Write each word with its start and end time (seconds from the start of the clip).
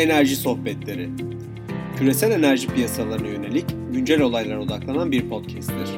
Enerji 0.00 0.36
Sohbetleri 0.36 1.08
Küresel 1.98 2.30
enerji 2.30 2.68
piyasalarına 2.68 3.28
yönelik 3.28 3.64
güncel 3.92 4.20
olaylara 4.20 4.60
odaklanan 4.60 5.12
bir 5.12 5.28
podcast'tir. 5.28 5.88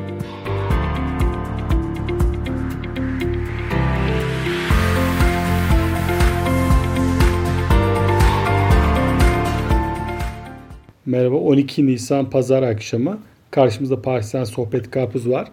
Merhaba 11.07 11.37
12 11.37 11.87
Nisan 11.87 12.31
Pazar 12.31 12.63
akşamı 12.63 13.19
karşımızda 13.51 14.03
Paris'ten 14.03 14.45
Sohbet 14.45 14.91
Karpuz 14.91 15.29
var. 15.29 15.49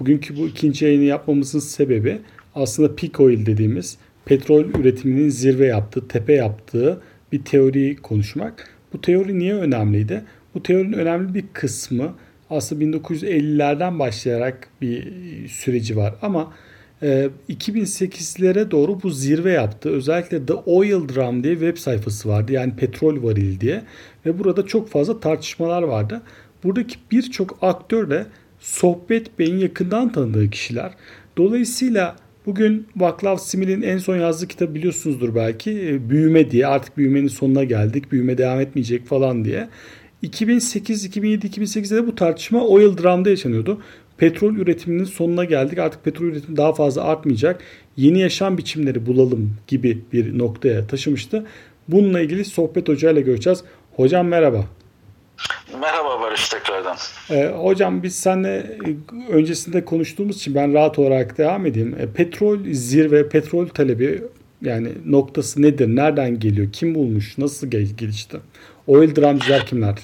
Bugünkü 0.00 0.36
bu 0.36 0.46
ikinci 0.46 0.84
yayını 0.84 1.04
yapmamızın 1.04 1.58
sebebi 1.58 2.18
aslında 2.54 2.96
peak 2.96 3.20
oil 3.20 3.46
dediğimiz 3.46 3.98
petrol 4.24 4.64
üretiminin 4.64 5.28
zirve 5.28 5.66
yaptığı, 5.66 6.08
tepe 6.08 6.32
yaptığı 6.32 7.02
bir 7.32 7.44
teoriyi 7.44 7.96
konuşmak. 7.96 8.68
Bu 8.92 9.00
teori 9.00 9.38
niye 9.38 9.54
önemliydi? 9.54 10.24
Bu 10.54 10.62
teorinin 10.62 10.92
önemli 10.92 11.34
bir 11.34 11.44
kısmı 11.52 12.14
aslında 12.50 12.84
1950'lerden 12.84 13.98
başlayarak 13.98 14.68
bir 14.80 15.12
süreci 15.48 15.96
var 15.96 16.14
ama 16.22 16.52
2008'lere 17.02 18.60
e, 18.60 18.70
doğru 18.70 19.02
bu 19.02 19.10
zirve 19.10 19.52
yaptı. 19.52 19.88
Özellikle 19.90 20.46
The 20.46 20.54
Oil 20.54 21.08
Drum 21.08 21.44
diye 21.44 21.54
web 21.54 21.76
sayfası 21.76 22.28
vardı. 22.28 22.52
Yani 22.52 22.76
petrol 22.76 23.22
varil 23.22 23.60
diye. 23.60 23.82
Ve 24.26 24.38
burada 24.38 24.66
çok 24.66 24.88
fazla 24.88 25.20
tartışmalar 25.20 25.82
vardı. 25.82 26.22
Buradaki 26.64 26.96
birçok 27.10 27.58
aktör 27.62 28.10
de 28.10 28.26
Sohbet 28.60 29.38
Bey'in 29.38 29.58
yakından 29.58 30.12
tanıdığı 30.12 30.50
kişiler. 30.50 30.92
Dolayısıyla 31.36 32.16
Bugün 32.46 32.86
Vaclav 32.96 33.36
Smil'in 33.36 33.82
en 33.82 33.98
son 33.98 34.16
yazdığı 34.16 34.48
kitabı 34.48 34.74
biliyorsunuzdur 34.74 35.34
belki. 35.34 35.70
E, 35.70 36.10
büyüme 36.10 36.50
diye. 36.50 36.66
Artık 36.66 36.96
büyümenin 36.96 37.28
sonuna 37.28 37.64
geldik. 37.64 38.12
Büyüme 38.12 38.38
devam 38.38 38.60
etmeyecek 38.60 39.06
falan 39.06 39.44
diye. 39.44 39.68
2008, 40.22 41.04
2007, 41.04 41.46
2008'de 41.46 41.96
de 41.96 42.06
bu 42.06 42.14
tartışma 42.14 42.66
oil 42.66 42.96
drum'da 42.96 43.30
yaşanıyordu. 43.30 43.80
Petrol 44.16 44.56
üretiminin 44.56 45.04
sonuna 45.04 45.44
geldik. 45.44 45.78
Artık 45.78 46.04
petrol 46.04 46.26
üretimi 46.26 46.56
daha 46.56 46.72
fazla 46.72 47.04
artmayacak. 47.04 47.60
Yeni 47.96 48.20
yaşam 48.20 48.58
biçimleri 48.58 49.06
bulalım 49.06 49.54
gibi 49.66 49.98
bir 50.12 50.38
noktaya 50.38 50.86
taşımıştı. 50.86 51.46
Bununla 51.88 52.20
ilgili 52.20 52.44
sohbet 52.44 52.88
hocayla 52.88 53.20
göreceğiz. 53.20 53.64
Hocam 53.96 54.28
merhaba. 54.28 54.66
Merhaba 55.80 56.20
Barış 56.20 56.48
tekrardan. 56.48 56.96
Ee, 57.30 57.46
hocam 57.46 58.02
biz 58.02 58.16
seninle 58.16 58.56
e, 58.58 59.32
öncesinde 59.32 59.84
konuştuğumuz 59.84 60.36
için 60.36 60.54
ben 60.54 60.74
rahat 60.74 60.98
olarak 60.98 61.38
devam 61.38 61.66
edeyim. 61.66 61.96
E, 62.00 62.12
petrol 62.12 62.58
zirve, 62.72 63.28
petrol 63.28 63.68
talebi 63.68 64.22
yani 64.62 64.92
noktası 65.06 65.62
nedir? 65.62 65.88
Nereden 65.88 66.40
geliyor? 66.40 66.72
Kim 66.72 66.94
bulmuş? 66.94 67.38
Nasıl 67.38 67.66
gelişti? 67.70 68.40
Oil 68.86 69.16
dramcılar 69.16 69.66
kimler? 69.66 69.94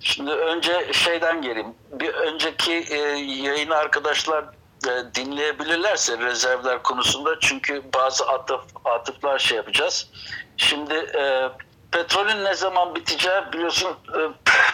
Şimdi 0.00 0.30
önce 0.30 0.92
şeyden 0.92 1.42
geleyim. 1.42 1.68
Bir 2.00 2.08
önceki 2.08 2.72
e, 2.72 2.96
yayını 3.44 3.74
arkadaşlar 3.74 4.44
e, 4.86 4.90
dinleyebilirlerse 5.14 6.18
rezervler 6.18 6.82
konusunda 6.82 7.30
çünkü 7.40 7.82
bazı 7.94 8.26
atıf, 8.26 8.60
atıflar 8.84 9.38
şey 9.38 9.56
yapacağız. 9.56 10.08
Şimdi 10.56 10.94
e, 10.94 11.48
petrolün 11.94 12.44
ne 12.44 12.54
zaman 12.54 12.94
biteceği 12.94 13.42
biliyorsun 13.52 13.90
e, 13.90 14.20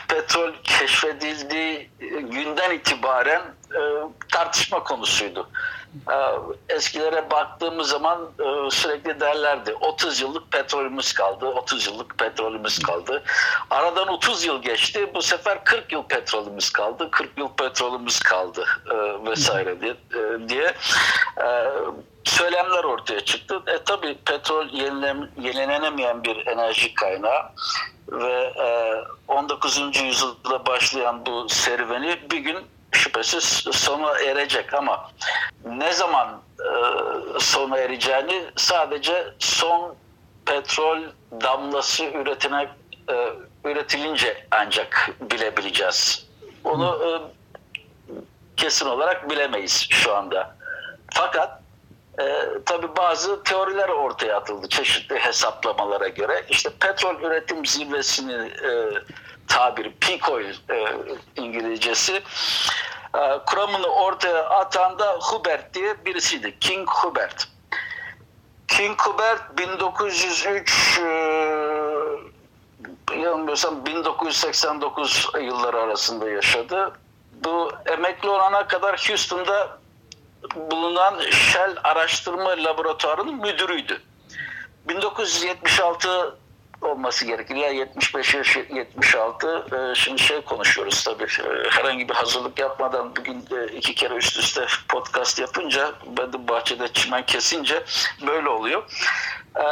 petrol 0.09 0.53
keşfedildiği 0.65 1.91
günden 2.21 2.71
itibaren 2.71 3.43
e, 3.75 3.81
tartışma 4.33 4.85
konusuydu. 4.85 5.49
E, 6.11 6.17
eskilere 6.75 7.31
baktığımız 7.31 7.89
zaman 7.89 8.31
sürekli 8.71 9.21
derlerdi 9.21 9.75
30 9.75 10.21
yıllık 10.21 10.53
petrolümüz 10.53 11.13
kaldı, 11.13 11.47
30 11.47 11.87
yıllık 11.87 12.19
petrolümüz 12.19 12.79
kaldı. 12.79 13.23
Aradan 13.71 14.09
30 14.09 14.45
yıl 14.45 14.63
geçti, 14.63 15.11
bu 15.15 15.23
sefer 15.23 15.65
40 15.65 15.93
yıl 15.93 16.03
petrolümüz 16.03 16.71
kaldı, 16.71 17.11
40 17.11 17.39
yıl 17.39 17.49
petrolümüz 17.49 18.21
kaldı 18.21 18.65
vesaire 19.27 19.77
diye. 20.49 20.75
Söylemler 22.25 22.85
ortaya 22.85 23.21
çıktı. 23.21 23.63
E 23.67 23.85
tabi 23.85 24.15
petrol 24.15 24.69
yenilem, 24.69 25.31
yenilenemeyen 25.41 26.25
bir 26.25 26.47
enerji 26.47 26.95
kaynağı 26.95 27.43
ve 28.13 28.53
e, 28.63 28.95
19. 29.29 29.97
yüzyılda 30.03 30.67
başlayan 30.67 31.27
bu 31.27 31.49
serüveni 31.49 32.31
bir 32.31 32.39
gün 32.39 32.59
şüphesiz 32.93 33.45
sona 33.73 34.19
erecek 34.19 34.75
ama 34.75 35.11
ne 35.65 35.93
zaman 35.93 36.41
e, 36.59 37.41
sona 37.41 37.79
ereceğini 37.79 38.45
sadece 38.57 39.35
son 39.39 39.97
petrol 40.47 40.99
damlası 41.43 42.05
üretine 42.05 42.69
e, 43.09 43.29
üretilince 43.65 44.47
ancak 44.51 45.11
bilebileceğiz. 45.21 46.27
Onu 46.65 46.99
e, 47.05 47.09
kesin 48.57 48.87
olarak 48.87 49.31
bilemeyiz 49.31 49.87
şu 49.91 50.17
anda. 50.17 50.57
Fakat 51.15 51.60
e, 52.21 52.49
tabii 52.67 52.97
bazı 52.97 53.43
teoriler 53.43 53.89
ortaya 53.89 54.37
atıldı 54.37 54.69
çeşitli 54.69 55.19
hesaplamalara 55.19 56.09
göre. 56.09 56.45
İşte 56.49 56.71
petrol 56.81 57.21
üretim 57.21 57.67
zirvesini 57.67 58.33
e, 58.33 58.71
tabiri 59.49 59.93
peak 59.95 60.29
oil 60.29 60.55
e, 60.71 60.87
İngilizcesi 61.37 62.23
e, 63.15 63.39
kuramını 63.47 63.87
ortaya 63.87 64.49
atan 64.49 64.99
da 64.99 65.17
Hubert 65.21 65.75
diye 65.75 66.05
birisiydi. 66.05 66.59
King 66.61 66.89
Hubert. 66.91 67.49
King 68.69 69.01
Hubert 69.01 69.59
1903 69.59 70.99
e, 70.99 71.07
yanılmıyorsam 73.17 73.87
1989 73.87 75.29
yılları 75.41 75.81
arasında 75.81 76.31
yaşadı. 76.31 76.93
Bu 77.33 77.73
emekli 77.87 78.29
olana 78.29 78.67
kadar 78.67 79.07
Houston'da 79.09 79.80
bulunan 80.71 81.21
Shell 81.31 81.77
Araştırma 81.85 82.65
Laboratuvarı'nın 82.65 83.35
müdürüydü. 83.35 84.01
1976 84.89 86.09
olması 86.83 87.27
gerekir. 87.27 87.57
Ya 87.57 87.69
75 87.69 88.35
ya 88.35 88.43
76. 88.75 89.47
Ee, 89.73 89.95
şimdi 89.95 90.23
şey 90.23 90.41
konuşuyoruz 90.41 91.05
tabii. 91.05 91.25
Ee, 91.25 91.71
herhangi 91.71 92.09
bir 92.09 92.15
hazırlık 92.15 92.59
yapmadan 92.59 93.17
bugün 93.17 93.45
iki 93.77 93.95
kere 93.95 94.15
üst 94.15 94.39
üste 94.39 94.67
podcast 94.89 95.39
yapınca 95.39 95.93
ben 96.19 96.33
de 96.33 96.49
bahçede 96.49 96.89
çimen 96.93 97.27
kesince 97.27 97.85
böyle 98.27 98.49
oluyor. 98.49 98.83
Ee, 99.57 99.63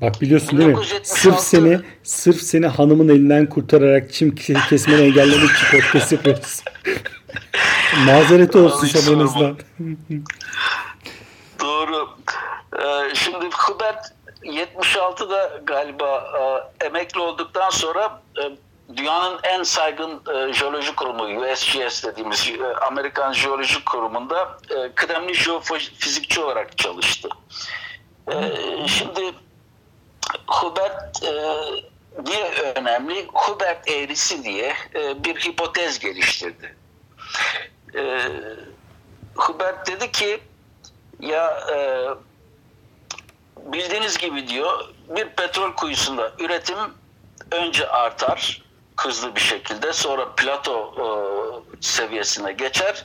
Bak 0.00 0.20
biliyorsun 0.20 0.58
değil 0.58 0.70
mi? 0.70 0.78
Sırf 1.02 1.40
seni 1.40 1.80
sırf 2.02 2.42
seni 2.42 2.66
hanımın 2.66 3.08
elinden 3.08 3.46
kurtararak 3.46 4.12
çim 4.12 4.34
kesmeni 4.34 5.02
engellemek 5.02 5.50
için 5.50 5.80
podcast 5.80 6.12
yapıyoruz. 6.12 6.62
Mazereti 8.06 8.58
olsun 8.58 9.20
azından. 9.20 9.58
Doğru. 11.60 12.08
Ee, 12.78 13.14
şimdi 13.14 13.50
Hubert 13.54 14.12
76'da 14.42 15.60
galiba 15.64 16.24
e, 16.80 16.86
emekli 16.86 17.20
olduktan 17.20 17.70
sonra 17.70 18.22
e, 18.38 18.42
dünyanın 18.96 19.40
en 19.42 19.62
saygın 19.62 20.22
e, 20.34 20.52
jeoloji 20.52 20.94
kurumu 20.94 21.22
USGS 21.24 22.04
dediğimiz 22.04 22.48
e, 22.48 22.66
Amerikan 22.66 23.32
Jeoloji 23.32 23.84
Kurumu'nda 23.84 24.58
e, 24.70 24.92
kıdemli 24.94 25.34
jeofizikçi 25.34 26.40
olarak 26.40 26.78
çalıştı. 26.78 27.28
E, 28.32 28.34
şimdi 28.88 29.34
Hubert 30.46 31.22
e, 31.24 31.32
niye 32.22 32.50
önemli? 32.76 33.26
Hubert 33.32 33.88
eğrisi 33.88 34.44
diye 34.44 34.74
e, 34.94 35.24
bir 35.24 35.34
hipotez 35.34 35.98
geliştirdi 35.98 36.77
e, 37.94 38.20
Hubert 39.34 39.86
dedi 39.86 40.12
ki 40.12 40.40
ya 41.20 41.60
e, 41.74 42.08
bildiğiniz 43.56 44.18
gibi 44.18 44.48
diyor 44.48 44.88
bir 45.08 45.28
petrol 45.28 45.72
kuyusunda 45.72 46.32
üretim 46.38 46.78
önce 47.50 47.88
artar 47.88 48.62
hızlı 49.00 49.34
bir 49.34 49.40
şekilde 49.40 49.92
sonra 49.92 50.34
plato 50.34 50.94
e, 50.98 51.06
seviyesine 51.80 52.52
geçer. 52.52 53.04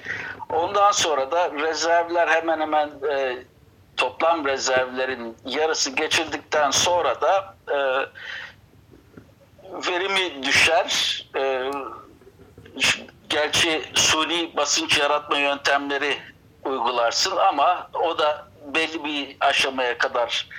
Ondan 0.49 0.91
sonra 0.91 1.31
da 1.31 1.51
rezervler 1.51 2.27
hemen 2.27 2.59
hemen 2.59 2.89
e, 3.11 3.37
toplam 3.97 4.45
rezervlerin 4.45 5.37
yarısı 5.45 5.91
geçildikten 5.91 6.71
sonra 6.71 7.21
da 7.21 7.55
e, 7.67 7.77
verimi 9.71 10.43
düşer. 10.43 11.22
Gerçi 13.43 13.83
suni 13.95 14.57
basınç 14.57 14.97
yaratma 14.97 15.37
yöntemleri 15.37 16.17
uygularsın 16.65 17.37
ama 17.37 17.89
o 17.93 18.17
da 18.17 18.47
belli 18.65 19.03
bir 19.03 19.37
aşamaya 19.39 19.97
kadar 19.97 20.49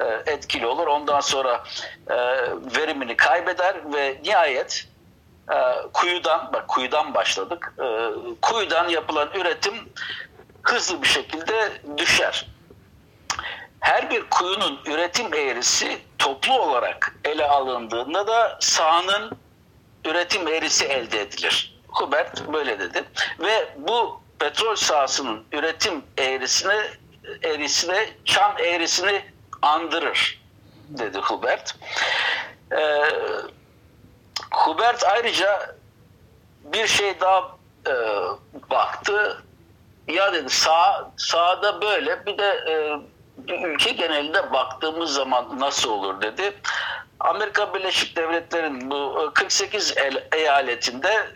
e, 0.00 0.04
etkili 0.32 0.66
olur. 0.66 0.86
Ondan 0.86 1.20
sonra 1.20 1.64
e, 2.10 2.16
verimini 2.76 3.16
kaybeder 3.16 3.92
ve 3.94 4.20
nihayet 4.24 4.88
e, 5.52 5.56
kuyudan 5.92 6.50
bak 6.52 6.68
kuyudan 6.68 7.14
başladık. 7.14 7.74
E, 7.78 8.10
kuyudan 8.42 8.88
yapılan 8.88 9.28
üretim 9.34 9.74
hızlı 10.62 11.02
bir 11.02 11.08
şekilde 11.08 11.72
düşer. 11.98 12.46
her 13.80 14.10
bir 14.10 14.30
kuyunun 14.30 14.80
üretim 14.86 15.34
eğrisi 15.34 15.98
toplu 16.18 16.60
olarak 16.60 17.14
ele 17.24 17.48
alındığında 17.48 18.26
da 18.26 18.58
sahanın 18.60 19.30
üretim 20.04 20.48
eğrisi 20.48 20.84
elde 20.84 21.20
edilir. 21.20 21.75
Hubert 21.96 22.52
böyle 22.52 22.78
dedi. 22.78 23.04
Ve 23.38 23.68
bu 23.76 24.20
petrol 24.38 24.76
sahasının 24.76 25.44
üretim 25.52 26.04
eğrisine 26.18 26.82
eğrisine 27.42 28.10
çan 28.24 28.58
eğrisini 28.58 29.24
andırır 29.62 30.42
dedi 30.88 31.18
Hubert. 31.18 31.74
Ee, 32.72 33.10
Hubert 34.52 35.04
ayrıca 35.04 35.76
bir 36.64 36.86
şey 36.86 37.20
daha 37.20 37.56
e, 37.86 37.94
baktı. 38.70 39.42
Ya 40.08 40.32
dedi 40.32 40.50
sağ 40.50 41.10
sağda 41.16 41.82
böyle 41.82 42.26
bir 42.26 42.38
de 42.38 42.64
e, 42.68 42.74
bir 43.38 43.68
ülke 43.68 43.90
genelinde 43.90 44.52
baktığımız 44.52 45.14
zaman 45.14 45.60
nasıl 45.60 45.90
olur 45.90 46.20
dedi. 46.20 46.54
Amerika 47.20 47.74
Birleşik 47.74 48.16
Devletleri'nin 48.16 48.90
bu 48.90 49.30
48 49.34 49.96
el, 49.96 50.28
eyaletinde 50.32 51.30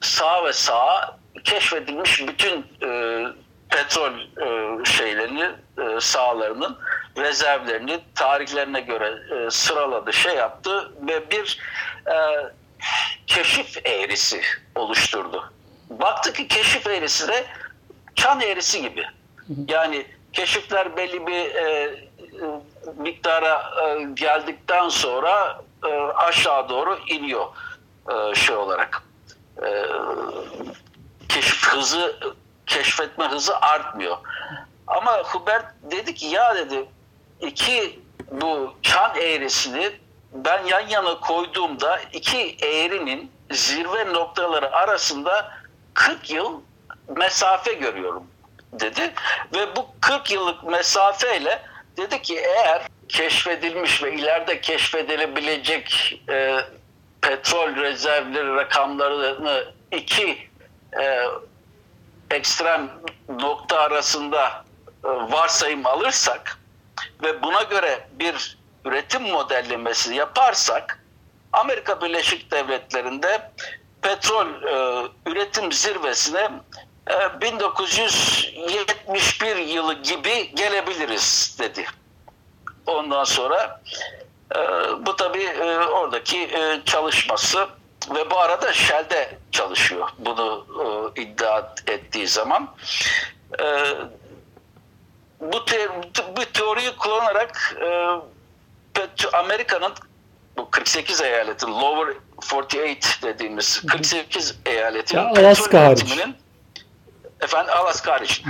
sağ 0.00 0.44
ve 0.44 0.52
sağ 0.52 1.18
keşfedilmiş 1.44 2.28
bütün 2.28 2.66
e, 2.82 3.26
petrol 3.70 4.12
e, 4.12 4.84
şeylerini, 4.84 5.50
e, 5.78 6.00
sahalarının 6.00 6.78
rezervlerini 7.16 8.00
tarihlerine 8.14 8.80
göre 8.80 9.14
e, 9.36 9.50
sıraladı, 9.50 10.12
şey 10.12 10.34
yaptı 10.34 10.92
ve 11.08 11.30
bir 11.30 11.58
e, 12.06 12.16
keşif 13.26 13.86
eğrisi 13.86 14.42
oluşturdu. 14.74 15.52
Baktı 15.90 16.32
ki 16.32 16.48
keşif 16.48 16.86
eğrisi 16.86 17.28
de 17.28 17.46
çan 18.14 18.40
eğrisi 18.40 18.82
gibi. 18.82 19.04
Yani 19.68 20.06
keşifler 20.32 20.96
belli 20.96 21.26
bir 21.26 21.54
e, 21.54 21.94
miktara 22.96 23.62
e, 23.84 24.02
geldikten 24.14 24.88
sonra 24.88 25.62
e, 25.86 25.92
aşağı 26.00 26.68
doğru 26.68 26.98
iniyor 27.08 27.46
e, 28.10 28.34
şey 28.34 28.56
olarak. 28.56 29.02
Hızı 31.80 32.16
keşfetme 32.66 33.24
hızı 33.24 33.56
artmıyor. 33.56 34.16
Ama 34.86 35.18
Hubert 35.18 35.66
dedi 35.82 36.14
ki 36.14 36.26
ya 36.26 36.54
dedi 36.54 36.84
iki 37.40 38.00
bu 38.30 38.74
çan 38.82 39.16
eğrisini 39.16 39.90
ben 40.32 40.64
yan 40.64 40.88
yana 40.88 41.20
koyduğumda 41.20 42.00
iki 42.12 42.56
eğrinin 42.62 43.32
zirve 43.50 44.12
noktaları 44.12 44.72
arasında 44.72 45.52
40 45.94 46.30
yıl 46.30 46.60
mesafe 47.16 47.72
görüyorum 47.72 48.26
dedi. 48.72 49.12
Ve 49.54 49.76
bu 49.76 49.86
40 50.00 50.30
yıllık 50.30 50.64
mesafeyle 50.64 51.62
dedi 51.96 52.22
ki 52.22 52.36
eğer 52.38 52.82
keşfedilmiş 53.08 54.02
ve 54.02 54.14
ileride 54.14 54.60
keşfedilebilecek 54.60 56.20
e, 56.28 56.56
petrol 57.20 57.76
rezervleri 57.76 58.54
rakamlarını 58.54 59.64
iki 59.92 60.38
e, 61.00 61.24
ekstrem 62.30 62.90
nokta 63.28 63.80
arasında 63.80 64.64
e, 65.04 65.08
varsayım 65.08 65.86
alırsak 65.86 66.58
ve 67.22 67.42
buna 67.42 67.62
göre 67.62 68.08
bir 68.12 68.58
üretim 68.84 69.22
modellemesi 69.22 70.14
yaparsak 70.14 71.04
Amerika 71.52 72.00
Birleşik 72.00 72.50
Devletleri'nde 72.50 73.50
petrol 74.02 74.46
e, 74.46 75.06
üretim 75.26 75.72
zirvesine 75.72 76.50
e, 77.10 77.40
1971 77.40 79.56
yılı 79.56 79.94
gibi 79.94 80.54
gelebiliriz 80.54 81.56
dedi. 81.58 81.86
Ondan 82.86 83.24
sonra 83.24 83.80
e, 84.56 84.58
bu 85.06 85.16
tabii 85.16 85.42
e, 85.42 85.78
oradaki 85.78 86.38
e, 86.38 86.80
çalışması 86.84 87.68
ve 88.14 88.30
bu 88.30 88.38
arada 88.38 88.72
Shell'de 88.72 89.38
çalışıyor 89.52 90.08
bunu 90.18 90.66
e, 91.16 91.22
iddia 91.22 91.74
ettiği 91.86 92.28
zaman. 92.28 92.74
E, 93.60 93.64
bu, 95.40 95.64
te, 95.64 95.88
bu 96.36 96.44
teoriyi 96.52 96.96
kullanarak 96.96 97.76
e, 97.80 98.20
Amerika'nın 99.32 99.92
bu 100.56 100.70
48 100.70 101.20
eyaletin 101.20 101.68
Lower 101.68 102.14
48 102.50 103.18
dediğimiz 103.22 103.82
48 103.86 104.56
eyaletin 104.66 105.18
ya, 105.18 105.28
Alaska 105.28 105.80
hariç. 105.80 106.18
Efendim 107.40 107.72
Alaska 107.76 108.12
hariç. 108.12 108.42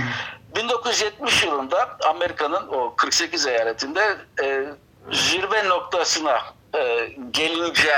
1970 0.55 1.43
yılında 1.43 1.97
Amerika'nın 2.09 2.67
o 2.67 2.95
48 2.95 3.47
eyaletinde 3.47 4.17
e, 4.43 4.65
zirve 5.11 5.69
noktasına 5.69 6.41
e, 6.75 7.09
gelince 7.31 7.95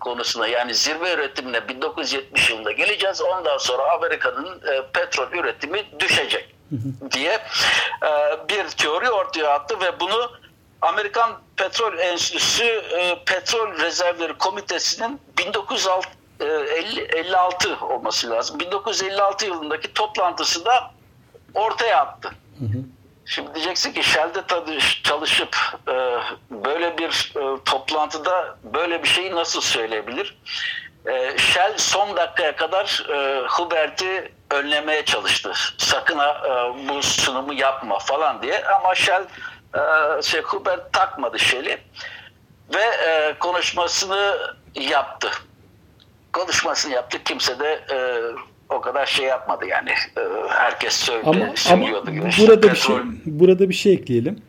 konusuna 0.00 0.46
yani 0.46 0.74
zirve 0.74 1.14
üretimine 1.14 1.68
1970 1.68 2.50
yılında 2.50 2.72
geleceğiz. 2.72 3.22
Ondan 3.22 3.58
sonra 3.58 3.92
Amerika'nın 3.92 4.46
e, 4.46 4.82
petrol 4.92 5.32
üretimi 5.32 5.84
düşecek 6.00 6.54
diye 7.12 7.32
e, 7.32 7.40
bir 8.48 8.68
teori 8.68 9.10
ortaya 9.10 9.50
attı 9.50 9.80
ve 9.80 10.00
bunu 10.00 10.30
Amerikan 10.82 11.30
Petrol 11.56 11.98
Enstitüsü 11.98 12.64
e, 12.64 13.24
Petrol 13.26 13.78
Rezervleri 13.78 14.38
Komitesi'nin 14.38 15.20
1956 15.38 17.68
e, 17.68 17.74
olması 17.84 18.30
lazım. 18.30 18.60
1956 18.60 19.46
yılındaki 19.46 19.92
toplantısında 19.92 20.90
ortaya 21.54 22.00
attı. 22.00 22.30
Hı 22.58 22.64
hı. 22.64 22.78
Şimdi 23.26 23.54
diyeceksin 23.54 23.92
ki 23.92 24.02
Shell'de 24.02 24.42
çalışıp 25.02 25.56
e, 25.88 26.18
böyle 26.50 26.98
bir 26.98 27.32
e, 27.36 27.64
toplantıda 27.64 28.56
böyle 28.64 29.02
bir 29.02 29.08
şeyi 29.08 29.34
nasıl 29.34 29.60
söyleyebilir? 29.60 30.38
E, 31.06 31.38
Shell 31.38 31.74
son 31.76 32.16
dakikaya 32.16 32.56
kadar 32.56 33.06
e, 33.08 33.46
Hubert'i 33.46 34.32
önlemeye 34.50 35.04
çalıştı. 35.04 35.52
Sakın 35.78 36.18
ha 36.18 36.42
e, 36.46 36.88
bu 36.88 37.02
sunumu 37.02 37.54
yapma 37.54 37.98
falan 37.98 38.42
diye 38.42 38.64
ama 38.64 38.94
Shell 38.94 39.24
e, 39.74 40.22
şey, 40.22 40.42
Hubert 40.42 40.92
takmadı 40.92 41.38
Shell'i 41.38 41.78
ve 42.74 42.82
e, 42.82 43.34
konuşmasını 43.38 44.38
yaptı. 44.74 45.30
Konuşmasını 46.32 46.92
yaptı. 46.92 47.24
Kimse 47.24 47.58
de 47.58 47.84
e, 47.90 47.96
o 48.70 48.80
kadar 48.80 49.06
şey 49.06 49.26
yapmadı 49.26 49.66
yani. 49.66 49.90
Ee, 49.90 50.20
herkes 50.48 50.94
söyledi, 50.94 51.28
ama, 51.28 51.54
ama 51.72 51.86
burada 52.40 52.62
bir 52.62 52.76
şey 52.76 52.96
burada 53.26 53.68
bir 53.68 53.74
şey 53.74 53.92
ekleyelim. 53.92 54.42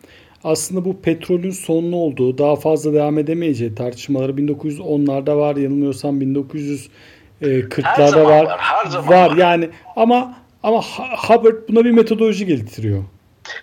Aslında 0.43 0.85
bu 0.85 1.01
petrolün 1.01 1.51
sonlu 1.51 1.95
olduğu, 1.95 2.37
daha 2.37 2.55
fazla 2.55 2.93
devam 2.93 3.17
edemeyeceği 3.17 3.75
tartışmaları 3.75 4.31
1910'larda 4.31 5.37
var, 5.37 5.55
yanılmıyorsam 5.55 6.21
1940'larda 6.21 8.25
var. 8.25 8.45
Var, 8.45 8.59
her 8.59 8.85
zaman 8.85 9.09
var. 9.09 9.29
var. 9.29 9.37
Yani 9.37 9.69
ama 9.95 10.37
ama 10.63 10.81
Hubbard 11.27 11.55
buna 11.69 11.85
bir 11.85 11.91
metodoloji 11.91 12.45
getiriyor. 12.45 13.03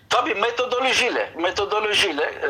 Tabii 0.09 0.35
metodolojiyle 0.35 1.31
metodolojiyle 1.43 2.23
e, 2.23 2.49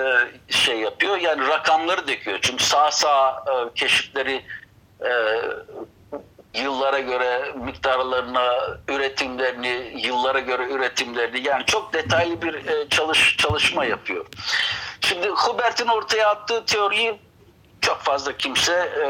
şey 0.52 0.80
yapıyor. 0.80 1.16
Yani 1.16 1.48
rakamları 1.48 2.08
döküyor. 2.08 2.38
Çünkü 2.42 2.64
sağ 2.64 2.90
sağ 2.90 3.30
e, 3.30 3.52
keşifleri 3.74 4.40
e, 5.00 5.10
yıllara 6.54 6.98
göre 6.98 7.52
miktarlarına, 7.54 8.54
üretimlerini, 8.88 10.00
yıllara 10.06 10.40
göre 10.40 10.68
üretimlerini 10.70 11.46
yani 11.48 11.66
çok 11.66 11.92
detaylı 11.92 12.42
bir 12.42 12.54
e, 12.54 12.88
çalış 12.88 13.36
çalışma 13.36 13.84
yapıyor. 13.84 14.26
Şimdi 15.00 15.28
Hubert'in 15.28 15.88
ortaya 15.88 16.28
attığı 16.30 16.64
teoriyi 16.64 17.18
çok 17.80 18.00
fazla 18.00 18.36
kimse 18.36 18.72
e, 18.72 19.06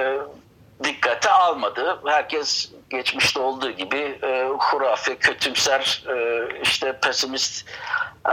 dikkate 0.85 1.31
almadı. 1.31 2.01
Herkes 2.07 2.73
geçmişte 2.91 3.41
olduğu 3.41 3.71
gibi 3.71 4.19
e, 4.23 4.49
hurafe, 4.59 5.17
kötümser, 5.17 6.05
e, 6.09 6.47
işte 6.63 6.99
pesimist 7.01 7.69
e, 8.29 8.33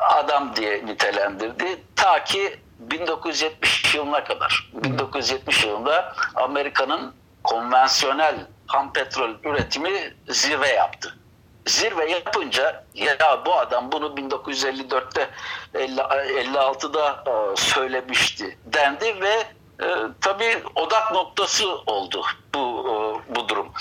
adam 0.00 0.56
diye 0.56 0.86
nitelendirdi. 0.86 1.82
Ta 1.96 2.24
ki 2.24 2.58
1970 2.78 3.94
yılına 3.94 4.24
kadar. 4.24 4.70
1970 4.72 5.64
yülünde 5.64 6.04
Amerika'nın 6.34 7.14
konvansiyonel 7.44 8.46
ham 8.66 8.92
petrol 8.92 9.30
üretimi 9.44 10.14
zirve 10.28 10.68
yaptı. 10.68 11.18
Zirve 11.66 12.10
yapınca 12.10 12.84
ya 12.94 13.44
bu 13.46 13.54
adam 13.54 13.92
bunu 13.92 14.06
1954'te 14.06 15.30
56'da 15.74 17.24
e, 17.26 17.56
söylemişti 17.56 18.58
dendi 18.64 19.20
ve 19.20 19.34
e, 19.82 19.86
tabii 20.20 20.62
odak 20.74 21.12
noktası 21.12 21.74
oldu 21.76 22.24
bu 22.54 22.58
e, 22.58 23.34
bu 23.34 23.48
durum. 23.48 23.72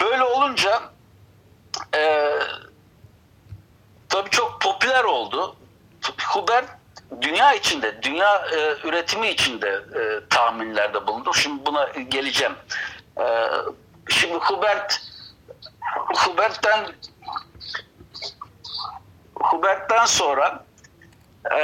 Böyle 0.00 0.24
olunca 0.24 0.82
e, 1.94 2.32
tabii 4.08 4.30
çok 4.30 4.60
popüler 4.60 5.04
oldu. 5.04 5.56
Hubert 6.26 6.77
dünya 7.20 7.54
içinde, 7.54 8.02
dünya 8.02 8.46
e, 8.56 8.88
üretimi 8.88 9.28
içinde 9.28 9.68
e, 9.68 10.28
tahminlerde 10.30 11.06
bulundu. 11.06 11.34
Şimdi 11.34 11.66
buna 11.66 11.88
geleceğim. 12.08 12.54
E, 13.20 13.24
şimdi 14.08 14.34
Hubert 14.34 15.02
Hubert'ten 16.16 16.86
Hubert'ten 19.34 20.04
sonra 20.04 20.64
e, 21.54 21.60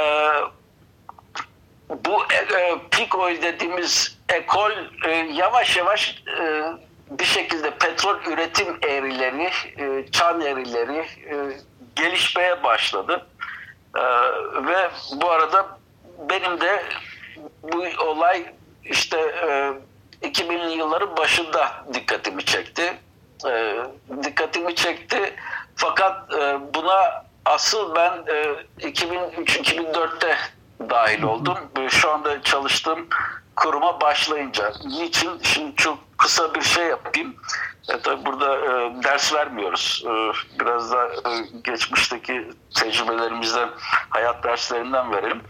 bu 1.89 2.23
e, 2.33 2.75
peak 2.91 3.15
oil 3.15 3.41
dediğimiz 3.41 4.17
ekol 4.29 4.71
e, 5.05 5.09
yavaş 5.11 5.77
yavaş 5.77 6.23
e, 6.39 6.63
bir 7.09 7.25
şekilde 7.25 7.77
petrol 7.77 8.23
üretim 8.23 8.77
eğrileri, 8.83 9.51
e, 9.77 10.11
çan 10.11 10.41
eğrileri 10.41 10.97
e, 10.97 11.35
gelişmeye 11.95 12.63
başladı. 12.63 13.27
E, 13.95 14.01
ve 14.67 14.89
bu 15.15 15.31
arada 15.31 15.77
benim 16.29 16.61
de 16.61 16.83
bu 17.63 17.83
olay 18.03 18.45
işte 18.83 19.19
e, 19.19 19.73
2000'li 20.27 20.77
yılların 20.77 21.17
başında 21.17 21.71
dikkatimi 21.93 22.45
çekti. 22.45 22.97
E, 23.47 23.75
dikkatimi 24.23 24.75
çekti. 24.75 25.35
Fakat 25.75 26.33
e, 26.33 26.59
buna 26.73 27.25
asıl 27.45 27.95
ben 27.95 28.23
e, 28.27 28.55
2003-2004'te 28.79 30.37
dahil 30.89 31.23
oldum. 31.23 31.57
Şu 31.89 32.11
anda 32.11 32.41
çalıştığım 32.41 33.07
kuruma 33.55 34.01
başlayınca. 34.01 34.73
Niçin? 34.85 35.41
Şimdi 35.43 35.75
çok 35.75 36.04
kısa 36.17 36.55
bir 36.55 36.61
şey 36.61 36.85
yapayım. 36.85 37.35
E, 37.89 37.99
tabii 37.99 38.25
burada 38.25 38.57
e, 38.57 39.03
ders 39.03 39.33
vermiyoruz. 39.33 40.03
E, 40.05 40.31
biraz 40.59 40.91
da 40.91 41.07
e, 41.07 41.31
geçmişteki 41.63 42.49
tecrübelerimizden, 42.75 43.69
hayat 44.09 44.43
derslerinden 44.43 45.11
verelim. 45.11 45.41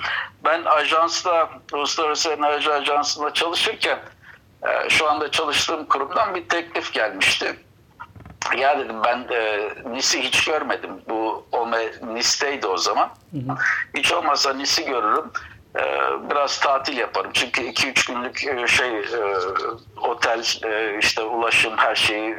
Ben 0.44 0.64
ajansta, 0.64 1.50
Uluslararası 1.74 2.30
Enerji 2.30 2.74
Ajansı'nda 2.74 3.34
çalışırken 3.34 4.00
e, 4.68 4.90
şu 4.90 5.10
anda 5.10 5.32
çalıştığım 5.32 5.86
kurumdan 5.86 6.36
bir 6.36 6.50
teklif 6.50 6.94
gelmişti. 6.94 7.56
Ya 8.58 8.80
dedim 8.80 9.04
ben 9.04 9.28
e, 9.32 9.70
NIS'i 9.86 10.22
hiç 10.22 10.46
görmedim. 10.46 10.92
Bu 11.10 11.46
OME 11.52 11.92
NIS'teydi 12.14 12.68
o 12.68 12.78
zaman. 12.78 13.10
Hı 13.32 13.38
hı. 13.38 13.58
Hiç 13.98 14.12
olmazsa 14.14 14.54
NIS'i 14.54 14.86
görürüm. 14.86 15.32
E, 15.78 15.82
biraz 16.30 16.60
tatil 16.60 16.98
yaparım. 16.98 17.32
Çünkü 17.34 17.62
2-3 17.62 18.14
günlük 18.14 18.48
e, 18.48 18.68
şey 18.68 18.98
e, 18.98 19.38
otel, 20.02 20.44
e, 20.64 20.98
işte 21.00 21.22
ulaşım 21.22 21.78
her 21.78 21.96
şeyi 21.96 22.36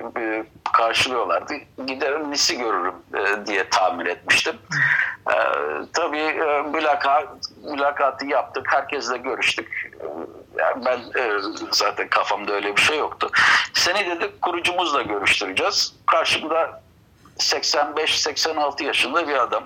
karşılıyorlardı. 0.72 1.54
Giderim 1.86 2.30
NIS'i 2.30 2.58
görürüm 2.58 2.94
diye 3.46 3.68
tahmin 3.68 4.06
etmiştim. 4.06 4.56
E, 5.30 5.36
tabii 5.92 6.32
mülakat, 6.72 7.28
mülakatı 7.64 8.26
yaptık. 8.26 8.66
Herkesle 8.68 9.16
görüştük. 9.16 9.92
Yani 10.58 10.84
ben 10.84 11.00
zaten 11.70 12.08
kafamda 12.08 12.52
öyle 12.52 12.76
bir 12.76 12.82
şey 12.82 12.98
yoktu. 12.98 13.30
Seni 13.74 14.06
dedik 14.06 14.42
kurucumuzla 14.42 15.02
görüştüreceğiz. 15.02 15.94
Karşımda 16.06 16.82
85-86 17.38 18.84
yaşında 18.84 19.28
bir 19.28 19.34
adam. 19.34 19.64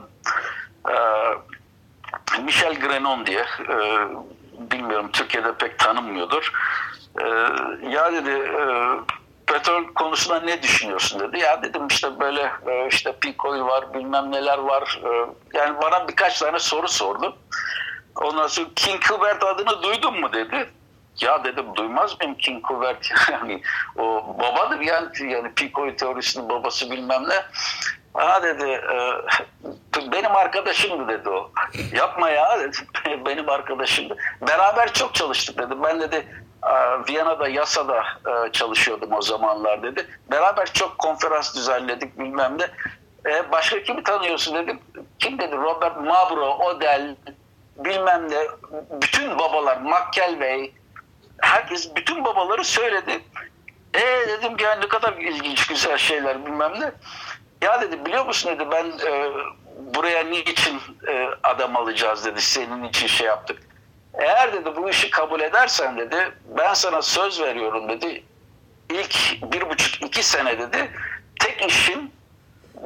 Michel 2.44 2.74
Grenon 2.80 3.26
diye. 3.26 3.44
E, 3.68 3.76
bilmiyorum 4.72 5.10
Türkiye'de 5.12 5.54
pek 5.54 5.78
tanınmıyordur. 5.78 6.52
E, 7.20 7.26
ya 7.88 8.12
dedi 8.12 8.30
e, 8.30 8.64
petrol 9.46 9.84
konusunda 9.94 10.40
ne 10.40 10.62
düşünüyorsun 10.62 11.20
dedi. 11.20 11.38
Ya 11.38 11.62
dedim 11.62 11.86
işte 11.88 12.20
böyle 12.20 12.52
e, 12.66 12.88
işte 12.88 13.14
oil 13.44 13.60
var 13.60 13.94
bilmem 13.94 14.32
neler 14.32 14.58
var. 14.58 15.00
E, 15.04 15.10
yani 15.58 15.80
bana 15.82 16.08
birkaç 16.08 16.38
tane 16.38 16.58
soru 16.58 16.88
sordu. 16.88 17.36
Ondan 18.16 18.46
sonra 18.46 18.68
King 18.76 19.10
Hubert 19.10 19.44
adını 19.44 19.82
duydun 19.82 20.20
mu 20.20 20.32
dedi. 20.32 20.70
Ya 21.20 21.44
dedim 21.44 21.66
duymaz 21.74 22.20
mıyım 22.20 22.34
King 22.34 22.64
Hubert 22.66 23.10
yani 23.32 23.62
o 23.96 24.36
babadır 24.38 24.80
yani 24.80 25.08
yani 25.32 25.54
Pico'yu 25.54 25.96
teorisinin 25.96 26.48
babası 26.48 26.90
bilmem 26.90 27.28
ne. 27.28 27.42
Ha 28.14 28.42
dedi 28.42 28.64
e, 28.64 30.12
benim 30.12 30.36
arkadaşımdı 30.36 31.08
dedi 31.08 31.28
o. 31.28 31.50
Yapma 31.92 32.30
ya 32.30 32.60
dedi. 32.60 32.76
benim 33.26 33.48
arkadaşımdı. 33.48 34.16
Beraber 34.48 34.92
çok 34.92 35.14
çalıştık 35.14 35.58
dedi. 35.58 35.74
Ben 35.82 36.00
dedi 36.00 36.26
Viyana'da 37.08 37.48
yasada 37.48 38.04
e, 38.26 38.52
çalışıyordum 38.52 39.12
o 39.12 39.22
zamanlar 39.22 39.82
dedi. 39.82 40.06
Beraber 40.30 40.72
çok 40.72 40.98
konferans 40.98 41.54
düzenledik 41.56 42.18
bilmem 42.18 42.56
ne. 42.58 42.66
E, 43.32 43.52
başka 43.52 43.82
kimi 43.82 44.02
tanıyorsun 44.02 44.54
dedim. 44.54 44.80
Kim 45.18 45.38
dedi 45.38 45.56
Robert 45.56 45.96
Mabro, 45.96 46.46
Odell 46.46 47.16
bilmem 47.76 48.30
ne. 48.30 48.46
Bütün 49.02 49.38
babalar 49.38 49.76
McKelvey, 49.76 50.74
herkes 51.40 51.96
bütün 51.96 52.24
babaları 52.24 52.64
söyledi. 52.64 53.20
E 53.94 54.28
dedim 54.28 54.56
ki 54.56 54.64
yani 54.64 54.80
ne 54.80 54.88
kadar 54.88 55.12
ilginç 55.12 55.66
güzel 55.66 55.98
şeyler 55.98 56.46
bilmem 56.46 56.72
ne. 56.80 56.92
Ya 57.62 57.80
dedi 57.80 58.04
biliyor 58.04 58.26
musun 58.26 58.52
dedi 58.52 58.70
ben 58.70 58.86
e, 58.86 59.30
buraya 59.94 60.24
niçin 60.24 60.80
e, 61.08 61.28
adam 61.42 61.76
alacağız 61.76 62.24
dedi 62.24 62.40
senin 62.40 62.84
için 62.84 63.06
şey 63.06 63.26
yaptık. 63.26 63.62
Eğer 64.14 64.52
dedi 64.52 64.76
bu 64.76 64.90
işi 64.90 65.10
kabul 65.10 65.40
edersen 65.40 65.98
dedi 65.98 66.16
ben 66.58 66.74
sana 66.74 67.02
söz 67.02 67.40
veriyorum 67.40 67.88
dedi 67.88 68.24
ilk 68.90 69.42
bir 69.52 69.70
buçuk 69.70 70.02
iki 70.02 70.22
sene 70.22 70.58
dedi 70.58 70.90
tek 71.40 71.70
işin 71.70 72.12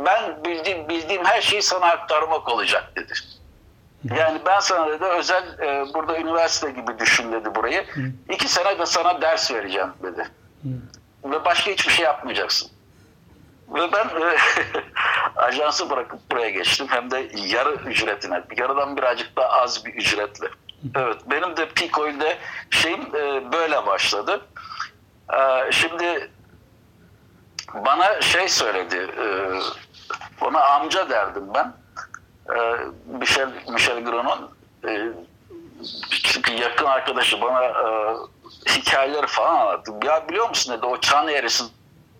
ben 0.07 0.45
bildiğim, 0.45 0.89
bildiğim 0.89 1.25
her 1.25 1.41
şeyi 1.41 1.63
sana 1.63 1.87
aktarmak 1.87 2.49
olacak 2.49 2.93
dedi. 2.97 3.13
Yani 4.19 4.39
ben 4.47 4.61
sana 4.61 4.91
dedi 4.91 5.05
özel 5.05 5.59
e, 5.59 5.95
burada 5.95 6.19
üniversite 6.19 6.71
gibi 6.71 6.99
düşün 6.99 7.33
dedi 7.33 7.55
burayı. 7.55 7.85
Hı. 7.87 8.01
İki 8.31 8.49
sene 8.49 8.79
de 8.79 8.87
sana 8.87 9.23
ders 9.23 9.53
vereceğim 9.53 9.89
dedi. 10.03 10.29
Hı. 10.63 11.31
Ve 11.31 11.45
başka 11.45 11.71
hiçbir 11.71 11.93
şey 11.93 12.05
yapmayacaksın. 12.05 12.71
Ve 13.69 13.93
ben 13.93 14.09
e, 14.09 14.37
ajansı 15.37 15.91
bırakıp 15.91 16.31
buraya 16.31 16.51
geçtim. 16.51 16.87
Hem 16.91 17.11
de 17.11 17.31
yarı 17.37 17.75
ücretine. 17.75 18.43
Yarıdan 18.57 18.97
birazcık 18.97 19.37
daha 19.37 19.49
az 19.49 19.85
bir 19.85 19.95
ücretle. 19.95 20.49
Evet 20.97 21.17
benim 21.31 21.57
de 21.57 21.69
Picoil'de 21.69 22.39
şeyim 22.71 23.01
e, 23.17 23.53
böyle 23.53 23.87
başladı. 23.87 24.41
E, 25.33 25.73
şimdi 25.73 26.31
bana 27.75 28.21
şey 28.21 28.49
söyledi. 28.49 28.97
E, 28.97 29.27
ona 30.45 30.61
amca 30.65 31.11
derdim 31.11 31.45
ben. 31.55 31.73
E, 32.57 32.77
Michel, 33.19 33.49
Michel 33.69 34.05
Granon 34.05 34.51
e, 34.89 35.09
çünkü 36.25 36.53
yakın 36.53 36.87
arkadaşı 36.87 37.41
bana 37.41 37.65
e, 37.65 38.17
hikayeleri 38.69 39.27
falan 39.27 39.57
anlattı. 39.57 39.93
Ya 40.05 40.29
biliyor 40.29 40.49
musun 40.49 40.77
dedi 40.77 40.87
o 40.87 41.01
çan 41.01 41.29
eğrisi 41.29 41.65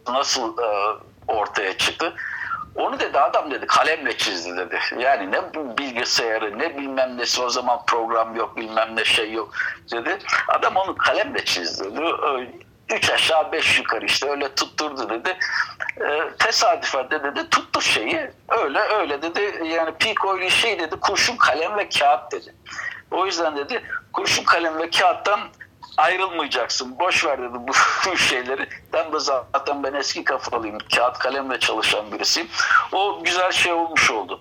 nasıl 0.09 0.59
e, 0.59 0.67
ortaya 1.29 1.79
çıktı. 1.79 2.15
Onu 2.75 3.01
dedi 3.01 3.19
adam 3.19 3.51
dedi 3.51 3.67
kalemle 3.67 4.17
çizdi 4.17 4.57
dedi. 4.57 4.79
Yani 4.99 5.33
ne 5.33 5.55
bilgisayarı 5.79 6.59
ne 6.59 6.79
bilmem 6.79 7.19
nesi 7.19 7.43
o 7.43 7.49
zaman 7.49 7.81
program 7.87 8.37
yok 8.37 8.57
bilmem 8.57 8.97
ne 8.97 9.05
şey 9.05 9.33
yok 9.33 9.55
dedi. 9.93 10.19
Adam 10.49 10.77
onu 10.77 10.97
kalemle 10.97 11.45
çizdi. 11.45 11.85
Üç 12.91 13.11
aşağı 13.11 13.53
beş 13.53 13.79
yukarı 13.79 14.05
işte 14.05 14.31
öyle 14.31 14.55
tutturdu 14.55 15.11
dedi. 15.11 15.37
E, 16.01 16.37
tesadüfen 16.39 17.11
de 17.11 17.23
dedi 17.23 17.51
tuttu 17.51 17.81
şeyi 17.81 18.31
öyle 18.49 18.79
öyle 18.79 19.23
dedi. 19.23 19.63
Yani 19.65 19.95
oil 20.27 20.51
şey 20.51 20.79
dedi 20.79 20.97
kurşun 21.01 21.37
kalem 21.37 21.77
ve 21.77 21.89
kağıt 21.89 22.33
dedi. 22.33 22.55
O 23.11 23.27
yüzden 23.27 23.57
dedi 23.57 23.83
kurşun 24.13 24.45
kalem 24.45 24.79
ve 24.79 24.91
kağıttan 24.91 25.41
ayrılmayacaksın. 25.97 26.99
Boş 26.99 27.25
ver 27.25 27.43
dedi 27.43 27.59
bu 28.07 28.17
şeyleri. 28.17 28.69
Ben 28.93 29.13
de 29.13 29.19
zaten 29.19 29.83
ben 29.83 29.95
eski 29.95 30.25
kafalıyım. 30.25 30.79
Kağıt 30.95 31.19
kalemle 31.19 31.59
çalışan 31.61 32.13
birisiyim. 32.13 32.49
O 32.93 33.21
güzel 33.25 33.53
şey 33.53 33.73
olmuş 33.73 34.11
oldu. 34.11 34.41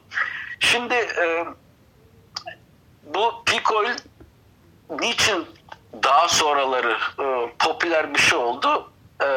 Şimdi 0.60 0.93
e, 0.93 1.45
bu 3.03 3.43
peak 3.45 3.72
oil 3.72 3.98
niçin 5.00 5.48
daha 6.03 6.27
sonraları 6.27 6.98
e, 7.19 7.51
popüler 7.60 8.13
bir 8.13 8.19
şey 8.19 8.39
oldu? 8.39 8.91
E, 9.24 9.27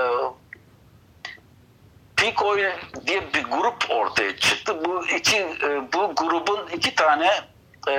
peak 2.17 2.43
oil 2.43 2.71
diye 3.07 3.35
bir 3.35 3.45
grup 3.45 3.91
ortaya 3.91 4.37
çıktı. 4.37 4.85
Bu 4.85 5.07
iki 5.07 5.37
e, 5.37 5.93
bu 5.93 6.15
grubun 6.15 6.67
iki 6.73 6.95
tane 6.95 7.31
e, 7.89 7.95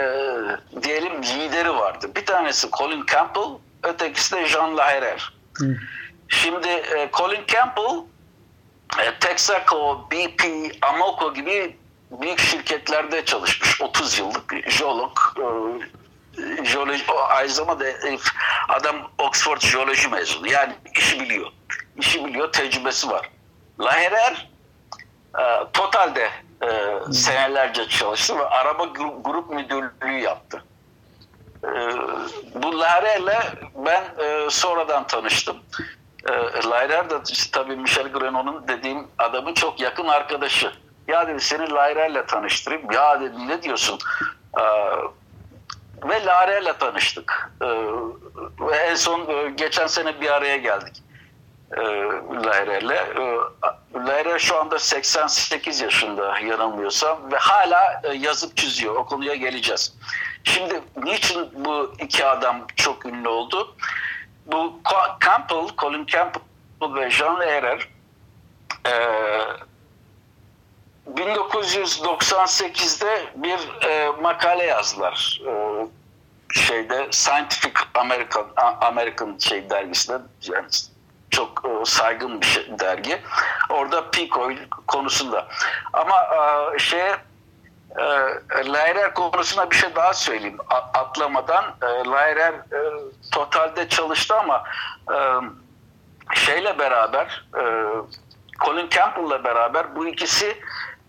diyelim 0.84 1.24
lideri 1.24 1.76
vardı. 1.76 2.12
Bir 2.16 2.26
tanesi 2.26 2.68
Colin 2.72 3.06
Campbell, 3.06 3.58
ötekisi 3.88 4.36
de 4.36 4.46
Jean 4.46 4.78
Laherer. 4.78 5.34
Şimdi 6.28 6.68
e, 6.68 7.10
Colin 7.14 7.46
Campbell 7.48 8.04
e, 9.00 9.20
Texaco, 9.20 10.08
BP, 10.12 10.44
Amoco 10.82 11.34
gibi 11.34 11.78
büyük 12.12 12.40
şirketlerde 12.40 13.26
çalışmış. 13.26 13.82
30 13.82 14.20
yıllık 14.20 14.70
jeolog. 14.70 15.20
E, 15.38 16.66
jeoloji, 16.66 17.04
aynı 17.30 17.50
zamanda 17.50 17.86
adam 18.70 18.96
Oxford 19.18 19.62
jeoloji 19.62 20.08
mezunu. 20.08 20.52
Yani 20.52 20.74
işi 20.96 21.20
biliyor. 21.20 21.52
İşi 21.98 22.26
biliyor, 22.26 22.52
tecrübesi 22.52 23.10
var. 23.10 23.30
Laherer 23.80 24.50
e, 25.40 25.44
Total'de 25.74 26.30
e, 26.64 26.94
senelerce 27.14 27.90
çalıştı 27.90 28.40
ve 28.40 28.46
araba 28.46 28.86
grup 29.24 29.50
müdürlüğü 29.50 30.20
yaptı. 30.20 30.64
E, 31.64 31.70
bu 32.56 32.80
Laherer'le 32.80 33.40
ben 33.76 34.04
e, 34.24 34.50
sonradan 34.50 35.08
tanıştım. 35.08 35.58
E, 36.30 36.34
Laherer 36.70 37.10
de 37.10 37.16
işte, 37.30 37.60
tabii 37.60 37.76
Michel 37.76 38.08
Grenon'un 38.08 38.68
dediğim 38.68 39.08
adamın 39.18 39.54
çok 39.54 39.80
yakın 39.82 40.08
arkadaşı. 40.08 40.72
Ya 41.08 41.28
dedi 41.28 41.40
seni 41.40 41.70
Laherer'le 41.70 42.26
tanıştırayım. 42.28 42.92
Ya 42.92 43.22
dedim 43.22 43.48
ne 43.48 43.64
diyorsun? 43.64 44.00
E, 44.60 44.64
ve 46.04 46.26
Lare'yle 46.26 46.74
tanıştık. 46.74 47.52
Ve 48.60 48.76
en 48.76 48.96
son 48.96 49.28
e, 49.30 49.50
geçen 49.50 49.88
sene 49.88 50.22
bir 50.22 50.34
araya 50.34 50.58
geldik. 50.58 51.04
E, 51.72 51.82
Laire'yle. 52.46 52.96
E, 52.96 53.38
Laire 53.96 54.40
şu 54.40 54.60
anda 54.60 54.80
88 54.80 55.82
yaşında 55.82 56.40
yanılmıyorsam 56.40 57.32
ve 57.32 57.38
hala 57.38 58.02
e, 58.04 58.14
yazıp 58.14 58.58
çiziyor. 58.58 58.96
O 58.96 59.06
konuya 59.06 59.36
geleceğiz. 59.36 59.98
Şimdi 60.44 60.82
niçin 61.04 61.66
bu 61.66 61.94
iki 62.00 62.26
adam 62.26 62.68
çok 62.76 63.06
ünlü 63.06 63.30
oldu? 63.30 63.76
Bu 64.46 64.80
Campbell, 65.26 65.68
Colin 65.78 66.06
Campbell 66.06 66.42
ve 66.96 67.10
Jean 67.10 67.40
Lehrer 67.40 67.90
e, 68.88 68.92
1998'de 71.16 73.26
bir 73.36 73.60
makale 74.22 74.64
yazdılar. 74.64 75.42
Şeyde 76.52 77.08
Scientific 77.12 77.74
American 77.94 78.48
American 78.82 79.38
şey 79.38 79.70
dergisinde 79.70 80.18
yani 80.42 80.68
çok 81.30 81.66
e, 81.66 81.86
saygın 81.86 82.42
bir 82.42 82.46
şey, 82.46 82.80
dergi. 82.80 83.22
Orada 83.70 84.12
peak 84.12 84.38
oil 84.38 84.58
konusunda. 84.88 85.48
Ama 85.94 86.28
e, 86.76 86.80
şey 86.80 87.10
e, 87.98 88.06
Lairer 88.66 89.14
konusuna 89.14 89.72
bir 89.72 89.76
şey 89.76 89.96
daha 89.96 90.14
söyleyeyim 90.14 90.58
atlamadan. 90.94 91.66
Lairer 92.08 92.54
e, 92.54 92.80
totalde 93.32 93.90
çalıştı 93.90 94.36
ama 94.36 94.64
şeyle 96.34 96.80
beraber 96.80 97.46
Colin 98.66 98.90
Campbell'la 98.90 99.44
beraber 99.44 99.96
bu 99.96 100.08
ikisi 100.08 100.58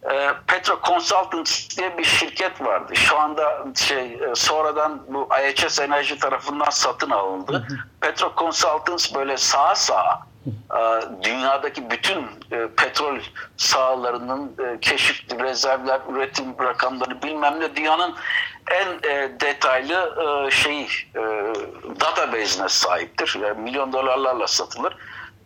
e, 0.04 0.30
Petro 0.46 0.80
Consultants 0.86 1.76
diye 1.76 1.98
bir 1.98 2.04
şirket 2.04 2.60
vardı. 2.60 2.96
Şu 2.96 3.18
anda 3.18 3.64
şey 3.74 4.12
e, 4.14 4.34
sonradan 4.34 5.02
bu 5.08 5.28
IHS 5.42 5.80
Enerji 5.80 6.18
tarafından 6.18 6.70
satın 6.70 7.10
alındı. 7.10 7.66
Petro 8.00 8.32
Consultants 8.36 9.14
böyle 9.14 9.36
sağa 9.36 9.74
sağa 9.74 10.28
e, 10.46 10.80
dünyadaki 11.22 11.90
bütün 11.90 12.18
e, 12.52 12.68
petrol 12.76 13.18
sahalarının 13.56 14.56
e, 14.58 14.80
keşif, 14.80 15.40
rezervler, 15.40 16.00
üretim 16.12 16.58
rakamlarını 16.58 17.22
bilmem 17.22 17.60
ne 17.60 17.76
dünyanın 17.76 18.14
en 18.70 19.10
e, 19.10 19.40
detaylı 19.40 20.14
e, 20.46 20.50
şeyi 20.50 20.88
e, 21.14 21.20
database'ine 22.00 22.68
sahiptir. 22.68 23.38
Yani 23.42 23.60
milyon 23.60 23.92
dolarlarla 23.92 24.46
satılır. 24.46 24.96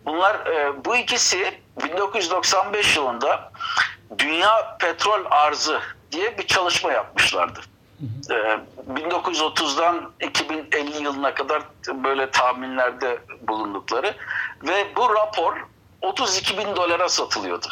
Bunlar 0.04 0.46
e, 0.46 0.84
bu 0.84 0.96
ikisi 0.96 1.54
1995 1.84 2.96
yılında 2.96 3.52
Dünya 4.18 4.76
Petrol 4.80 5.24
Arzı 5.30 5.80
diye 6.12 6.38
bir 6.38 6.46
çalışma 6.46 6.92
yapmışlardı. 6.92 7.60
Hı. 8.00 8.04
1930'dan 8.94 10.12
2050 10.20 11.02
yılına 11.02 11.34
kadar 11.34 11.62
böyle 11.88 12.30
tahminlerde 12.30 13.18
bulundukları 13.48 14.14
ve 14.62 14.96
bu 14.96 15.14
rapor 15.14 15.56
32 16.02 16.58
bin 16.58 16.76
dolara 16.76 17.08
satılıyordu. 17.08 17.66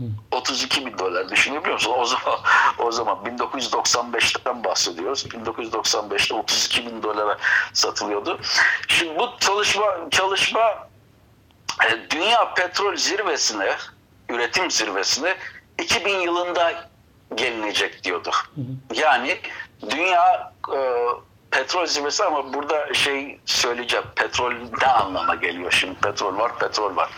Hı. 0.00 0.36
32 0.36 0.86
bin 0.86 0.98
dolar 0.98 1.28
düşünebiliyor 1.28 1.74
musun? 1.74 1.92
O 1.98 2.04
zaman 2.04 2.38
o 2.78 2.92
zaman 2.92 3.16
1995'ten 3.16 4.64
bahsediyoruz. 4.64 5.26
1995'te 5.26 6.34
32 6.34 6.86
bin 6.86 7.02
dolara 7.02 7.36
satılıyordu. 7.72 8.40
Şimdi 8.88 9.18
bu 9.18 9.30
çalışma 9.40 9.84
çalışma 10.10 10.88
e, 11.86 12.10
dünya 12.10 12.54
petrol 12.54 12.96
zirvesine, 12.96 13.76
üretim 14.28 14.70
zirvesine 14.70 15.36
2000 15.80 16.18
yılında 16.18 16.90
gelinecek 17.34 18.04
diyordu. 18.04 18.30
Yani 18.94 19.38
dünya 19.90 20.52
e, 20.74 20.78
petrol 21.50 21.86
zirvesi 21.86 22.24
ama 22.24 22.54
burada 22.54 22.94
şey 22.94 23.40
söyleyeceğim. 23.46 24.04
Petrol 24.16 24.52
ne 24.80 24.86
anlama 24.86 25.34
geliyor 25.34 25.72
şimdi? 25.72 26.00
Petrol 26.00 26.38
var, 26.38 26.58
petrol 26.58 26.96
var. 26.96 27.10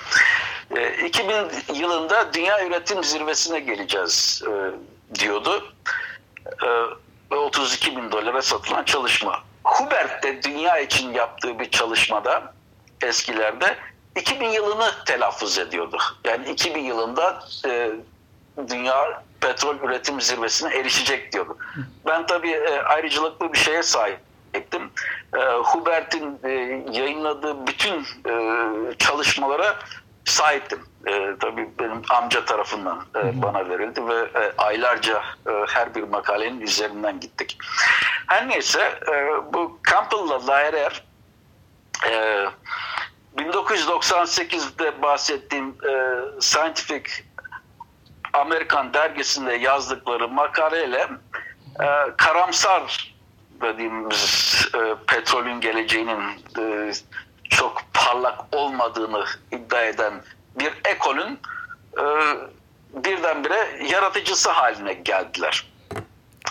E, 0.77 1.07
2000 1.07 1.35
yılında 1.75 2.35
dünya 2.35 2.67
üretim 2.67 3.05
zirvesine 3.05 3.61
geleceğiz 3.61 4.43
e, 4.49 4.71
diyordu. 5.15 5.73
E, 7.31 7.35
32 7.35 7.97
bin 7.97 8.13
dolara 8.13 8.43
satılan 8.43 8.85
çalışma. 8.85 9.41
Hubert 9.65 10.23
de 10.23 10.43
dünya 10.43 10.79
için 10.79 11.15
yaptığı 11.15 11.59
bir 11.59 11.71
çalışmada 11.71 12.55
eskilerde 13.03 13.77
2000 14.17 14.49
yılını 14.49 14.91
telaffuz 15.07 15.59
ediyordu. 15.59 15.99
Yani 16.25 16.51
2000 16.51 16.81
yılında 16.81 17.45
e, 17.67 17.91
dünya 18.69 19.23
petrol 19.41 19.77
üretim 19.77 20.21
zirvesine 20.21 20.77
erişecek 20.77 21.33
diyordu. 21.33 21.57
Ben 22.07 22.27
tabii 22.27 22.51
e, 22.51 22.83
ayrıcalıklı 22.83 23.53
bir 23.53 23.59
şeye 23.59 23.83
sahiptim. 23.83 24.91
E, 25.37 25.39
Hubert'in 25.65 26.39
e, 26.45 26.51
yayınladığı 26.93 27.67
bütün 27.67 28.07
çalışmalara 28.99 29.79
sahiptim. 30.25 30.79
E, 31.07 31.35
tabii 31.41 31.69
benim 31.79 32.03
amca 32.11 32.45
tarafından 32.45 33.05
e, 33.17 33.43
bana 33.43 33.69
verildi 33.69 34.07
ve 34.09 34.15
e, 34.15 34.53
aylarca 34.59 35.23
e, 35.47 35.51
her 35.69 35.95
bir 35.95 36.03
makalenin 36.03 36.61
üzerinden 36.61 37.21
gittik. 37.21 37.59
Her 38.27 38.49
neyse 38.49 38.81
e, 39.09 39.13
bu 39.53 39.79
Campbell'la 39.91 40.47
Lairer 40.47 41.05
e, 42.11 42.47
1998'de 43.37 45.03
bahsettiğim 45.03 45.69
e, 45.69 46.21
Scientific 46.41 47.11
Amerikan 48.33 48.95
dergisinde 48.95 49.55
yazdıkları 49.55 50.29
makaleyle 50.29 51.09
e, 51.81 51.87
karamsar 52.17 53.15
dediğimiz 53.63 54.53
e, 54.75 54.79
petrolün 55.07 55.61
geleceğinin 55.61 56.21
e, 56.59 56.93
çok 57.51 57.83
parlak 57.95 58.41
olmadığını 58.53 59.25
iddia 59.53 59.83
eden 59.83 60.13
bir 60.59 60.73
ekolün 60.85 61.39
e, 61.99 62.05
birdenbire 63.05 63.87
yaratıcısı 63.91 64.51
haline 64.51 64.93
geldiler. 64.93 65.67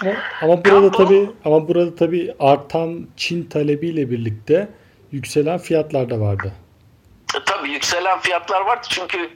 Ama, 0.01 0.13
ama 0.41 0.65
burada 0.65 0.91
tabi 0.91 1.29
ama 1.45 1.67
burada 1.67 1.95
tabi 1.95 2.35
artan 2.39 3.07
Çin 3.17 3.43
talebiyle 3.43 4.09
birlikte 4.09 4.69
yükselen 5.11 5.57
fiyatlar 5.57 6.09
da 6.09 6.19
vardı. 6.19 6.53
E, 7.35 7.37
tabii 7.45 7.69
yükselen 7.69 8.19
fiyatlar 8.19 8.61
var 8.61 8.79
çünkü 8.89 9.29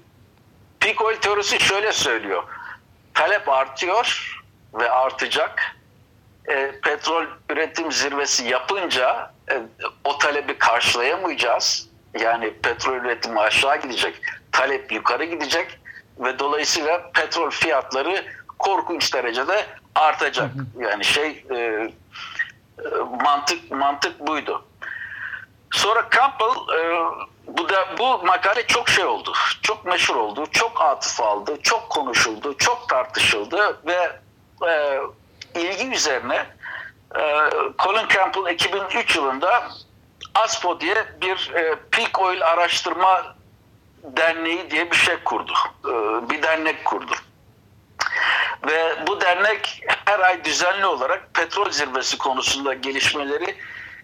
oil 0.93 1.17
teorisi 1.17 1.60
şöyle 1.60 1.91
söylüyor. 1.91 2.43
Talep 3.13 3.50
artıyor 3.50 4.38
ve 4.74 4.91
artacak. 4.91 5.76
E, 6.48 6.80
petrol 6.84 7.26
üretim 7.50 7.91
zirvesi 7.91 8.48
yapınca 8.48 9.32
e, 9.52 9.62
o 10.04 10.17
talebi 10.17 10.58
karşılayamayacağız. 10.58 11.89
Yani 12.19 12.54
petrol 12.54 12.95
üretimi 12.95 13.39
aşağı 13.39 13.82
gidecek, 13.82 14.21
talep 14.52 14.91
yukarı 14.91 15.26
gidecek 15.26 15.80
ve 16.19 16.39
dolayısıyla 16.39 17.12
petrol 17.12 17.50
fiyatları 17.50 18.26
korkunç 18.60 19.13
derecede 19.13 19.65
artacak. 19.95 20.52
Yani 20.80 21.06
şey 21.06 21.45
e, 21.52 21.56
e, 21.56 21.89
mantık 23.24 23.71
mantık 23.71 24.19
buydu. 24.28 24.65
Sonra 25.71 26.08
Campbell 26.12 26.80
e, 26.80 27.00
bu 27.47 27.69
da 27.69 27.97
bu 27.99 28.25
makale 28.25 28.67
çok 28.67 28.89
şey 28.89 29.05
oldu. 29.05 29.34
Çok 29.62 29.86
meşhur 29.86 30.15
oldu. 30.15 30.45
Çok 30.51 30.81
atıf 30.81 31.21
aldı. 31.21 31.58
Çok 31.63 31.89
konuşuldu. 31.89 32.58
Çok 32.58 32.89
tartışıldı 32.89 33.79
ve 33.86 34.19
e, 34.67 34.99
ilgi 35.55 35.91
üzerine 35.91 36.45
e, 37.15 37.21
Colin 37.79 38.08
Campbell 38.08 38.53
2003 38.53 39.15
yılında 39.15 39.69
ASPO 40.36 40.79
diye 40.79 41.05
bir 41.21 41.51
e, 41.55 41.75
peak 41.91 42.21
oil 42.21 42.41
araştırma 42.41 43.36
derneği 44.03 44.71
diye 44.71 44.91
bir 44.91 44.95
şey 44.95 45.15
kurdu. 45.17 45.53
E, 45.86 45.91
bir 46.29 46.43
dernek 46.43 46.86
kurdu. 46.86 47.15
Ve 48.67 49.08
bu 49.08 49.21
dernek 49.21 49.84
her 50.05 50.19
ay 50.19 50.43
düzenli 50.43 50.86
olarak 50.86 51.34
petrol 51.34 51.69
zirvesi 51.69 52.17
konusunda 52.17 52.73
gelişmeleri 52.73 53.55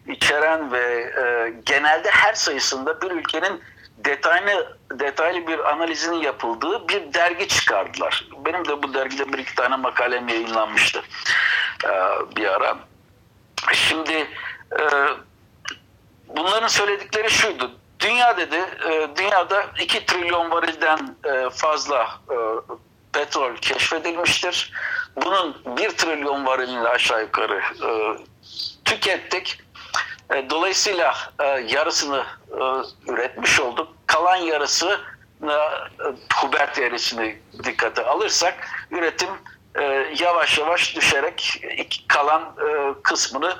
içeren 0.08 0.72
ve 0.72 1.14
e, 1.22 1.54
genelde 1.66 2.10
her 2.10 2.34
sayısında 2.34 3.02
bir 3.02 3.12
ülkenin 3.12 3.62
detaylı 3.98 4.78
detaylı 4.92 5.48
bir 5.48 5.60
analizinin 5.60 6.22
yapıldığı 6.22 6.88
bir 6.88 7.14
dergi 7.14 7.48
çıkardılar. 7.48 8.28
Benim 8.46 8.68
de 8.68 8.84
bu 8.84 8.94
dergide 8.94 9.34
bir 9.34 9.38
iki 9.38 9.56
tane 9.56 9.76
makalem 9.76 10.28
yayınlanmıştı 10.28 11.02
e, 11.86 11.90
bir 12.36 12.46
ara. 12.46 12.78
Şimdi 13.74 14.28
e, 14.80 14.84
bunların 16.28 16.68
söyledikleri 16.68 17.30
şuydu. 17.30 17.72
Dünya 18.00 18.38
dedi, 18.38 18.56
e, 18.90 19.10
dünyada 19.18 19.66
2 19.80 20.06
trilyon 20.06 20.52
varilden 20.52 21.16
e, 21.24 21.50
fazla 21.50 22.20
e, 22.32 22.36
petrol 23.14 23.56
keşfedilmiştir. 23.56 24.74
Bunun 25.16 25.78
1 25.78 25.90
trilyon 25.90 26.46
varilini 26.46 26.88
aşağı 26.88 27.22
yukarı 27.22 27.62
e, 27.84 27.90
tükettik. 28.86 29.60
E, 30.32 30.50
dolayısıyla 30.50 31.16
e, 31.40 31.46
yarısını 31.46 32.26
e, 32.52 32.64
üretmiş 33.12 33.60
olduk. 33.60 33.88
Kalan 34.08 34.36
yarısı 34.36 35.00
Hubert 36.36 36.80
eğrisini 36.80 37.40
dikkate 37.64 38.06
alırsak 38.06 38.68
üretim 38.92 39.30
yavaş 40.20 40.58
yavaş 40.58 40.96
düşerek 40.96 41.64
kalan 42.08 42.56
kısmını 43.04 43.58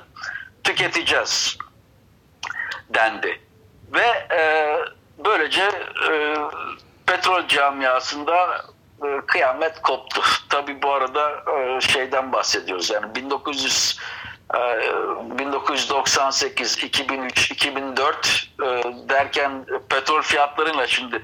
tüketeceğiz 0.64 1.58
dendi. 2.88 3.40
Ve 3.92 4.28
böylece 5.24 5.70
petrol 7.06 7.48
camiasında 7.48 8.64
kıyamet 9.26 9.82
koptu. 9.82 10.22
Tabi 10.48 10.82
bu 10.82 10.92
arada 10.92 11.44
şeyden 11.80 12.32
bahsediyoruz 12.32 12.90
yani 12.90 13.14
1900 13.14 13.98
1998, 15.38 16.84
2003, 16.84 17.50
2004 17.50 18.48
derken 19.08 19.66
petrol 19.88 20.22
fiyatlarıyla 20.22 20.86
şimdi 20.86 21.22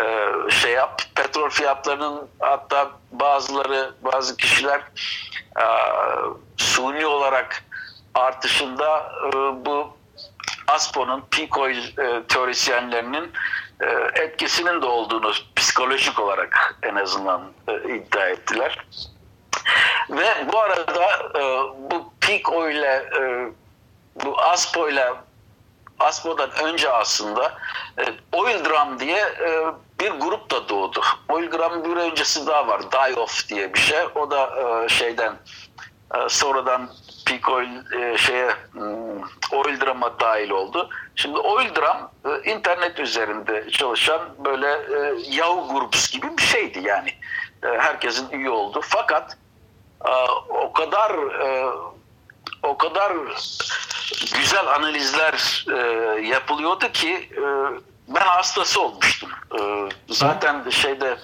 e, 0.00 0.50
şey 0.50 0.72
yap. 0.72 1.02
Petrol 1.14 1.50
fiyatlarının 1.50 2.28
hatta 2.40 2.90
bazıları, 3.12 3.94
bazı 4.02 4.36
kişiler 4.36 4.80
e, 5.56 5.66
suni 6.56 7.06
olarak 7.06 7.64
artışında 8.14 9.12
e, 9.26 9.32
bu 9.66 9.96
ASPO'nun, 10.66 11.24
oil 11.56 11.82
teorisyenlerinin 12.28 13.32
etkisinin 14.14 14.82
de 14.82 14.86
olduğunu 14.86 15.32
psikolojik 15.56 16.20
olarak 16.20 16.78
en 16.82 16.94
azından 16.94 17.42
iddia 17.88 18.26
ettiler. 18.26 18.86
Ve 20.10 20.52
bu 20.52 20.58
arada 20.58 21.08
bu 21.90 22.12
peak 22.20 22.52
oil'e 22.52 23.10
bu 24.24 24.40
ASPO 24.40 24.88
ile 24.88 25.12
ASPO'dan 25.98 26.50
önce 26.64 26.90
aslında 26.90 27.54
Oil 28.32 28.64
Drum 28.64 29.00
diye 29.00 29.24
bir 30.00 30.10
grup 30.10 30.50
da 30.50 30.68
doğdu. 30.68 31.00
Oilgram 31.28 31.84
bir 31.84 31.96
öncesi 31.96 32.46
daha 32.46 32.68
var. 32.68 32.92
Die 32.92 33.20
Off 33.20 33.48
diye 33.48 33.74
bir 33.74 33.78
şey. 33.78 33.98
O 34.14 34.30
da 34.30 34.50
e, 34.84 34.88
şeyden 34.88 35.32
e, 36.14 36.28
sonradan 36.28 36.90
Peak 37.26 37.48
Oil 37.48 37.92
e, 38.00 38.18
şeye 38.18 38.50
hmm, 38.72 39.20
Oil 39.52 39.80
Drum'a 39.80 40.20
dahil 40.20 40.50
oldu. 40.50 40.90
Şimdi 41.16 41.38
Oil 41.38 41.74
Drum 41.74 41.96
e, 42.24 42.50
internet 42.50 42.98
üzerinde 42.98 43.70
çalışan 43.70 44.20
böyle 44.44 44.68
e, 44.68 45.14
Yahoo 45.30 45.68
Groups 45.68 46.10
gibi 46.10 46.38
bir 46.38 46.42
şeydi 46.42 46.80
yani. 46.82 47.08
E, 47.62 47.66
herkesin 47.66 48.30
üye 48.30 48.50
oldu. 48.50 48.80
Fakat 48.84 49.32
e, 49.32 49.36
o 50.48 50.72
kadar 50.72 51.10
e, 51.46 51.72
o 52.62 52.76
kadar 52.76 53.12
güzel 54.38 54.66
analizler 54.74 55.66
e, 55.72 55.76
yapılıyordu 56.26 56.92
ki 56.92 57.12
e, 57.12 57.42
ben 58.08 58.26
hastası 58.26 58.80
olmuştum. 58.80 59.28
Ee, 59.60 59.88
zaten 60.08 60.70
şeyde 60.70 61.16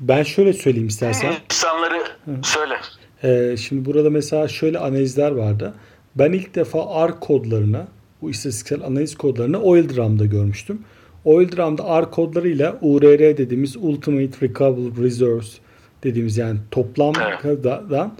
ben 0.00 0.22
şöyle 0.22 0.52
söyleyeyim 0.52 0.88
istersen. 0.88 1.34
İnsanları 1.50 2.02
söyle. 2.42 2.76
Ee, 3.24 3.56
şimdi 3.56 3.84
burada 3.84 4.10
mesela 4.10 4.48
şöyle 4.48 4.78
analizler 4.78 5.30
vardı. 5.30 5.74
Ben 6.14 6.32
ilk 6.32 6.54
defa 6.54 7.08
R 7.08 7.20
kodlarına, 7.20 7.88
bu 8.22 8.30
istatistiksel 8.30 8.82
analiz 8.82 9.16
kodlarını 9.16 9.62
OilDrum'da 9.62 10.26
görmüştüm. 10.26 10.84
OilDrum'da 11.24 12.02
R 12.02 12.10
kodlarıyla 12.10 12.78
URR 12.80 13.36
dediğimiz 13.36 13.76
Ultimate 13.76 14.46
Recoverable 14.46 15.04
Reserves 15.04 15.58
dediğimiz 16.04 16.36
yani 16.36 16.58
toplamdan 16.70 18.12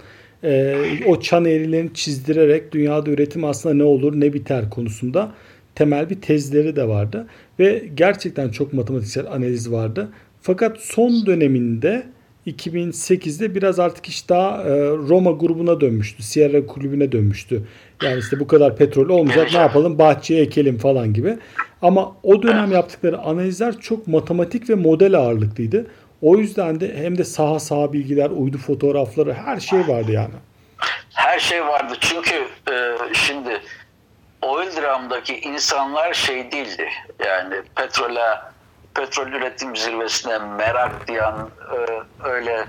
e, 0.43 0.75
o 1.07 1.19
çan 1.19 1.45
eğrilerini 1.45 1.93
çizdirerek 1.93 2.71
dünyada 2.71 3.09
üretim 3.09 3.43
aslında 3.43 3.75
ne 3.75 3.83
olur 3.83 4.19
ne 4.19 4.33
biter 4.33 4.69
konusunda 4.69 5.31
temel 5.75 6.09
bir 6.09 6.21
tezleri 6.21 6.75
de 6.75 6.87
vardı. 6.87 7.27
Ve 7.59 7.89
gerçekten 7.95 8.49
çok 8.49 8.73
matematiksel 8.73 9.27
analiz 9.27 9.71
vardı. 9.71 10.09
Fakat 10.41 10.77
son 10.79 11.25
döneminde 11.25 12.03
2008'de 12.47 13.55
biraz 13.55 13.79
artık 13.79 14.07
iş 14.07 14.29
daha 14.29 14.63
e, 14.63 14.69
Roma 14.89 15.31
grubuna 15.31 15.81
dönmüştü. 15.81 16.23
Sierra 16.23 16.65
kulübüne 16.65 17.11
dönmüştü. 17.11 17.61
Yani 18.03 18.19
işte 18.19 18.39
bu 18.39 18.47
kadar 18.47 18.75
petrol 18.75 19.09
olmayacak 19.09 19.49
ne 19.53 19.59
yapalım 19.59 19.97
bahçeye 19.97 20.41
ekelim 20.41 20.77
falan 20.77 21.13
gibi. 21.13 21.37
Ama 21.81 22.15
o 22.23 22.43
dönem 22.43 22.71
yaptıkları 22.71 23.19
analizler 23.19 23.79
çok 23.79 24.07
matematik 24.07 24.69
ve 24.69 24.75
model 24.75 25.17
ağırlıklıydı. 25.17 25.85
O 26.21 26.37
yüzden 26.37 26.79
de 26.79 26.97
hem 26.97 27.17
de 27.17 27.23
saha 27.23 27.59
saha 27.59 27.93
bilgiler, 27.93 28.29
uydu 28.29 28.57
fotoğrafları 28.57 29.33
her 29.33 29.59
şey 29.59 29.87
vardı 29.87 30.11
yani. 30.11 30.33
Her 31.13 31.39
şey 31.39 31.65
vardı. 31.65 31.93
Çünkü 31.99 32.47
e, 32.71 32.97
şimdi 33.13 33.61
oil 34.41 34.75
dramdaki 34.75 35.39
insanlar 35.39 36.13
şey 36.13 36.51
değildi. 36.51 36.89
Yani 37.25 37.55
petrole, 37.75 38.39
petrol 38.95 39.27
üretim 39.27 39.75
zirvesine 39.75 40.37
merak 40.37 41.07
diyen 41.07 41.35
e, 41.73 41.77
öyle 42.23 42.65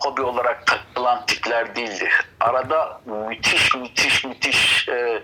hobi 0.00 0.22
olarak 0.22 0.66
takılan 0.66 1.26
tipler 1.26 1.76
değildi. 1.76 2.08
Arada 2.40 3.00
müthiş 3.28 3.74
müthiş 3.74 4.24
müthiş 4.24 4.88
e, 4.88 5.22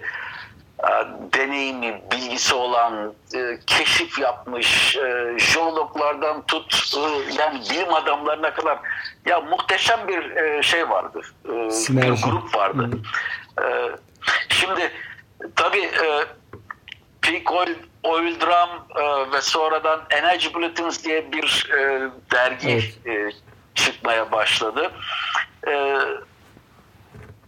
deneyimi, 1.35 2.03
bilgisi 2.13 2.55
olan, 2.55 3.15
e, 3.35 3.59
keşif 3.67 4.19
yapmış, 4.19 4.97
e, 4.97 5.35
jeologlardan 5.39 6.47
tut, 6.47 6.95
e, 6.97 7.01
yani 7.43 7.61
bilim 7.71 7.95
adamlarına 7.95 8.55
kadar 8.55 8.79
ya 9.27 9.41
muhteşem 9.41 10.09
bir 10.09 10.37
e, 10.37 10.63
şey 10.63 10.91
vardı. 10.91 11.21
E, 11.45 11.51
bir 11.89 12.23
grup 12.23 12.57
vardı. 12.57 12.91
E, 13.63 13.67
şimdi 14.49 14.93
Tabii 15.57 15.85
e, 15.85 16.25
Peak 17.23 17.53
Oil, 17.53 17.75
Oil 18.03 18.41
Drum 18.41 18.71
e, 18.97 19.33
ve 19.33 19.41
sonradan 19.41 20.01
Energy 20.11 20.55
Bulletins 20.55 21.05
diye 21.05 21.33
bir 21.33 21.71
e, 21.79 22.11
dergi 22.33 22.93
evet. 23.07 23.07
e, 23.07 23.33
çıkmaya 23.75 24.33
başladı. 24.33 24.91
E, 25.69 25.99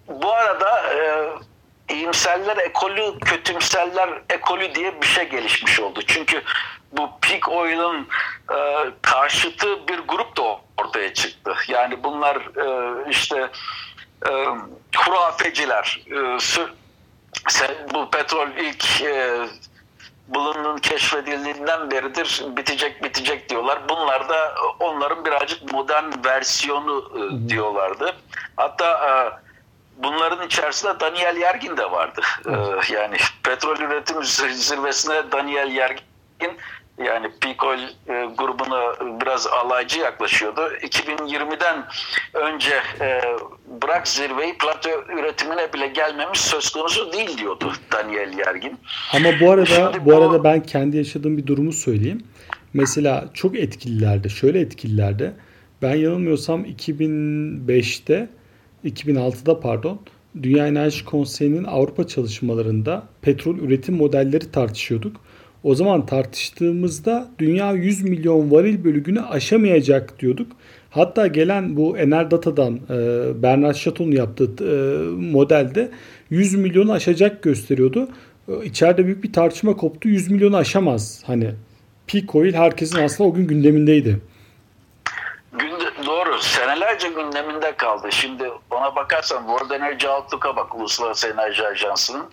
bu 0.09 0.33
arada 0.33 0.95
e, 0.95 1.29
iyimserler 1.93 2.57
ekolü, 2.57 3.19
kötümserler 3.19 4.23
ekolü 4.31 4.75
diye 4.75 5.03
bir 5.03 5.07
şey 5.07 5.29
gelişmiş 5.29 5.81
oldu. 5.81 6.01
Çünkü 6.07 6.43
bu 6.93 7.11
Peak 7.21 7.49
Oil'ın 7.49 8.09
e, 8.55 8.91
karşıtı 9.03 9.89
bir 9.89 9.99
grup 9.99 10.37
da 10.37 10.43
ortaya 10.79 11.15
çıktı. 11.15 11.55
Yani 11.69 12.05
bunlar 12.05 12.37
e, 12.37 13.11
işte 13.11 13.49
e, 14.29 14.31
hurafeciler, 14.97 16.01
e, 16.11 16.41
sen, 17.49 17.71
bu 17.95 18.11
petrol 18.11 18.49
ilk 18.49 19.03
e, 19.03 19.47
bulunun 20.29 20.79
keşfedildiğinden 20.79 21.91
beridir 21.91 22.45
bitecek 22.57 23.05
bitecek 23.05 23.49
diyorlar. 23.49 23.89
Bunlar 23.89 24.29
da 24.29 24.55
onların 24.81 25.25
birazcık 25.25 25.73
modern 25.73 26.25
versiyonu 26.25 27.13
e, 27.17 27.49
diyorlardı. 27.49 28.17
Hatta 28.57 28.91
e, 29.09 29.42
bunların 29.99 30.47
içerisinde 30.47 31.01
Daniel 31.01 31.37
Yergin 31.37 31.77
de 31.77 31.91
vardı. 31.91 32.21
E, 32.47 32.53
yani 32.93 33.17
petrol 33.43 33.81
üretim 33.81 34.25
zirvesine 34.55 35.33
Daniel 35.33 35.71
Yergin 35.71 36.59
yani 36.99 37.31
peak 37.41 37.65
oil 37.65 37.81
e, 38.09 38.29
grubuna 38.39 38.95
biraz 39.21 39.47
alaycı 39.47 39.99
yaklaşıyordu. 39.99 40.61
2020'den 40.61 41.85
önce 42.35 42.75
e, 43.01 43.21
bırak 43.83 44.09
zirveyi 44.09 44.59
plato 44.59 44.91
üretimine 45.19 45.73
bile 45.73 45.87
gelmemiş 45.87 46.41
söz 46.41 46.71
konusu 46.71 47.13
değil 47.13 47.39
diyordu 47.39 47.73
Daniel 47.93 48.39
Yergin. 48.39 48.79
Ama 49.13 49.29
bu 49.41 49.51
arada 49.51 49.67
Şimdi 49.67 50.05
bu, 50.05 50.11
bu 50.11 50.17
arada 50.17 50.45
ben 50.45 50.63
kendi 50.63 50.97
yaşadığım 50.97 51.37
bir 51.37 51.47
durumu 51.47 51.73
söyleyeyim. 51.73 52.23
Mesela 52.75 53.25
çok 53.35 53.57
etkililerde, 53.57 54.29
şöyle 54.29 54.61
etkililerde 54.61 55.33
ben 55.83 55.95
yanılmıyorsam 55.95 56.65
2005'te 56.65 58.29
2006'da 58.85 59.61
pardon 59.61 60.01
Dünya 60.43 60.67
Enerji 60.67 61.05
Konseyi'nin 61.05 61.65
Avrupa 61.65 62.07
çalışmalarında 62.07 63.03
petrol 63.23 63.59
üretim 63.59 63.95
modelleri 63.95 64.51
tartışıyorduk. 64.51 65.17
O 65.63 65.75
zaman 65.75 66.07
tartıştığımızda 66.07 67.31
dünya 67.39 67.73
100 67.73 68.03
milyon 68.03 68.51
varil 68.51 68.85
bölügünü 68.85 69.21
aşamayacak 69.21 70.21
diyorduk. 70.21 70.53
Hatta 70.91 71.27
gelen 71.27 71.77
bu 71.77 71.99
Enerdata'dan 71.99 72.77
e, 72.91 72.99
Bernard 73.43 73.75
Chateau'nun 73.75 74.13
yaptığı 74.13 74.45
e, 74.45 74.75
modelde 75.33 75.91
100 76.31 76.55
milyonu 76.55 76.93
aşacak 76.93 77.43
gösteriyordu. 77.43 78.09
E, 78.49 78.65
içeride 78.65 79.05
büyük 79.05 79.25
bir 79.25 79.33
tartışma 79.33 79.77
koptu. 79.77 80.09
100 80.09 80.31
milyonu 80.31 80.57
aşamaz. 80.57 81.23
Hani 81.27 81.51
peak 82.07 82.35
oil 82.35 82.55
herkesin 82.55 82.99
aslında 82.99 83.31
o 83.31 83.35
gün 83.35 83.47
gündemindeydi. 83.47 84.19
Senelerce 86.43 87.09
gündeminde 87.09 87.77
kaldı. 87.77 88.13
Şimdi 88.13 88.53
ona 88.71 88.97
bakarsan 88.97 89.47
World 89.47 89.71
Energy 89.71 90.09
Outlook'a 90.09 90.57
bak 90.57 90.75
Uluslararası 90.75 91.29
Enerji 91.29 91.67
Ajansı'nın. 91.67 92.31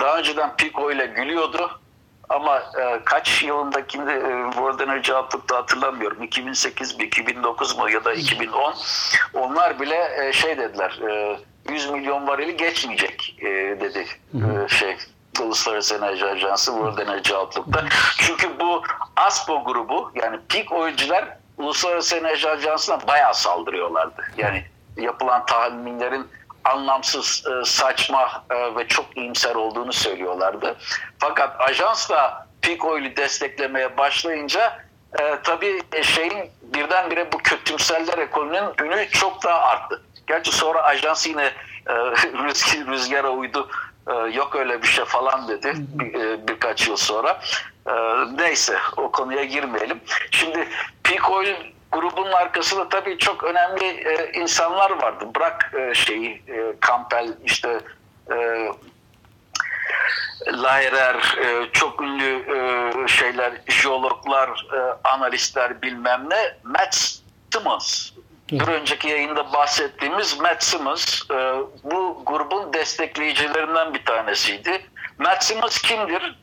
Daha 0.00 0.18
önceden 0.18 0.56
peak 0.56 0.78
oil'e 0.78 1.06
gülüyordu 1.06 1.80
ama 2.28 2.58
e, 2.58 3.00
kaç 3.04 3.42
yılındaki 3.42 3.98
e, 3.98 4.50
World 4.52 4.80
Energy 4.80 5.12
Outlook'ta 5.12 5.56
hatırlamıyorum. 5.56 6.22
2008 6.22 6.98
mi, 6.98 7.04
2009 7.04 7.78
mu 7.78 7.90
ya 7.90 8.04
da 8.04 8.12
2010. 8.12 8.74
Onlar 9.34 9.80
bile 9.80 10.28
e, 10.28 10.32
şey 10.32 10.58
dediler. 10.58 11.00
E, 11.10 11.38
100 11.72 11.90
milyon 11.90 12.26
varili 12.26 12.56
geçmeyecek 12.56 13.36
e, 13.40 13.46
dedi 13.80 14.06
e, 14.34 14.68
şey 14.68 14.96
Uluslararası 15.40 15.94
Enerji 15.94 16.26
Ajansı 16.26 16.70
World 16.70 16.98
Energy 16.98 17.34
Outlook'ta. 17.34 17.84
Çünkü 18.18 18.60
bu 18.60 18.82
ASPO 19.16 19.64
grubu 19.64 20.12
yani 20.14 20.38
peak 20.48 20.72
oyuncular 20.72 21.37
Uluslararası 21.58 22.16
Enerji 22.16 22.50
Ajansı'na 22.50 23.06
bayağı 23.06 23.34
saldırıyorlardı. 23.34 24.22
Yani 24.36 24.64
yapılan 24.96 25.46
tahminlerin 25.46 26.26
anlamsız, 26.64 27.44
e, 27.46 27.64
saçma 27.64 28.44
e, 28.50 28.76
ve 28.76 28.88
çok 28.88 29.16
iyimser 29.16 29.54
olduğunu 29.54 29.92
söylüyorlardı. 29.92 30.76
Fakat 31.18 31.60
ajans 31.60 32.10
da 32.10 32.46
peak 32.62 32.84
oil'i 32.84 33.16
desteklemeye 33.16 33.96
başlayınca 33.96 34.80
e, 35.20 35.38
tabii 35.44 35.82
şeyin 36.02 36.50
birdenbire 36.62 37.32
bu 37.32 37.38
kötümseller 37.38 38.18
ekolünün 38.18 38.64
ünü 38.82 39.08
çok 39.10 39.44
daha 39.44 39.60
arttı. 39.60 40.02
Gerçi 40.26 40.52
sonra 40.52 40.82
ajans 40.82 41.26
yine 41.26 41.44
e, 41.86 41.94
rüzgar, 42.44 42.86
rüzgara 42.86 43.30
uydu. 43.30 43.70
E, 44.08 44.12
yok 44.12 44.56
öyle 44.56 44.82
bir 44.82 44.86
şey 44.86 45.04
falan 45.04 45.48
dedi 45.48 45.72
bir, 45.76 46.14
e, 46.14 46.48
birkaç 46.48 46.88
yıl 46.88 46.96
sonra. 46.96 47.40
E, 47.86 47.92
neyse 48.36 48.78
o 48.96 49.10
konuya 49.12 49.44
girmeyelim. 49.44 50.00
Şimdi 50.30 50.68
peak 51.04 51.30
oil 51.30 51.54
grubunun 51.92 52.32
arkasında 52.32 52.88
tabii 52.88 53.18
çok 53.18 53.44
önemli 53.44 53.84
insanlar 54.34 54.90
vardı. 54.90 55.28
Bırak 55.34 55.72
şeyi 55.94 56.42
Campbell 56.86 57.28
işte 57.44 57.80
Lahirer, 60.46 61.36
e, 61.38 61.72
çok 61.72 62.02
ünlü 62.02 62.44
şeyler, 63.08 63.52
jeologlar, 63.68 64.66
analistler 65.04 65.82
bilmem 65.82 66.26
ne. 66.30 66.56
Matt 66.62 67.20
Simmons, 67.52 68.10
bir 68.52 68.68
önceki 68.68 69.08
yayında 69.08 69.52
bahsettiğimiz 69.52 70.40
Matt 70.40 70.64
Simmons 70.64 71.30
e, 71.30 71.34
bu 71.84 72.22
grubun 72.26 72.72
destekleyicilerinden 72.72 73.94
bir 73.94 74.04
tanesiydi. 74.04 74.86
Matt 75.18 75.44
Simmons 75.44 75.78
kimdir? 75.78 76.38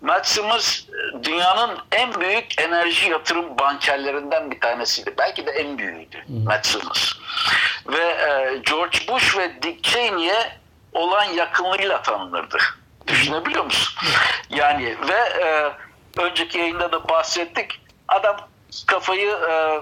Matt 0.00 0.26
Simmons 0.26 0.82
dünyanın 1.22 1.78
en 1.92 2.20
büyük 2.20 2.60
enerji 2.60 3.10
yatırım 3.10 3.58
bankerlerinden 3.58 4.50
bir 4.50 4.60
tanesiydi. 4.60 5.14
Belki 5.18 5.46
de 5.46 5.50
en 5.50 5.78
büyüğüydü 5.78 6.24
Matt 6.28 6.66
Simmons. 6.66 7.12
Ve 7.86 8.04
e, 8.04 8.60
George 8.70 8.98
Bush 9.08 9.38
ve 9.38 9.62
Dick 9.62 9.84
Cheney'e 9.84 10.52
olan 10.92 11.24
yakınlığıyla 11.24 12.02
tanınırdı. 12.02 12.58
Düşünebiliyor 13.06 13.64
musun? 13.64 14.08
Yani 14.50 14.96
ve 15.08 15.44
e, 15.44 15.72
önceki 16.20 16.58
yayında 16.58 16.92
da 16.92 17.08
bahsettik. 17.08 17.80
Adam 18.08 18.36
kafayı 18.86 19.30
e, 19.30 19.80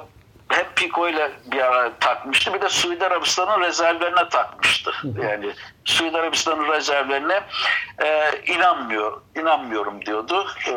hep 0.56 0.76
Pico 0.76 1.08
ile 1.08 1.30
bir 1.46 1.60
ara 1.60 1.92
takmıştı. 2.00 2.54
Bir 2.54 2.60
de 2.60 2.68
Suudi 2.68 3.06
Arabistan'ın 3.06 3.60
rezervlerine 3.60 4.28
takmıştı. 4.28 4.92
Yani 5.22 5.52
Suudi 5.84 6.18
Arabistan'ın 6.18 6.68
rezervlerine 6.68 7.40
e, 8.02 8.32
inanmıyor, 8.46 9.20
inanmıyorum 9.40 10.06
diyordu. 10.06 10.46
E, 10.68 10.72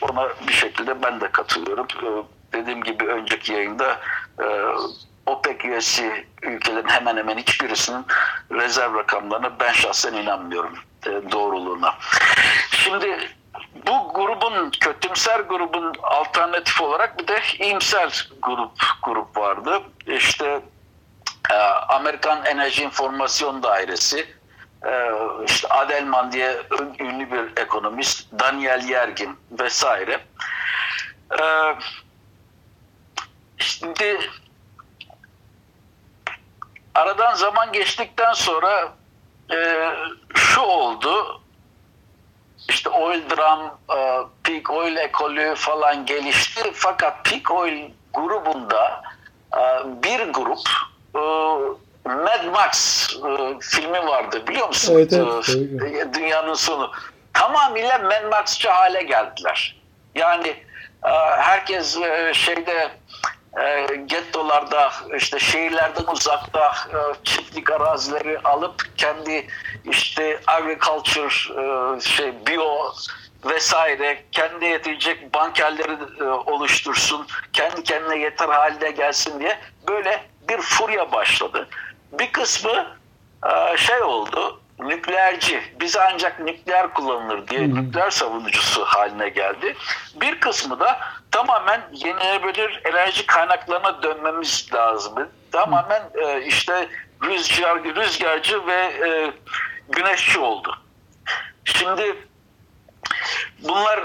ona 0.00 0.28
bir 0.48 0.52
şekilde 0.52 1.02
ben 1.02 1.20
de 1.20 1.32
katılıyorum. 1.32 1.86
E, 2.02 2.08
dediğim 2.52 2.82
gibi 2.82 3.06
önceki 3.06 3.52
yayında 3.52 4.00
e, 4.42 4.46
OPEC 5.26 5.64
üyesi 5.64 6.26
ülkelerin 6.42 6.88
hemen 6.88 7.16
hemen 7.16 7.38
hiçbirisinin 7.38 8.04
rezerv 8.52 8.94
rakamlarına 8.94 9.60
ben 9.60 9.72
şahsen 9.72 10.14
inanmıyorum 10.14 10.78
e, 11.06 11.10
doğruluğuna. 11.32 11.94
Şimdi 12.70 13.18
bu 13.74 14.12
grubun 14.14 14.70
kötümser 14.70 15.40
grubun 15.40 15.94
alternatif 16.02 16.80
olarak 16.80 17.18
bir 17.18 17.28
de 17.28 17.40
iyimser 17.58 18.30
grup 18.42 18.82
grup 19.02 19.36
vardı. 19.36 19.82
İşte 20.06 20.60
e, 21.50 21.54
Amerikan 21.88 22.44
Enerji 22.44 22.82
İnformasyon 22.82 23.62
Dairesi, 23.62 24.26
e, 24.86 25.10
işte 25.46 25.68
Adelman 25.68 26.32
diye 26.32 26.62
ünlü 26.98 27.32
bir 27.32 27.62
ekonomist, 27.62 28.26
Daniel 28.38 28.88
Yergin 28.88 29.38
vesaire. 29.50 30.20
E, 31.40 31.44
şimdi 33.58 34.20
aradan 36.94 37.34
zaman 37.34 37.72
geçtikten 37.72 38.32
sonra 38.32 38.92
şu 40.34 40.60
oldu 40.60 41.39
işte 42.70 42.90
oil 42.90 43.30
drum, 43.30 43.70
peak 44.44 44.70
oil 44.70 44.96
ekolü 44.96 45.54
falan 45.54 46.06
gelişti. 46.06 46.70
Fakat 46.74 47.24
peak 47.24 47.50
oil 47.50 47.90
grubunda 48.14 49.02
bir 49.84 50.20
grup 50.20 50.58
Mad 52.04 52.44
Max 52.52 53.08
filmi 53.60 54.06
vardı 54.06 54.46
biliyor 54.46 54.68
musun? 54.68 54.94
Evet, 54.94 55.12
evet, 55.12 56.14
Dünyanın 56.14 56.54
sonu. 56.54 56.90
Tamamıyla 57.34 57.98
Mad 57.98 58.24
Max'çı 58.30 58.68
hale 58.68 59.02
geldiler. 59.02 59.76
Yani 60.14 60.56
herkes 61.38 61.98
şeyde 62.32 62.90
e, 63.58 63.96
gettolarda 64.06 64.92
işte 65.16 65.38
şehirlerden 65.38 66.04
uzakta 66.12 66.66
e, 66.68 66.98
çiftlik 67.24 67.70
arazileri 67.70 68.38
alıp 68.38 68.88
kendi 68.96 69.46
işte 69.90 70.40
agriculture 70.46 71.60
e, 71.96 72.00
şey 72.00 72.46
bio 72.46 72.92
vesaire 73.44 74.24
kendi 74.32 74.64
yetecek 74.64 75.34
bankerleri 75.34 75.98
e, 76.20 76.24
oluştursun 76.24 77.26
kendi 77.52 77.82
kendine 77.82 78.18
yeter 78.18 78.48
haline 78.48 78.90
gelsin 78.90 79.40
diye 79.40 79.58
böyle 79.88 80.24
bir 80.48 80.58
furya 80.58 81.12
başladı. 81.12 81.68
Bir 82.12 82.32
kısmı 82.32 82.86
e, 83.46 83.76
şey 83.76 84.02
oldu 84.02 84.59
nükleerci, 84.88 85.62
biz 85.80 85.96
ancak 85.96 86.40
nükleer 86.40 86.94
kullanılır 86.94 87.48
diye 87.48 87.60
Hı-hı. 87.60 87.74
nükleer 87.74 88.10
savunucusu 88.10 88.84
haline 88.84 89.28
geldi. 89.28 89.76
Bir 90.14 90.40
kısmı 90.40 90.80
da 90.80 91.00
tamamen 91.30 91.82
yenilebilir 91.92 92.80
enerji 92.84 93.26
kaynaklarına 93.26 94.02
dönmemiz 94.02 94.68
lazım. 94.74 95.28
Tamamen 95.52 96.02
e, 96.14 96.42
işte 96.42 96.88
rüzgar, 97.24 97.84
rüzgarcı 97.84 98.66
ve 98.66 98.74
e, 98.74 99.32
güneşçi 99.88 100.38
oldu. 100.38 100.78
Şimdi 101.64 102.28
bunlar 103.58 104.00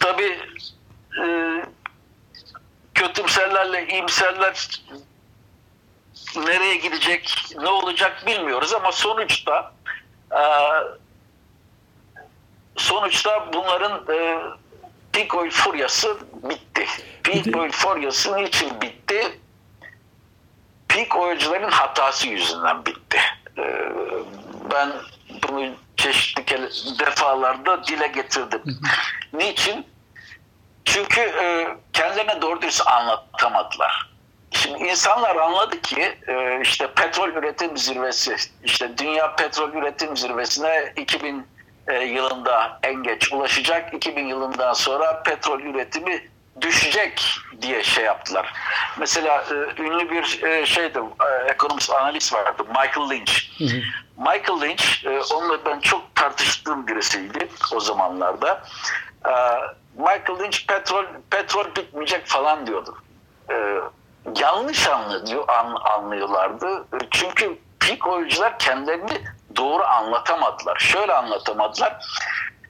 tabii 0.00 0.38
e, 1.22 1.26
kötümserlerle 2.94 3.86
iyimserler 3.86 4.82
nereye 6.36 6.76
gidecek, 6.76 7.36
ne 7.60 7.68
olacak 7.68 8.22
bilmiyoruz 8.26 8.74
ama 8.74 8.92
sonuçta 8.92 9.72
e, 10.32 10.42
sonuçta 12.76 13.52
bunların 13.52 14.14
e, 14.14 14.38
peak 15.12 15.34
oil 15.34 15.50
furyası 15.50 16.18
bitti. 16.42 16.86
Peak 17.22 17.56
oil 17.56 17.70
furyası 17.70 18.36
niçin 18.36 18.80
bitti? 18.80 19.40
Peak 20.88 21.16
oilcilerin 21.16 21.70
hatası 21.70 22.28
yüzünden 22.28 22.86
bitti. 22.86 23.20
E, 23.58 23.92
ben 24.72 24.92
bunu 25.48 25.74
çeşitli 25.96 26.98
defalarda 26.98 27.84
dile 27.84 28.06
getirdim. 28.06 28.62
Niçin? 29.32 29.86
Çünkü 30.84 31.20
e, 31.20 31.68
kendilerine 31.92 32.42
doğru 32.42 32.62
dürüst 32.62 32.86
anlatamadılar 32.86 34.13
Şimdi 34.54 34.84
insanlar 34.84 35.36
anladı 35.36 35.80
ki 35.80 36.18
e, 36.28 36.60
işte 36.62 36.86
petrol 36.94 37.28
üretim 37.28 37.76
zirvesi, 37.76 38.36
işte 38.64 38.98
dünya 38.98 39.36
petrol 39.36 39.72
üretim 39.72 40.16
zirvesine 40.16 40.92
2000 40.96 41.46
e, 41.88 41.94
yılında 41.94 42.78
en 42.82 43.02
geç 43.02 43.32
ulaşacak. 43.32 43.94
2000 43.94 44.26
yılından 44.26 44.72
sonra 44.72 45.22
petrol 45.22 45.60
üretimi 45.60 46.28
düşecek 46.60 47.36
diye 47.62 47.82
şey 47.82 48.04
yaptılar. 48.04 48.52
Mesela 48.98 49.44
e, 49.50 49.82
ünlü 49.82 50.10
bir 50.10 50.42
e, 50.42 50.66
şeydi, 50.66 50.98
e, 50.98 51.50
ekonomist 51.50 51.90
analist 51.90 52.34
vardı, 52.34 52.62
Michael 52.68 53.10
Lynch. 53.10 53.32
Hı 53.58 53.64
hı. 53.64 53.80
Michael 54.18 54.60
Lynch, 54.60 55.06
e, 55.06 55.20
onunla 55.34 55.64
ben 55.64 55.80
çok 55.80 56.14
tartıştığım 56.14 56.86
birisiydi 56.86 57.48
o 57.74 57.80
zamanlarda. 57.80 58.62
E, 59.26 59.32
Michael 59.98 60.40
Lynch 60.40 60.66
petrol 60.66 61.04
petrol 61.30 61.64
bitmeyecek 61.76 62.26
falan 62.26 62.66
diyordu. 62.66 62.98
E, 63.50 63.54
yanlış 64.40 64.86
anlıyor, 64.86 65.48
an, 65.48 65.76
anlıyorlardı. 65.84 66.84
Çünkü 67.10 67.58
peak 67.80 68.06
oyuncular 68.06 68.58
kendilerini 68.58 69.22
doğru 69.56 69.84
anlatamadılar. 69.84 70.78
Şöyle 70.78 71.12
anlatamadılar. 71.12 71.96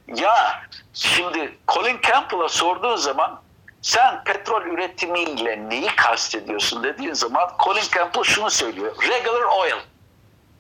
Ya 0.09 0.62
şimdi 0.95 1.59
Colin 1.69 2.01
Campbell'a 2.01 2.49
sorduğun 2.49 2.97
zaman 2.97 3.40
sen 3.83 4.25
petrol 4.25 4.62
üretimiyle 4.62 5.69
neyi 5.69 5.87
kastediyorsun 5.87 6.83
dediğin 6.83 7.12
zaman 7.12 7.51
Colin 7.64 7.88
Campbell 7.95 8.23
şunu 8.23 8.51
söylüyor. 8.51 8.97
Regular 9.09 9.43
oil. 9.43 9.75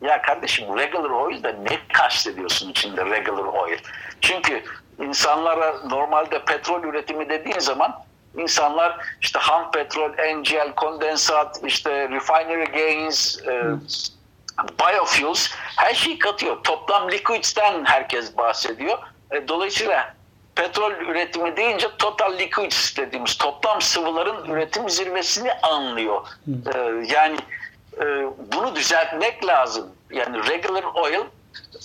Ya 0.00 0.22
kardeşim 0.22 0.78
regular 0.78 1.10
oil 1.10 1.42
de 1.42 1.56
ne 1.70 1.78
kastediyorsun 1.92 2.70
içinde 2.70 3.04
regular 3.04 3.44
oil? 3.44 3.78
Çünkü 4.20 4.64
insanlara 4.98 5.74
normalde 5.88 6.44
petrol 6.44 6.82
üretimi 6.84 7.28
dediğin 7.28 7.58
zaman 7.58 8.03
insanlar 8.38 8.98
işte 9.20 9.38
ham 9.38 9.70
petrol, 9.70 10.10
NGL, 10.10 10.74
kondensat, 10.76 11.60
işte 11.66 12.08
refinery 12.08 12.64
gains, 12.64 13.38
e, 13.38 13.64
biofuels 14.78 15.48
her 15.76 15.94
şeyi 15.94 16.18
katıyor. 16.18 16.56
Toplam 16.64 17.10
liquids'ten 17.10 17.84
herkes 17.84 18.36
bahsediyor. 18.36 18.98
E, 19.30 19.48
dolayısıyla 19.48 20.14
petrol 20.54 20.92
üretimi 20.92 21.56
deyince 21.56 21.88
total 21.98 22.38
liquids 22.38 22.96
dediğimiz 22.96 23.38
toplam 23.38 23.80
sıvıların 23.80 24.50
üretim 24.50 24.90
zirvesini 24.90 25.52
anlıyor. 25.52 26.26
Ee, 26.48 26.78
yani 27.14 27.36
e, 28.00 28.04
bunu 28.52 28.74
düzeltmek 28.76 29.46
lazım. 29.46 29.88
Yani 30.10 30.48
regular 30.48 30.84
oil 30.94 31.20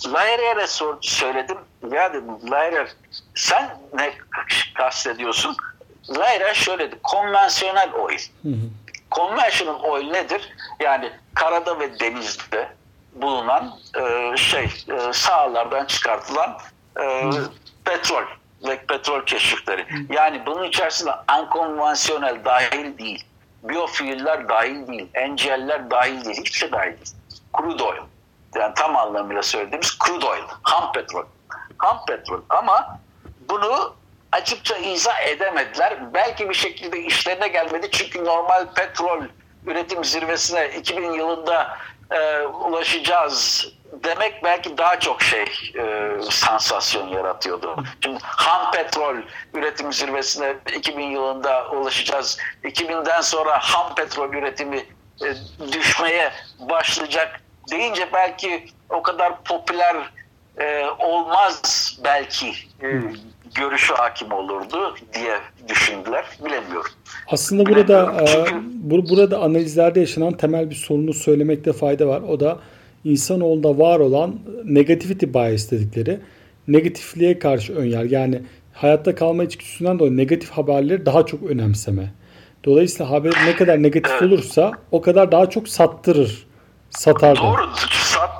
Lairer'e 0.06 0.66
söyledim. 1.00 1.58
Ya 1.92 2.12
dedim 2.12 2.50
Lairer 2.50 2.88
sen 3.34 3.78
ne 3.94 4.12
kastediyorsun? 4.74 5.56
Lairer 6.08 6.54
şöyle 6.54 6.88
dedi. 6.88 6.98
Konvansiyonel 7.02 7.92
oil. 7.94 8.18
Conventional 9.10 9.82
oil 9.82 10.10
nedir? 10.10 10.52
Yani 10.80 11.12
karada 11.34 11.80
ve 11.80 12.00
denizde 12.00 12.68
bulunan 13.14 13.78
e, 14.00 14.36
şey 14.36 14.64
e, 14.64 15.12
sahalardan 15.12 15.84
çıkartılan 15.84 16.58
e, 17.00 17.30
petrol 17.84 18.22
ve 18.68 18.86
petrol 18.86 19.26
keşifleri. 19.26 19.86
Yani 20.10 20.46
bunun 20.46 20.64
içerisinde 20.64 21.10
unkonvansiyonel 21.40 22.44
dahil 22.44 22.98
değil. 22.98 23.24
Biyofueller 23.62 24.48
dahil 24.48 24.86
değil. 24.88 25.08
NGL'ler 25.28 25.90
dahil 25.90 26.24
değil. 26.24 26.40
Hiçbir 26.40 26.58
şey 26.58 26.72
dahil 26.72 26.92
değil. 26.96 27.14
Crude 27.58 27.82
oil. 27.82 28.00
Yani 28.54 28.74
tam 28.74 28.96
anlamıyla 28.96 29.42
söylediğimiz 29.42 29.98
crude 30.06 30.26
oil. 30.26 30.42
Ham 30.62 30.92
petrol. 30.92 31.24
Ham 31.78 32.04
petrol. 32.08 32.40
Ama 32.48 32.98
bunu 33.48 33.94
açıkça 34.32 34.76
izah 34.76 35.26
edemediler. 35.26 36.14
Belki 36.14 36.48
bir 36.48 36.54
şekilde 36.54 37.00
işlerine 37.00 37.48
gelmedi. 37.48 37.90
Çünkü 37.90 38.24
normal 38.24 38.66
petrol 38.74 39.22
üretim 39.66 40.04
zirvesine 40.04 40.68
2000 40.78 41.12
yılında 41.12 41.78
e, 42.10 42.40
ulaşacağız 42.42 43.68
demek 44.04 44.44
belki 44.44 44.78
daha 44.78 45.00
çok 45.00 45.22
şey 45.22 45.44
e, 45.78 46.12
sansasyon 46.30 47.08
yaratıyordu. 47.08 47.84
Şimdi 48.04 48.18
ham 48.22 48.70
petrol 48.72 49.16
üretim 49.54 49.92
zirvesine 49.92 50.54
2000 50.76 51.10
yılında 51.10 51.70
ulaşacağız. 51.70 52.38
2000'den 52.64 53.20
sonra 53.20 53.58
ham 53.58 53.94
petrol 53.94 54.32
üretimi 54.32 54.86
e, 55.24 55.28
düşmeye 55.72 56.32
başlayacak 56.58 57.40
deyince 57.70 58.08
belki 58.12 58.66
o 58.90 59.02
kadar 59.02 59.42
popüler 59.42 59.96
e, 60.58 60.84
olmaz 60.98 61.98
belki 62.04 62.54
e, 62.82 62.88
görüşü 63.54 63.94
hakim 63.94 64.32
olurdu 64.32 64.94
diye 65.14 65.36
düşündüler. 65.68 66.24
Bilemiyorum. 66.44 66.90
Aslında 67.28 67.66
burada 67.66 68.24
Çünkü... 68.26 68.96
e, 68.96 69.10
burada 69.10 69.38
analizlerde 69.38 70.00
yaşanan 70.00 70.32
temel 70.32 70.70
bir 70.70 70.74
sorunu 70.74 71.14
söylemekte 71.14 71.72
fayda 71.72 72.06
var. 72.06 72.20
O 72.20 72.40
da 72.40 72.58
insanoğlunda 73.04 73.78
var 73.78 74.00
olan 74.00 74.40
negativity 74.64 75.26
bias 75.26 75.70
dedikleri 75.70 76.20
negatifliğe 76.68 77.38
karşı 77.38 77.74
önyargı. 77.74 78.14
Yani 78.14 78.42
hayatta 78.72 79.14
kalma 79.14 79.44
içgüdüsünden 79.44 79.98
dolayı 79.98 80.16
negatif 80.16 80.50
haberleri 80.50 81.06
daha 81.06 81.26
çok 81.26 81.42
önemseme. 81.42 82.12
Dolayısıyla 82.64 83.10
haber 83.10 83.32
ne 83.46 83.56
kadar 83.56 83.82
negatif 83.82 84.22
olursa 84.22 84.72
o 84.90 85.00
kadar 85.00 85.32
daha 85.32 85.50
çok 85.50 85.68
sattırır. 85.68 86.46
Satardı. 86.90 87.40
Doğru 87.40 87.70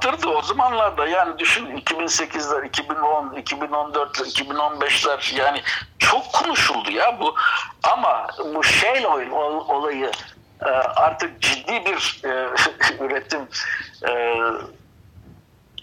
sattırdı 0.01 0.29
o 0.29 0.43
zamanlarda 0.43 1.07
yani 1.07 1.39
düşün 1.39 1.67
2008'ler, 1.67 2.67
2010, 2.67 3.35
2014, 3.37 4.19
2015'ler 4.19 5.41
yani 5.41 5.63
çok 5.99 6.33
konuşuldu 6.33 6.91
ya 6.91 7.21
bu 7.21 7.35
ama 7.83 8.27
bu 8.55 8.63
shale 8.63 9.09
oil 9.09 9.31
olayı 9.69 10.11
e, 10.67 10.71
artık 10.97 11.41
ciddi 11.41 11.85
bir 11.87 12.23
e, 12.25 12.49
üretim 13.05 13.41
e, 14.09 14.37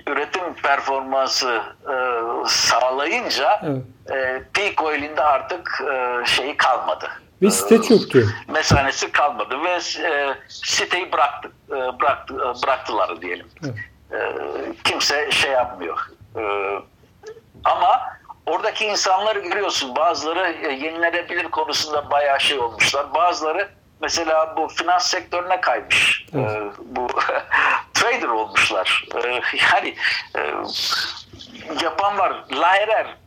üretim 0.08 0.54
performansı 0.54 1.62
sağlayınca 2.48 3.62
evet. 4.10 4.54
peak 4.54 4.84
oil'inde 4.84 5.24
artık 5.24 5.84
şeyi 6.26 6.58
kalmadı. 6.58 7.10
Ve 7.42 7.52
site 7.52 7.82
çöktü. 7.82 8.28
Mesanesi 8.48 9.12
kalmadı 9.12 9.56
ve 9.64 9.80
siteyi 10.48 11.12
bıraktı, 11.12 11.52
bıraktı 11.70 12.34
bıraktılar 12.64 13.22
diyelim. 13.22 13.48
Evet. 13.64 13.76
Kimse 14.84 15.32
şey 15.32 15.52
yapmıyor. 15.52 16.00
ama 17.64 18.18
oradaki 18.46 18.86
insanları 18.86 19.40
görüyorsun. 19.40 19.96
Bazıları 19.96 20.52
yenilenebilir 20.72 21.44
konusunda 21.44 22.12
bayağı 22.12 22.40
şey 22.40 22.60
olmuşlar. 22.60 23.14
Bazıları 23.14 23.70
mesela 24.02 24.58
bu 24.58 24.68
finans 24.68 25.08
sektörüne 25.08 25.62
kaymış. 25.62 26.26
Evet. 26.34 26.52
Ee, 26.52 26.62
bu 26.80 27.08
trader 27.94 28.28
olmuşlar. 28.28 29.06
Ee, 29.16 29.42
yani 29.74 29.96
e, 30.36 30.42
yapan 31.84 32.18
var. 32.18 32.46
Laerer. 32.52 33.18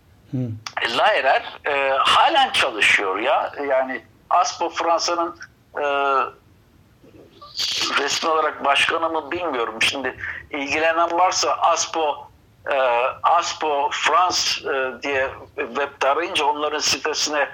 Laerer 0.98 1.42
e, 1.66 1.90
halen 1.98 2.52
çalışıyor 2.52 3.18
ya. 3.18 3.52
Yani 3.68 4.02
ASPO 4.30 4.68
Fransa'nın 4.68 5.36
e, 5.76 5.84
resmi 8.02 8.30
olarak 8.30 8.64
başkanı 8.64 9.10
mı 9.10 9.30
bilmiyorum. 9.30 9.82
Şimdi 9.82 10.16
ilgilenen 10.50 11.18
varsa 11.18 11.52
ASPO 11.52 12.30
e, 12.72 12.76
ASPO 13.22 13.90
France 13.92 14.70
e, 14.70 15.02
diye 15.02 15.28
webde 15.56 16.08
arayınca 16.08 16.44
onların 16.44 16.78
sitesine 16.78 17.48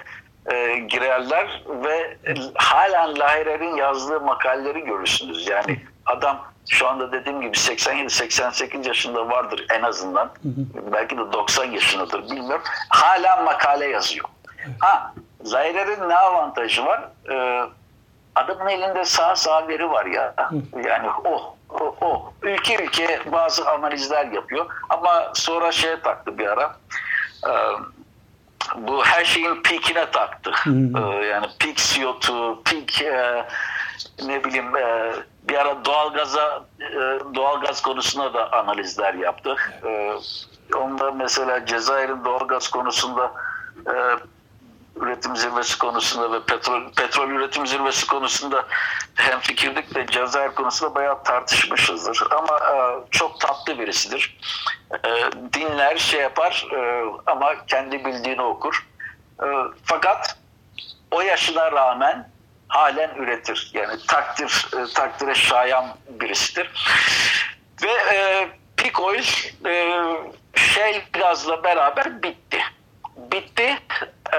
e, 0.52 0.78
girerler 0.78 1.62
ve 1.68 2.16
halen 2.54 3.18
Lahirer'in 3.18 3.76
yazdığı 3.76 4.20
makaleleri 4.20 4.84
görürsünüz. 4.84 5.48
Yani 5.48 5.80
adam 6.06 6.38
şu 6.68 6.88
anda 6.88 7.12
dediğim 7.12 7.40
gibi 7.40 7.56
87-88 7.56 8.88
yaşında 8.88 9.28
vardır 9.28 9.66
en 9.70 9.82
azından. 9.82 10.24
Hı 10.24 10.48
hı. 10.48 10.92
Belki 10.92 11.16
de 11.18 11.32
90 11.32 11.64
yaşındadır 11.64 12.30
bilmiyorum. 12.30 12.64
Hala 12.88 13.36
makale 13.36 13.88
yazıyor. 13.88 14.28
Ha, 14.80 15.14
Lahirer'in 15.52 16.08
ne 16.08 16.16
avantajı 16.16 16.86
var? 16.86 17.08
Ee, 17.30 17.62
adamın 18.34 18.66
elinde 18.66 19.04
sağ 19.04 19.36
sağ 19.36 19.68
veri 19.68 19.90
var 19.90 20.06
ya. 20.06 20.34
Hı. 20.36 20.80
Yani 20.88 21.08
o, 21.24 21.55
o, 21.70 21.96
o. 22.00 22.32
Ülke 22.42 22.84
ülke 22.84 23.20
bazı 23.32 23.70
analizler 23.70 24.26
yapıyor. 24.26 24.66
Ama 24.90 25.32
sonra 25.34 25.72
şeye 25.72 26.00
taktı 26.00 26.38
bir 26.38 26.46
ara. 26.46 26.76
Ee, 27.46 27.50
bu 28.76 29.04
her 29.04 29.24
şeyin 29.24 29.62
peakine 29.62 30.10
taktı. 30.10 30.50
Hmm. 30.62 30.96
Ee, 30.96 31.26
yani 31.26 31.46
peak 31.58 31.76
CO2, 31.76 32.56
peak 32.64 33.02
e, 33.02 33.46
ne 34.26 34.44
bileyim 34.44 34.76
e, 34.76 35.12
bir 35.42 35.54
ara 35.54 35.84
doğalgaza 35.84 36.64
e, 36.80 37.00
doğalgaz 37.34 37.82
konusunda 37.82 38.34
da 38.34 38.52
analizler 38.52 39.14
yaptı. 39.14 39.56
E, 39.86 40.12
onda 40.76 41.12
mesela 41.12 41.66
Cezayir'in 41.66 42.24
doğalgaz 42.24 42.68
konusunda 42.68 43.32
e, 43.86 43.94
üretim 45.00 45.36
zirvesi 45.36 45.78
konusunda 45.78 46.32
ve 46.32 46.42
petrol 46.42 46.92
petrol 46.92 47.30
üretim 47.30 47.66
zirvesi 47.66 48.06
konusunda 48.06 48.64
hem 49.14 49.40
fikirdik 49.40 49.94
de 49.94 50.06
Cezayir 50.06 50.54
konusunda 50.54 50.94
bayağı 50.94 51.22
tartışmışızdır. 51.22 52.22
Ama 52.30 52.58
e, 52.58 52.76
çok 53.10 53.40
tatlı 53.40 53.78
birisidir. 53.78 54.38
E, 54.92 55.08
dinler, 55.52 55.96
şey 55.96 56.20
yapar 56.20 56.66
e, 56.72 57.04
ama 57.26 57.66
kendi 57.66 58.04
bildiğini 58.04 58.42
okur. 58.42 58.86
E, 59.42 59.46
fakat 59.84 60.36
o 61.10 61.20
yaşına 61.20 61.72
rağmen 61.72 62.28
halen 62.68 63.14
üretir. 63.14 63.70
Yani 63.74 64.06
takdir 64.06 64.66
e, 64.76 64.92
takdire 64.94 65.34
şayan 65.34 65.86
birisidir. 66.08 66.70
Ve 67.82 67.92
e, 67.92 68.48
Peak 68.76 69.00
Oil 69.00 69.24
e, 69.66 70.02
Shell 70.54 71.02
gazla 71.12 71.64
beraber 71.64 72.22
bitti. 72.22 72.60
Bitti 73.16 73.78
e, 74.32 74.38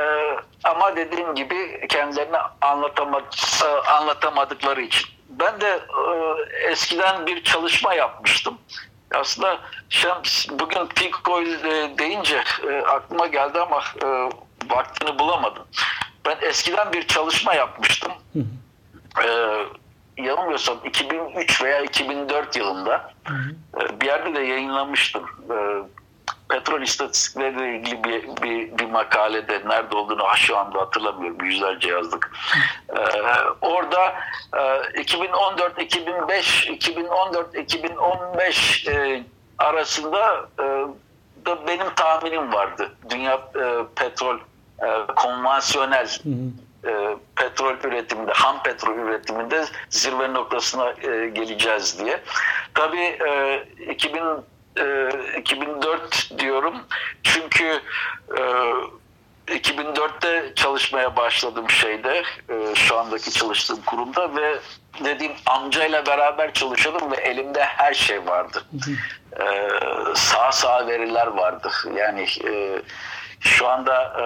ama 0.63 0.95
dediğim 0.95 1.35
gibi 1.35 1.87
kendilerini 1.89 2.37
anlatamadı, 2.61 3.25
e, 3.65 3.89
anlatamadıkları 3.91 4.81
için. 4.81 5.09
Ben 5.29 5.61
de 5.61 5.67
e, 5.69 6.67
eskiden 6.69 7.25
bir 7.25 7.43
çalışma 7.43 7.93
yapmıştım. 7.93 8.57
Aslında 9.15 9.59
Şems 9.89 10.49
bugün 10.49 10.89
oil 11.29 11.65
e, 11.65 11.97
deyince 11.97 12.43
e, 12.69 12.81
aklıma 12.81 13.27
geldi 13.27 13.59
ama 13.59 13.83
e, 14.03 14.07
vaktini 14.75 15.19
bulamadım. 15.19 15.63
Ben 16.25 16.37
eskiden 16.41 16.93
bir 16.93 17.07
çalışma 17.07 17.53
yapmıştım. 17.53 18.11
E, 19.23 19.27
yanılmıyorsam 20.17 20.77
2003 20.85 21.63
veya 21.63 21.81
2004 21.81 22.55
yılında 22.55 23.13
e, 23.81 24.01
bir 24.01 24.05
yerde 24.05 24.35
de 24.35 24.39
yayınlamıştım. 24.39 25.23
Petrol 26.49 26.81
istatistikleriyle 26.81 27.77
ilgili 27.77 28.03
bir, 28.03 28.23
bir, 28.41 28.77
bir 28.77 28.85
makalede 28.85 29.61
nerede 29.67 29.95
olduğunu 29.95 30.23
şu 30.35 30.57
anda 30.57 30.79
hatırlamıyorum. 30.79 31.45
Yüzlerce 31.45 31.89
yazdık. 31.89 32.31
Ee, 32.89 33.01
orada 33.61 34.15
e, 34.95 35.01
2014, 35.01 35.81
2005, 35.81 36.67
2014, 36.67 37.55
2015 37.55 38.87
e, 38.87 39.23
arasında 39.57 40.49
e, 40.59 40.63
da 41.45 41.67
benim 41.67 41.93
tahminim 41.95 42.53
vardı. 42.53 42.91
Dünya 43.09 43.33
e, 43.33 43.83
petrol 43.95 44.37
e, 44.83 44.87
konvansiyonel 45.15 46.09
e, 46.85 47.17
petrol 47.35 47.75
üretiminde, 47.83 48.31
ham 48.31 48.63
petrol 48.63 48.95
üretiminde 48.95 49.65
zirve 49.89 50.33
noktasına 50.33 50.89
e, 50.89 51.29
geleceğiz 51.29 51.99
diye. 51.99 52.19
Tabii 52.73 53.17
e, 53.27 53.63
2000 53.89 54.21
2004 55.39 56.31
e, 56.31 56.39
diyorum. 56.39 56.75
Çünkü 57.23 57.81
e, 58.37 58.41
2004'te 59.47 60.55
çalışmaya 60.55 61.15
başladım 61.15 61.69
şeyde 61.69 62.23
e, 62.49 62.75
şu 62.75 62.97
andaki 62.97 63.31
çalıştığım 63.31 63.81
kurumda 63.81 64.35
ve 64.35 64.59
dediğim 65.03 65.31
amcayla 65.45 66.05
beraber 66.05 66.53
çalışıyordum 66.53 67.11
ve 67.11 67.15
elimde 67.15 67.63
her 67.63 67.93
şey 67.93 68.25
vardı. 68.25 68.63
Ee, 69.39 69.69
sağ 70.15 70.51
sağ 70.51 70.87
veriler 70.87 71.27
vardı. 71.27 71.71
Yani 71.95 72.27
e, 72.45 72.81
şu 73.39 73.67
anda 73.67 74.13
e, 74.21 74.25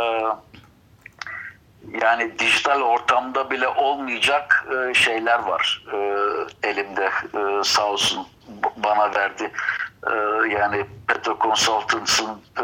yani 2.04 2.40
dijital 2.40 2.82
ortamda 2.82 3.52
bile 3.52 3.68
olmayacak 3.68 4.66
e, 4.72 4.94
şeyler 4.94 5.40
var 5.40 5.84
e, 5.94 5.98
elimde 6.68 7.06
e, 7.06 7.64
sağ 7.64 7.86
olsun 7.86 8.28
bana 8.78 9.16
verdi. 9.16 9.52
E, 10.08 10.14
yani 10.54 10.86
Petro 11.08 11.38
Consultants'ın 11.42 12.42
e, 12.60 12.64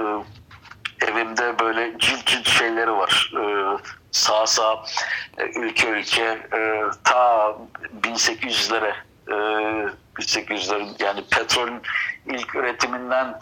evimde 1.05 1.59
böyle 1.59 1.99
cilt 1.99 2.25
cilt 2.25 2.47
şeyleri 2.47 2.91
var. 2.91 3.31
E, 3.41 3.43
sağ 4.11 4.47
sağ 4.47 4.83
ülke 5.55 5.89
ülke 5.89 6.47
e, 6.53 6.81
ta 7.03 7.55
1800'lere 8.03 8.93
e, 9.27 9.33
1800'lerin 10.19 11.03
yani 11.03 11.23
petrolün 11.31 11.81
ilk 12.25 12.55
üretiminden 12.55 13.39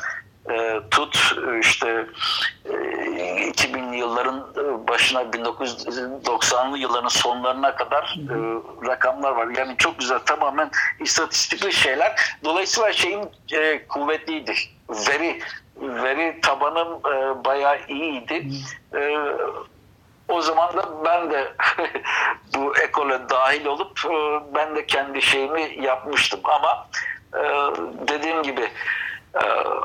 e, 0.49 0.79
tut 0.91 1.35
işte 1.61 2.05
e, 2.65 2.69
2000'li 3.49 3.97
yılların 3.97 4.47
e, 4.57 4.87
başına 4.87 5.21
1990'lı 5.21 6.77
yılların 6.77 7.07
sonlarına 7.07 7.75
kadar 7.75 8.19
e, 8.29 8.35
rakamlar 8.87 9.31
var. 9.31 9.47
Yani 9.57 9.75
çok 9.77 9.99
güzel 9.99 10.19
tamamen 10.19 10.71
istatistikli 10.99 11.73
şeyler. 11.73 12.37
Dolayısıyla 12.43 12.93
şeyim 12.93 13.21
e, 13.53 13.87
kuvvetliydi. 13.87 14.53
Veri 14.89 15.39
veri 15.77 16.41
tabanım 16.41 16.87
e, 16.87 17.45
bayağı 17.45 17.77
iyiydi. 17.87 18.47
E, 18.95 19.17
o 20.27 20.41
zaman 20.41 20.77
da 20.77 21.05
ben 21.05 21.31
de 21.31 21.53
bu 22.55 22.77
ekole 22.77 23.29
dahil 23.29 23.65
olup 23.65 23.99
e, 24.05 24.41
ben 24.55 24.75
de 24.75 24.85
kendi 24.85 25.21
şeyimi 25.21 25.77
yapmıştım 25.81 26.39
ama 26.43 26.87
e, 27.33 27.41
dediğim 28.07 28.43
gibi 28.43 28.69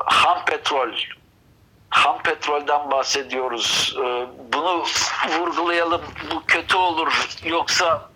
ham 0.05 0.45
petrol 0.45 0.93
ham 1.89 2.21
petrolden 2.23 2.91
bahsediyoruz. 2.91 3.95
Bunu 4.53 4.83
vurgulayalım. 5.39 6.01
Bu 6.31 6.43
kötü 6.45 6.77
olur. 6.77 7.27
Yoksa 7.45 8.11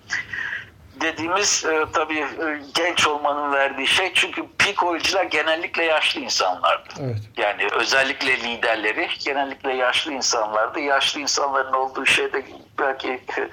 dediğimiz 1.01 1.65
e, 1.65 1.85
tabii 1.93 2.19
e, 2.19 2.61
genç 2.75 3.07
olmanın 3.07 3.53
verdiği 3.53 3.87
şey 3.87 4.11
çünkü 4.13 4.43
peak 4.57 4.83
oyuncular 4.83 5.23
genellikle 5.23 5.83
yaşlı 5.83 6.19
insanlardı. 6.19 6.93
Evet. 6.99 7.17
Yani 7.37 7.67
özellikle 7.71 8.39
liderleri 8.39 9.09
genellikle 9.25 9.73
yaşlı 9.73 10.13
insanlardı. 10.13 10.79
Yaşlı 10.79 11.19
insanların 11.19 11.73
olduğu 11.73 12.05
şeyde 12.05 12.45
belki 12.79 13.09
e, 13.09 13.49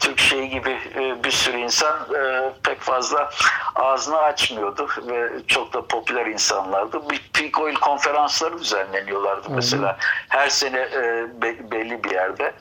Türk 0.00 0.18
şey 0.18 0.48
gibi 0.48 0.78
e, 0.94 1.24
bir 1.24 1.30
sürü 1.30 1.56
insan 1.56 1.96
e, 2.14 2.52
pek 2.62 2.80
fazla 2.80 3.30
ağzını 3.74 4.18
açmıyordu 4.18 4.88
ve 5.08 5.30
çok 5.46 5.72
da 5.72 5.86
popüler 5.86 6.26
insanlardı. 6.26 7.10
Bir 7.10 7.30
peak 7.34 7.60
oil 7.60 7.74
konferansları 7.74 8.58
düzenleniyorlardı 8.58 9.50
mesela 9.50 9.96
her 10.28 10.48
sene 10.48 10.78
e, 10.78 11.26
belli 11.70 12.04
bir 12.04 12.10
yerde. 12.10 12.54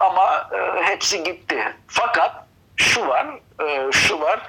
Ama 0.00 0.50
hepsi 0.82 1.24
gitti. 1.24 1.74
Fakat 1.86 2.46
şu 2.76 3.06
var, 3.06 3.26
şu 3.92 4.20
var. 4.20 4.40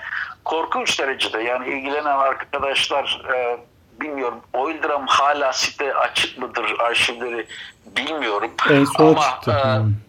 Korkunç 0.46 1.00
derecede 1.00 1.42
yani 1.42 1.68
ilgilenen 1.68 2.18
arkadaşlar 2.18 3.22
bilmiyorum 4.02 4.42
Oildram 4.54 5.08
hala 5.08 5.54
site 5.54 5.96
açık 5.96 6.38
mıdır 6.38 6.76
arşivleri 6.80 7.48
bilmiyorum. 7.86 8.52
En 8.70 8.86
son 8.86 9.08
ama, 9.08 9.22
çıktı. 9.22 9.52
E, 9.52 10.07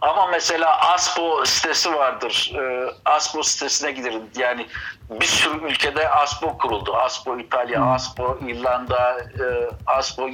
ama 0.00 0.26
mesela 0.26 0.80
ASPO 0.80 1.44
sitesi 1.44 1.94
vardır. 1.94 2.52
E, 2.54 2.90
ASPO 3.04 3.42
sitesine 3.42 3.92
giderim. 3.92 4.22
Yani 4.36 4.66
bir 5.10 5.26
sürü 5.26 5.66
ülkede 5.66 6.08
ASPO 6.08 6.58
kuruldu. 6.58 6.96
ASPO 6.96 7.38
İtalya, 7.38 7.80
hmm. 7.80 7.88
ASPO 7.88 8.38
İrlanda, 8.46 9.18
e, 9.20 9.44
ASPO 9.86 10.28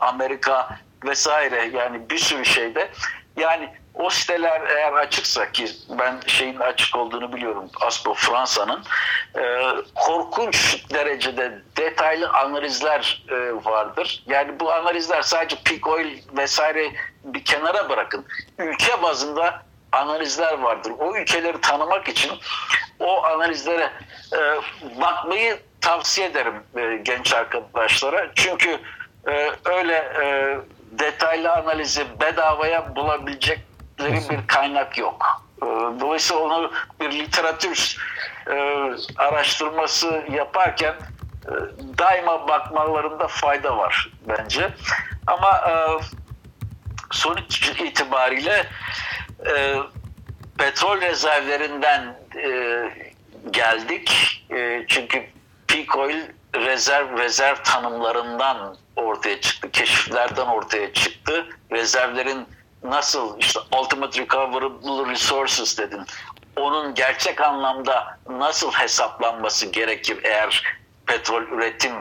Amerika 0.00 0.78
vesaire. 1.04 1.70
Yani 1.74 2.10
bir 2.10 2.18
sürü 2.18 2.44
şeyde. 2.44 2.90
Yani 3.36 3.72
o 3.98 4.10
siteler 4.10 4.60
eğer 4.60 4.92
açıksa 4.92 5.52
ki 5.52 5.66
ben 5.98 6.20
şeyin 6.26 6.56
açık 6.56 6.96
olduğunu 6.96 7.32
biliyorum 7.32 7.70
ASPO 7.80 8.14
Fransa'nın 8.14 8.84
e, 9.38 9.42
korkunç 9.94 10.84
derecede 10.94 11.62
detaylı 11.76 12.28
analizler 12.28 13.24
e, 13.28 13.64
vardır. 13.64 14.24
Yani 14.26 14.60
bu 14.60 14.72
analizler 14.72 15.22
sadece 15.22 15.56
peak 15.64 15.86
oil 15.86 16.18
vesaire 16.36 16.92
bir 17.24 17.44
kenara 17.44 17.88
bırakın. 17.88 18.26
Ülke 18.58 19.02
bazında 19.02 19.62
analizler 19.92 20.58
vardır. 20.58 20.92
O 20.98 21.16
ülkeleri 21.16 21.60
tanımak 21.60 22.08
için 22.08 22.32
o 23.00 23.24
analizlere 23.24 23.90
e, 24.32 24.38
bakmayı 25.00 25.58
tavsiye 25.80 26.26
ederim 26.26 26.54
e, 26.76 26.96
genç 26.96 27.34
arkadaşlara. 27.34 28.30
Çünkü 28.34 28.78
e, 29.28 29.50
öyle 29.64 29.94
e, 30.22 30.56
detaylı 30.98 31.52
analizi 31.52 32.20
bedavaya 32.20 32.96
bulabilecek 32.96 33.65
bir 33.98 34.46
kaynak 34.46 34.98
yok. 34.98 35.46
Ee, 35.62 35.66
dolayısıyla 36.00 36.42
onu 36.42 36.72
bir 37.00 37.10
literatür 37.12 37.96
e, 38.46 38.54
araştırması 39.16 40.24
yaparken 40.30 40.94
e, 41.44 41.52
daima 41.98 42.48
bakmalarında 42.48 43.26
fayda 43.26 43.76
var 43.76 44.12
bence. 44.28 44.70
Ama 45.26 45.50
e, 45.50 45.74
sonuç 47.10 47.68
itibariyle 47.68 48.66
petrol 50.58 51.00
rezervlerinden 51.00 52.16
geldik. 53.50 54.42
Çünkü 54.88 55.26
peak 55.68 55.96
oil 55.96 56.22
rezerv 56.54 57.18
rezerv 57.18 57.56
tanımlarından 57.64 58.76
ortaya 58.96 59.40
çıktı, 59.40 59.70
keşiflerden 59.70 60.46
ortaya 60.46 60.92
çıktı. 60.92 61.46
Rezervlerin 61.72 62.46
nasıl 62.90 63.38
işte 63.38 63.60
ultimate 63.80 64.20
recoverable 64.20 65.10
resources 65.10 65.78
dedin. 65.78 66.00
Onun 66.56 66.94
gerçek 66.94 67.40
anlamda 67.40 68.18
nasıl 68.28 68.72
hesaplanması 68.72 69.66
gerekir 69.66 70.18
eğer 70.24 70.62
petrol 71.06 71.42
üretim 71.42 71.92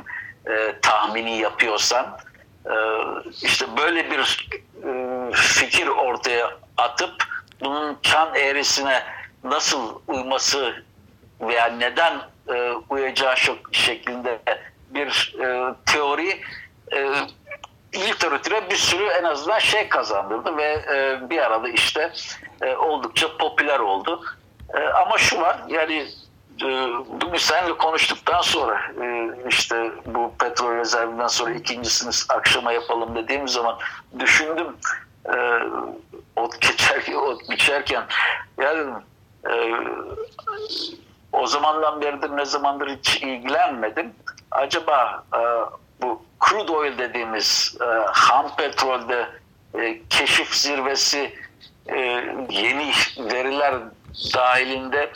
e, 0.47 0.75
tahmini 0.81 1.37
yapıyorsan 1.37 2.17
e, 2.65 2.75
işte 3.41 3.65
böyle 3.77 4.11
bir 4.11 4.49
e, 4.83 5.31
fikir 5.33 5.87
ortaya 5.87 6.57
atıp 6.77 7.23
bunun 7.61 7.97
kan 8.11 8.35
eğrisine 8.35 9.03
nasıl 9.43 9.99
uyması 10.07 10.83
veya 11.41 11.65
neden 11.65 12.21
e, 12.53 12.71
uyacağı 12.89 13.35
şeklinde 13.71 14.39
bir 14.89 15.35
e, 15.41 15.73
teori 15.85 16.41
e, 16.93 17.11
literatüre 17.99 18.69
bir 18.69 18.75
sürü 18.75 19.05
en 19.05 19.23
azından 19.23 19.59
şey 19.59 19.89
kazandırdı 19.89 20.57
ve 20.57 20.85
e, 20.93 21.29
bir 21.29 21.37
arada 21.37 21.69
işte 21.69 22.13
e, 22.61 22.75
oldukça 22.75 23.37
popüler 23.37 23.79
oldu. 23.79 24.21
E, 24.73 24.79
ama 24.79 25.17
şu 25.17 25.41
var 25.41 25.57
yani 25.67 26.07
e, 26.61 26.67
bugün 27.21 27.37
seninle 27.37 27.77
konuştuktan 27.77 28.41
sonra 28.41 28.81
e, 29.03 29.29
işte 29.49 29.91
bu 30.05 30.33
petrol 30.39 30.75
rezervinden 30.75 31.27
sonra 31.27 31.51
ikincisini 31.51 32.37
akşama 32.37 32.71
yapalım 32.71 33.15
dediğim 33.15 33.47
zaman 33.47 33.77
düşündüm 34.19 34.67
e, 35.35 35.59
ot 36.35 36.61
geçerken, 36.61 37.13
ot 37.13 37.49
biçerken 37.49 38.03
ya 38.57 38.77
dedim 38.77 38.95
e, 39.49 39.73
o 41.31 41.47
zamandan 41.47 42.01
beridir 42.01 42.37
ne 42.37 42.45
zamandır 42.45 42.89
hiç 42.97 43.23
ilgilenmedim. 43.23 44.13
Acaba 44.51 45.23
crude 46.39 46.71
oil 46.71 46.97
dediğimiz 46.97 47.77
e, 47.81 47.85
ham 48.11 48.55
petrolde 48.55 49.27
e, 49.79 50.01
keşif 50.09 50.55
zirvesi 50.55 51.33
e, 51.87 51.97
yeni 52.49 52.91
veriler 53.17 53.75
dahilinde 54.33 55.11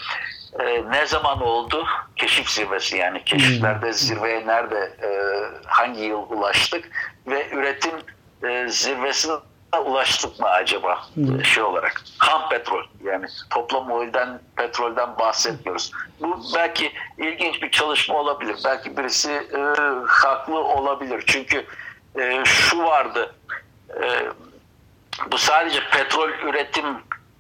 e, 0.59 0.91
ne 0.91 1.05
zaman 1.05 1.41
oldu? 1.41 1.86
Keşif 2.15 2.49
zirvesi 2.49 2.97
yani 2.97 3.24
keşiflerde 3.24 3.86
hmm. 3.86 3.93
zirveye 3.93 4.47
nerede 4.47 4.91
e, 5.03 5.09
hangi 5.65 6.01
yıl 6.01 6.30
ulaştık 6.30 6.89
ve 7.28 7.49
üretim 7.49 7.95
e, 8.43 8.67
zirvesine 8.67 9.34
ulaştık 9.78 10.39
mı 10.39 10.49
acaba 10.49 11.01
hmm. 11.13 11.45
şey 11.45 11.63
olarak 11.63 12.03
ham 12.17 12.49
petrol 12.49 12.84
yani 13.03 13.26
toplam 13.49 13.91
oilden 13.91 14.39
petrolden 14.55 15.17
bahsetmiyoruz. 15.20 15.91
Bu 16.20 16.41
belki 16.55 16.91
ilginç 17.17 17.61
bir 17.61 17.72
çalışma 17.72 18.15
olabilir. 18.15 18.55
Belki 18.65 18.97
birisi 18.97 19.32
e, 19.32 19.59
haklı 20.07 20.59
olabilir. 20.59 21.24
Çünkü 21.28 21.65
e, 22.20 22.45
şu 22.45 22.84
vardı 22.84 23.36
e, 24.01 24.28
bu 25.32 25.38
sadece 25.38 25.80
petrol 25.91 26.30
üretim 26.30 26.86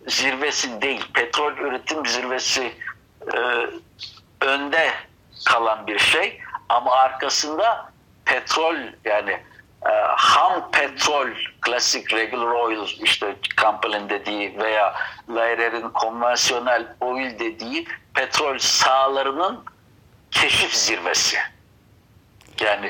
zirvesi 0.07 0.81
değil. 0.81 1.05
Petrol 1.13 1.57
üretim 1.57 2.05
zirvesi 2.05 2.71
e, 3.33 3.67
önde 4.45 4.91
kalan 5.45 5.87
bir 5.87 5.99
şey 5.99 6.41
ama 6.69 6.91
arkasında 6.91 7.91
petrol 8.25 8.75
yani 9.05 9.39
ham 10.17 10.71
petrol, 10.71 11.27
klasik 11.61 12.13
regular 12.13 12.51
oil 12.51 12.77
işte 13.03 13.35
Campbell'in 13.61 14.09
dediği 14.09 14.57
veya 14.59 14.93
Lairer'in 15.29 15.89
konvansiyonel 15.89 16.85
oil 17.01 17.39
dediği 17.39 17.85
petrol 18.13 18.57
sahalarının 18.57 19.59
keşif 20.31 20.73
zirvesi. 20.73 21.37
Yani 22.65 22.85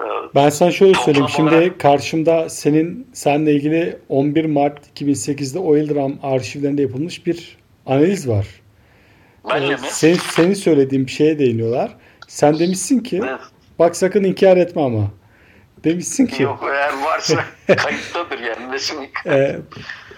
e, 0.00 0.04
Ben 0.34 0.48
sana 0.48 0.70
şöyle 0.70 0.94
söyleyeyim. 0.94 1.28
Şimdi 1.28 1.54
olarak- 1.54 1.80
karşımda 1.80 2.48
senin 2.48 3.10
seninle 3.12 3.52
ilgili 3.52 3.98
11 4.08 4.44
Mart 4.44 4.78
2008'de 5.00 5.58
Oil 5.58 5.88
Drum 5.88 6.18
arşivlerinde 6.22 6.82
yapılmış 6.82 7.26
bir 7.26 7.56
analiz 7.86 8.28
var. 8.28 8.46
benle 9.50 9.72
Ee? 9.72 9.76
Senin, 9.76 10.14
senin 10.14 10.54
söylediğin 10.54 11.06
bir 11.06 11.10
şeye 11.12 11.38
değiniyorlar. 11.38 11.96
Sen 12.28 12.58
demişsin 12.58 12.98
ki 13.00 13.20
Evet. 13.24 13.40
bak 13.78 13.96
sakın 13.96 14.24
inkar 14.24 14.56
etme 14.56 14.82
ama. 14.82 15.10
Demişsin 15.84 16.26
ki 16.26 16.42
Yok 16.42 16.64
eğer 16.74 17.02
varsa 17.04 17.44
kayıttadır 17.66 18.38
yani. 18.38 18.72
Nesin? 18.72 18.96
e, 19.26 19.56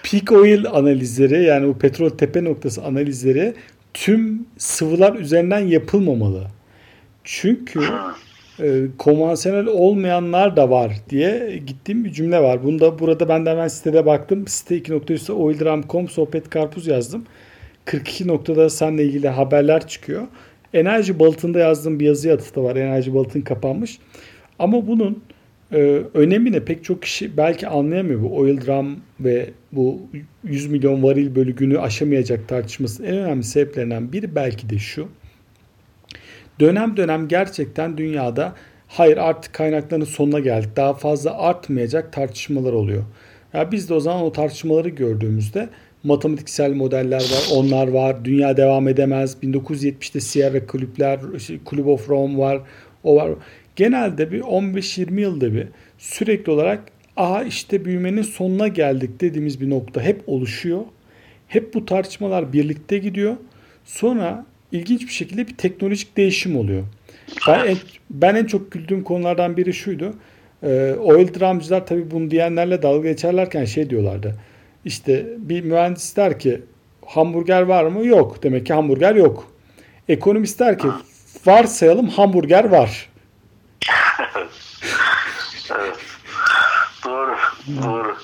peak 0.03 0.31
oil 0.31 0.65
analizleri 0.65 1.43
yani 1.43 1.67
bu 1.67 1.77
petrol 1.77 2.09
tepe 2.09 2.43
noktası 2.43 2.83
analizleri 2.83 3.53
tüm 3.93 4.45
sıvılar 4.57 5.15
üzerinden 5.15 5.59
yapılmamalı. 5.59 6.47
Çünkü 7.23 7.79
e, 8.59 8.81
konvansiyonel 8.97 9.67
olmayanlar 9.67 10.55
da 10.55 10.69
var 10.69 10.91
diye 11.09 11.57
gittiğim 11.67 12.05
bir 12.05 12.11
cümle 12.11 12.39
var. 12.39 12.63
Bunda 12.63 12.99
burada 12.99 13.29
ben 13.29 13.45
de 13.45 13.49
hemen 13.49 13.67
sitede 13.67 14.05
baktım. 14.05 14.47
Site 14.47 14.77
2.3'te 14.77 15.33
oildram.com 15.33 16.09
sohbet 16.09 16.49
karpuz 16.49 16.87
yazdım. 16.87 17.25
42 17.85 18.27
noktada 18.27 18.69
seninle 18.69 19.03
ilgili 19.03 19.29
haberler 19.29 19.87
çıkıyor. 19.87 20.23
Enerji 20.73 21.19
Balıtı'nda 21.19 21.59
yazdığım 21.59 21.99
bir 21.99 22.05
yazıya 22.05 22.33
atıfta 22.33 22.63
var. 22.63 22.75
Enerji 22.75 23.13
Balıtı'nın 23.13 23.43
kapanmış. 23.43 23.99
Ama 24.59 24.87
bunun 24.87 25.23
e, 25.71 26.01
önemini 26.13 26.65
pek 26.65 26.83
çok 26.83 27.01
kişi 27.01 27.37
belki 27.37 27.67
anlayamıyor. 27.67 28.21
Bu 28.21 28.37
oil 28.37 28.61
drum 28.61 28.99
ve 29.19 29.49
bu 29.71 30.01
100 30.43 30.67
milyon 30.67 31.03
varil 31.03 31.35
bölü 31.35 31.55
günü 31.55 31.79
aşamayacak 31.79 32.47
tartışmasının 32.47 33.07
en 33.07 33.17
önemli 33.17 33.43
sebeplerinden 33.43 34.13
biri 34.13 34.35
belki 34.35 34.69
de 34.69 34.77
şu. 34.77 35.07
Dönem 36.59 36.97
dönem 36.97 37.27
gerçekten 37.27 37.97
dünyada 37.97 38.55
hayır 38.87 39.17
artık 39.17 39.53
kaynakların 39.53 40.03
sonuna 40.03 40.39
geldik. 40.39 40.69
Daha 40.75 40.93
fazla 40.93 41.37
artmayacak 41.37 42.13
tartışmalar 42.13 42.73
oluyor. 42.73 43.03
Ya 43.53 43.71
biz 43.71 43.89
de 43.89 43.93
o 43.93 43.99
zaman 43.99 44.23
o 44.23 44.31
tartışmaları 44.31 44.89
gördüğümüzde 44.89 45.69
matematiksel 46.03 46.73
modeller 46.73 47.17
var, 47.17 47.49
onlar 47.53 47.87
var. 47.87 48.25
Dünya 48.25 48.57
devam 48.57 48.87
edemez. 48.87 49.37
1970'te 49.43 50.19
Sierra 50.19 50.65
kulüpler, 50.67 51.19
Club 51.69 51.85
of 51.85 52.09
Rome 52.09 52.37
var, 52.37 52.61
o 53.03 53.15
var. 53.15 53.31
Genelde 53.75 54.31
bir 54.31 54.41
15-20 54.41 55.19
yılda 55.19 55.53
bir 55.53 55.67
sürekli 55.97 56.51
olarak 56.51 56.83
aha 57.17 57.43
işte 57.43 57.85
büyümenin 57.85 58.21
sonuna 58.21 58.67
geldik 58.67 59.21
dediğimiz 59.21 59.61
bir 59.61 59.69
nokta 59.69 60.01
hep 60.01 60.21
oluşuyor. 60.27 60.81
Hep 61.47 61.73
bu 61.73 61.85
tartışmalar 61.85 62.53
birlikte 62.53 62.97
gidiyor. 62.97 63.35
Sonra 63.85 64.45
ilginç 64.71 65.01
bir 65.01 65.13
şekilde 65.13 65.47
bir 65.47 65.57
teknolojik 65.57 66.17
değişim 66.17 66.57
oluyor. 66.57 66.83
Ben 67.47 67.67
en, 67.67 67.77
ben 68.09 68.35
en 68.35 68.45
çok 68.45 68.71
güldüğüm 68.71 69.03
konulardan 69.03 69.57
biri 69.57 69.73
şuydu. 69.73 70.13
Ee, 70.63 70.95
oil 70.99 71.33
drumcılar 71.33 71.85
tabii 71.85 72.11
bunu 72.11 72.31
diyenlerle 72.31 72.81
dalga 72.81 73.09
geçerlerken 73.09 73.65
şey 73.65 73.89
diyorlardı. 73.89 74.35
İşte 74.85 75.25
bir 75.37 75.63
mühendis 75.63 76.15
der 76.15 76.39
ki 76.39 76.61
hamburger 77.05 77.61
var 77.61 77.83
mı? 77.83 78.05
Yok. 78.05 78.43
Demek 78.43 78.65
ki 78.65 78.73
hamburger 78.73 79.15
yok. 79.15 79.51
Ekonomist 80.09 80.59
der 80.59 80.77
ki 80.77 80.87
varsayalım 81.45 82.07
hamburger 82.07 82.63
var. 82.63 83.09
Evet. 85.71 85.97
Doğru, 87.05 87.37
doğru. 87.83 88.17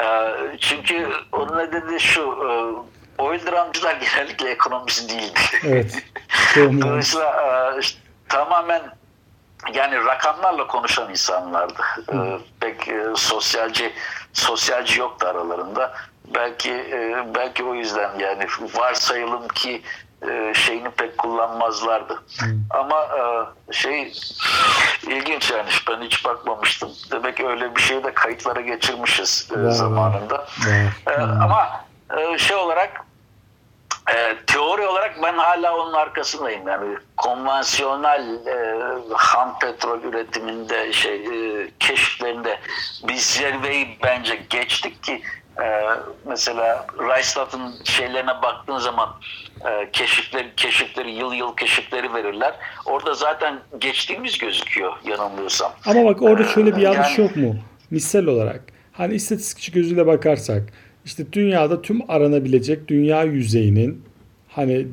Ee, 0.00 0.56
çünkü 0.60 1.10
onun 1.32 1.58
nedeni 1.58 2.00
şu, 2.00 2.20
e, 2.22 2.48
oil 3.22 3.46
dramcılar 3.46 3.96
genellikle 3.96 4.50
ekonomist 4.50 5.10
değildi. 5.10 5.40
Evet. 5.64 6.04
Dolayısıyla 6.56 7.72
e, 7.76 7.80
işte 7.80 7.98
tamamen 8.28 8.82
yani 9.74 10.04
rakamlarla 10.04 10.66
konuşan 10.66 11.10
insanlardı. 11.10 11.82
E, 12.12 12.16
pek 12.60 12.88
e, 12.88 13.04
sosyalci 13.16 13.92
sosyalci 14.32 15.00
yoktu 15.00 15.26
aralarında. 15.26 15.94
Belki 16.34 16.70
e, 16.70 17.24
belki 17.34 17.64
o 17.64 17.74
yüzden 17.74 18.18
yani 18.18 18.46
varsayalım 18.74 19.48
ki 19.48 19.82
e, 20.22 20.54
şeyini 20.54 20.90
pek 20.90 21.18
kullanmazlardı. 21.18 22.22
Ama 22.70 23.02
e, 23.02 23.72
şey 23.72 24.12
ilginç 25.06 25.50
yani 25.50 25.68
ben 25.90 26.02
hiç 26.02 26.24
bakmamıştım. 26.24 26.90
Demek 27.10 27.40
öyle 27.40 27.76
bir 27.76 27.80
şeyi 27.80 28.04
de 28.04 28.14
kayıtlara 28.14 28.60
geçirmişiz 28.60 29.50
e, 29.56 29.70
zamanında. 29.70 30.46
E, 31.06 31.12
ama 31.20 31.84
e, 32.18 32.38
şey 32.38 32.56
olarak 32.56 33.06
e, 34.14 34.36
teori 34.46 34.86
olarak 34.86 35.22
ben 35.22 35.34
hala 35.34 35.76
onun 35.76 35.92
arkasındayım. 35.92 36.68
Yani 36.68 36.96
konvansiyonel 37.16 38.46
e, 38.46 38.84
ham 39.14 39.58
petrol 39.58 40.02
üretiminde 40.02 40.92
şey 40.92 41.14
e, 41.14 41.70
keşiflerinde 41.80 42.60
biz 43.08 43.26
zirveyi 43.26 43.98
bence 44.02 44.36
geçtik 44.50 45.02
ki 45.02 45.22
e, 45.62 45.66
mesela 46.28 46.86
Reistat'ın 47.08 47.74
şeylerine 47.84 48.42
baktığın 48.42 48.78
zaman 48.78 49.08
e, 49.60 49.90
keşifleri, 49.92 50.48
keşifleri 50.56 51.10
yıl 51.10 51.32
yıl 51.32 51.56
keşifleri 51.56 52.14
verirler. 52.14 52.54
Orada 52.86 53.14
zaten 53.14 53.58
geçtiğimiz 53.80 54.38
gözüküyor 54.38 54.92
yanılmıyorsam. 55.04 55.72
Ama 55.86 56.04
bak 56.04 56.22
orada 56.22 56.44
şöyle 56.44 56.76
bir 56.76 56.80
Ee, 56.80 56.84
yanlış 56.84 57.18
yani- 57.18 57.20
yok 57.28 57.36
mu? 57.36 57.56
Misal 57.90 58.26
olarak 58.26 58.62
hani 58.92 59.14
istatistikçi 59.14 59.72
gözüyle 59.72 60.06
bakarsak 60.06 60.62
işte 61.04 61.32
dünyada 61.32 61.82
tüm 61.82 62.10
aranabilecek 62.10 62.88
dünya 62.88 63.22
yüzeyinin 63.22 64.04
hani 64.48 64.92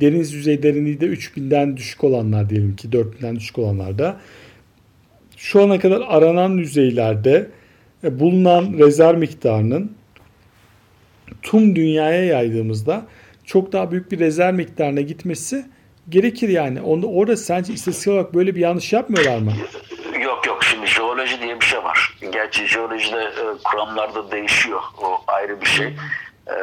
deniz 0.00 0.32
yüzey 0.32 0.62
derinliği 0.62 1.00
de 1.00 1.06
3000'den 1.06 1.76
düşük 1.76 2.04
olanlar 2.04 2.50
diyelim 2.50 2.76
ki 2.76 2.88
4000'den 2.88 3.36
düşük 3.36 3.58
olanlar 3.58 3.98
da 3.98 4.20
şu 5.36 5.62
ana 5.62 5.78
kadar 5.78 6.02
aranan 6.08 6.50
yüzeylerde 6.50 7.50
e, 8.04 8.20
bulunan 8.20 8.72
rezerv 8.78 9.18
miktarının 9.18 9.92
tüm 11.42 11.76
dünyaya 11.76 12.24
yaydığımızda 12.24 13.06
çok 13.44 13.72
daha 13.72 13.90
büyük 13.90 14.12
bir 14.12 14.18
rezerv 14.18 14.54
miktarına 14.54 15.00
gitmesi 15.00 15.64
gerekir 16.08 16.48
yani. 16.48 16.80
Onda 16.80 17.06
orada 17.06 17.36
sence 17.36 17.72
istatistik 17.72 18.12
olarak 18.12 18.34
böyle 18.34 18.54
bir 18.54 18.60
yanlış 18.60 18.92
yapmıyorlar 18.92 19.38
mı? 19.38 19.52
Yok 20.24 20.46
yok 20.46 20.64
şimdi 20.64 20.86
jeoloji 20.86 21.40
diye 21.42 21.60
bir 21.60 21.64
şey 21.64 21.78
var. 21.78 22.18
Gerçi 22.32 22.66
jeolojide 22.66 23.16
e, 23.22 23.42
kuramlarda 23.64 24.30
değişiyor. 24.30 24.80
O 25.02 25.20
ayrı 25.26 25.60
bir 25.60 25.66
şey. 25.66 25.86
E, 25.86 26.54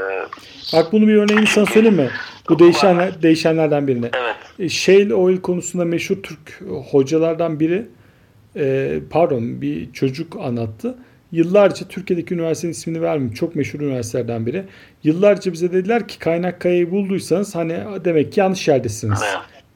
Bak 0.73 0.91
bunu 0.91 1.07
bir 1.07 1.15
örneğini 1.15 1.47
sana 1.47 1.65
söyleyeyim 1.65 1.97
mi? 1.97 2.09
Bu 2.49 2.59
değişenler, 2.59 3.21
değişenlerden 3.21 3.87
birine. 3.87 4.09
evet. 4.13 4.35
E, 4.59 4.69
Shale 4.69 5.13
oil 5.15 5.37
konusunda 5.37 5.85
meşhur 5.85 6.15
Türk 6.23 6.61
hocalardan 6.91 7.59
biri 7.59 7.85
e, 8.55 8.93
pardon 9.09 9.61
bir 9.61 9.93
çocuk 9.93 10.35
anlattı. 10.35 10.97
Yıllarca 11.31 11.87
Türkiye'deki 11.87 12.33
üniversitenin 12.33 12.71
ismini 12.71 13.01
vermeyeyim. 13.01 13.33
Çok 13.33 13.55
meşhur 13.55 13.79
üniversitelerden 13.79 14.45
biri. 14.45 14.63
Yıllarca 15.03 15.53
bize 15.53 15.71
dediler 15.71 16.07
ki 16.07 16.19
kaynak 16.19 16.61
kayayı 16.61 16.91
bulduysanız 16.91 17.55
hani 17.55 17.77
demek 18.05 18.33
ki 18.33 18.39
yanlış 18.39 18.67
yerdesiniz 18.67 19.23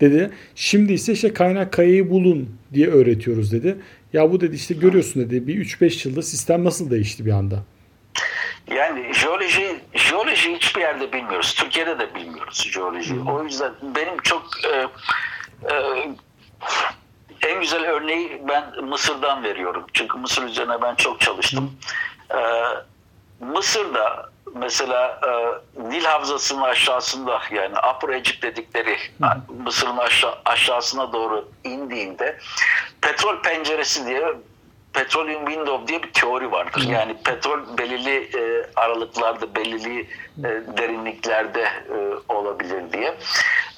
dedi. 0.02 0.32
Şimdi 0.56 0.94
ise 0.94 1.14
işte 1.14 1.34
kaynak 1.34 1.74
kayayı 1.74 2.10
bulun 2.10 2.50
diye 2.74 2.88
öğretiyoruz 2.88 3.52
dedi. 3.52 3.78
Ya 4.14 4.32
bu 4.32 4.42
dedi 4.42 4.56
işte 4.56 4.74
görüyorsun 4.74 5.24
dedi 5.24 5.48
bir 5.48 5.66
3-5 5.66 6.08
yılda 6.08 6.22
sistem 6.22 6.64
nasıl 6.64 6.92
değişti 6.92 7.26
bir 7.26 7.32
anda. 7.32 7.64
Yani 8.76 9.14
jeoloji 9.14 9.76
jeoloji 9.94 10.56
hiçbir 10.56 10.82
yerde 10.82 11.14
bilmiyoruz. 11.14 11.54
Türkiye'de 11.54 12.00
de 12.00 12.16
bilmiyoruz 12.16 12.70
jeoloji. 12.72 13.20
O 13.20 13.44
yüzden 13.44 13.72
benim 13.96 14.18
çok 14.24 14.44
e, 14.74 14.78
e, 15.74 15.76
en 17.48 17.60
güzel 17.60 17.86
örneği 17.86 18.42
ben 18.48 18.86
Mısır'dan 18.86 19.44
veriyorum. 19.44 19.86
Çünkü 19.94 20.18
Mısır 20.18 20.44
üzerine 20.44 20.82
ben 20.82 20.96
çok 20.96 21.22
çalıştım. 21.22 21.80
E, 22.32 22.40
Mısır'da 23.40 24.30
mesela 24.56 25.20
e, 25.28 25.32
Nil 25.84 26.06
Havzası'nın 26.06 26.62
aşağısında 26.62 27.42
yani 27.52 27.76
Upper 27.96 28.10
Egypt 28.10 28.44
dedikleri 28.44 28.98
Mısır'ın 29.64 29.98
aşağı, 29.98 30.36
aşağısına 30.46 31.14
doğru 31.14 31.50
indiğinde 31.64 32.38
petrol 33.02 33.42
penceresi 33.42 34.06
diye 34.06 34.34
petroleum 34.94 35.46
window 35.46 35.88
diye 35.88 36.04
bir 36.04 36.14
teori 36.14 36.52
vardır. 36.52 36.82
Yani 36.82 37.18
petrol 37.24 37.78
belirli 37.78 38.38
e, 38.38 38.66
aralıklarda, 38.76 39.56
belirli 39.56 40.00
e, 40.00 40.08
derinliklerde 40.78 41.62
e, 41.64 42.34
olabilir 42.34 42.94
diye. 42.94 43.18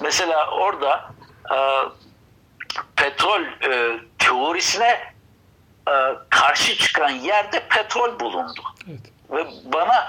Mesela 0.00 0.50
orada 0.50 1.10
e, 1.54 1.58
petrol 2.96 3.42
e, 3.42 3.98
teorisine 4.18 4.98
e, 5.88 5.92
karşı 6.30 6.76
çıkan 6.78 7.10
yerde 7.10 7.62
petrol 7.68 8.20
bulundu. 8.20 8.60
Evet. 8.90 9.00
Ve 9.30 9.46
bana 9.72 10.06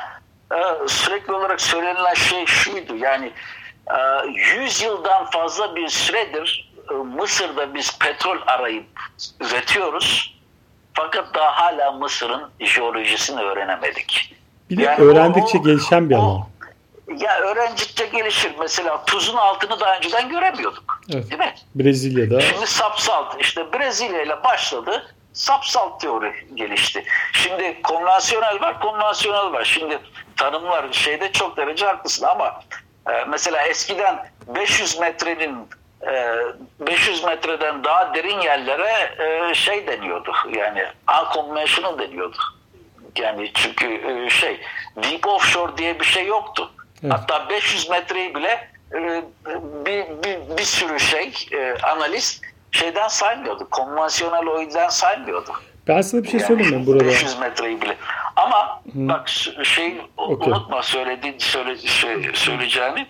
e, 0.52 0.88
sürekli 0.88 1.34
olarak 1.34 1.62
söylenilen 1.62 2.14
şey 2.14 2.46
şuydu. 2.46 2.96
Yani 2.96 3.32
e, 3.88 4.28
100 4.62 4.82
yıldan 4.82 5.26
fazla 5.26 5.76
bir 5.76 5.88
süredir 5.88 6.74
e, 6.92 6.94
Mısır'da 6.94 7.74
biz 7.74 8.00
petrol 8.00 8.38
arayıp 8.48 8.86
üretiyoruz. 9.40 10.36
Fakat 10.94 11.34
daha 11.34 11.52
hala 11.52 11.92
Mısır'ın 11.92 12.52
jeolojisini 12.60 13.42
öğrenemedik. 13.42 14.36
Bir 14.70 14.78
de 14.78 14.82
Yani 14.84 15.04
öğrendikçe 15.04 15.58
o- 15.58 15.64
gelişen 15.64 16.10
bir 16.10 16.16
alan. 16.16 16.48
Ya 17.08 17.40
öğrendikçe 17.40 18.06
gelişir. 18.06 18.52
Mesela 18.60 19.06
tuzun 19.06 19.38
altını 19.38 19.80
daha 19.80 19.98
önceden 19.98 20.30
göremiyorduk. 20.30 21.02
Evet. 21.14 21.32
Değil 21.32 21.40
mi? 21.40 21.56
Brezilya'da 21.76 22.42
Şimdi 22.42 22.68
sapsalt 22.68 23.42
işte 23.42 23.74
Brezilya 23.74 24.22
ile 24.22 24.44
başladı. 24.44 25.16
Sapsalt 25.34 26.02
teori 26.02 26.34
gelişti. 26.54 27.04
Şimdi 27.34 27.82
konvansiyonel 27.82 28.62
var, 28.62 28.82
konvansiyonel 28.82 29.54
var. 29.54 29.64
Şimdi 29.66 30.00
tanımlar 30.38 30.94
şeyde 30.94 31.32
çok 31.32 31.58
derece 31.58 31.86
haklısın 31.86 32.26
ama 32.26 32.62
e, 33.10 33.26
mesela 33.28 33.62
eskiden 33.62 34.28
500 34.48 35.00
metrenin 35.00 35.70
e, 36.08 36.36
500 36.80 37.24
metreden 37.24 37.84
daha 37.84 38.14
derin 38.16 38.40
yerlere 38.42 39.16
e, 39.20 39.54
şey 39.54 39.88
deniyordu. 39.88 40.32
Yani 40.56 40.84
unconventional 41.22 42.00
deniyordu. 42.00 42.38
Yani 43.20 43.52
çünkü 43.54 43.86
e, 43.88 44.30
şey 44.30 44.62
deep 44.96 45.28
offshore 45.28 45.78
diye 45.78 46.00
bir 46.00 46.06
şey 46.06 46.26
yoktu. 46.26 46.72
Evet. 47.04 47.14
Hatta 47.14 47.50
500 47.50 47.90
metreyi 47.90 48.36
bile 48.36 48.70
e, 48.94 49.24
bir, 49.86 50.06
bir, 50.24 50.58
bir 50.58 50.64
sürü 50.64 51.00
şey 51.00 51.34
e, 51.52 51.76
analist 51.84 52.44
şeyden 52.72 53.08
saymıyordu. 53.08 53.68
Konvansiyonel 53.72 54.48
o 54.48 54.60
yüzden 54.62 54.90
saymıyordu. 54.90 55.52
ben 55.88 56.02
sana 56.02 56.24
bir 56.24 56.28
şey 56.30 56.40
Yani 56.40 56.48
söyleyeyim 56.48 56.80
mi 56.80 56.86
burada? 56.88 57.06
500 57.06 57.40
metreyi 57.40 57.82
bile. 57.82 57.98
Ama 58.36 58.82
bak 58.86 59.30
şu- 59.30 59.66
şey 59.66 60.02
Okey. 60.18 60.52
unutma 60.54 60.84
söylediğin 60.84 61.38
söyle, 61.40 61.78
şey, 61.78 62.32
söyleyeceğini. 62.34 63.08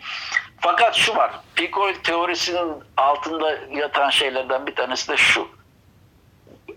Fakat 0.59 0.95
şu 0.95 1.15
var. 1.15 1.31
Peak 1.55 1.77
oil 1.77 1.95
teorisinin 1.95 2.73
altında 2.97 3.57
yatan 3.71 4.09
şeylerden 4.09 4.67
bir 4.67 4.75
tanesi 4.75 5.07
de 5.11 5.17
şu. 5.17 5.47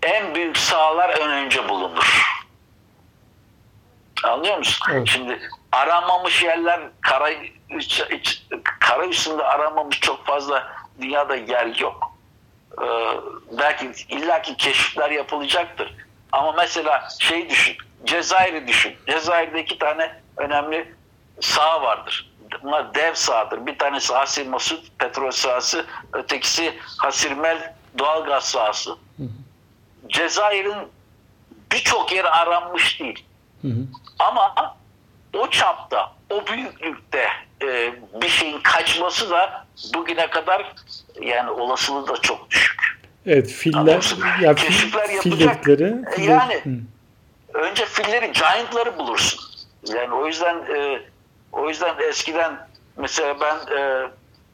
En 0.03 0.35
büyük 0.35 0.57
sahalar 0.57 1.09
ön 1.09 1.29
önce 1.29 1.69
bulunur. 1.69 2.23
Anlıyor 4.23 4.57
musun? 4.57 4.87
Evet. 4.93 5.07
Şimdi 5.07 5.39
aranmamış 5.71 6.43
yerler 6.43 6.79
kara, 7.01 7.29
kara 8.79 9.07
üstünde 9.07 9.43
aranmamış 9.43 9.99
çok 9.99 10.25
fazla 10.25 10.67
dünyada 11.01 11.35
yer 11.35 11.75
yok. 11.75 12.13
Ee, 12.81 12.85
belki 13.59 13.91
illaki 14.09 14.57
keşifler 14.57 15.11
yapılacaktır. 15.11 15.95
Ama 16.31 16.51
mesela 16.51 17.07
şey 17.19 17.49
düşün. 17.49 17.77
Cezayir'i 18.05 18.67
düşün. 18.67 18.95
Cezayir'de 19.07 19.61
iki 19.61 19.77
tane 19.77 20.21
önemli 20.37 20.95
saha 21.41 21.81
vardır. 21.81 22.31
Bunlar 22.63 22.95
dev 22.95 23.13
sahadır. 23.13 23.65
Bir 23.65 23.77
tanesi 23.77 24.13
Hasir 24.13 24.47
Masut 24.47 24.99
petrol 24.99 25.31
sahası, 25.31 25.85
ötekisi 26.13 26.79
Hasirmel 26.97 27.73
doğalgaz 27.97 28.43
sahası. 28.43 28.97
Cezayir'in 30.07 30.77
birçok 31.71 32.11
yeri 32.11 32.29
aranmış 32.29 32.99
değil. 32.99 33.25
Hı 33.61 33.67
hı. 33.67 33.87
Ama 34.19 34.75
o 35.33 35.49
çapta, 35.49 36.11
o 36.29 36.47
büyüklükte 36.47 37.25
e, 37.63 37.93
bir 38.21 38.29
şeyin 38.29 38.61
kaçması 38.61 39.29
da 39.29 39.65
bugüne 39.93 40.29
kadar 40.29 40.73
yani 41.21 41.49
olasılığı 41.51 42.07
da 42.07 42.17
çok 42.21 42.49
düşük. 42.49 42.99
Evet 43.25 43.47
filler 43.51 44.01
ya 44.41 44.55
Keşifler 44.55 45.09
yapacak. 45.09 45.65
dedikleri 45.65 45.83
E, 45.83 46.15
fil- 46.15 46.29
yani 46.29 46.53
Hı. 46.63 46.69
önce 47.59 47.85
filleri, 47.85 48.31
giantları 48.31 48.97
bulursun. 48.97 49.39
Yani 49.93 50.13
o 50.13 50.27
yüzden 50.27 50.55
e, 50.75 51.01
o 51.51 51.69
yüzden 51.69 51.95
eskiden 52.09 52.67
mesela 52.97 53.35
ben 53.41 53.55
e, 53.77 54.07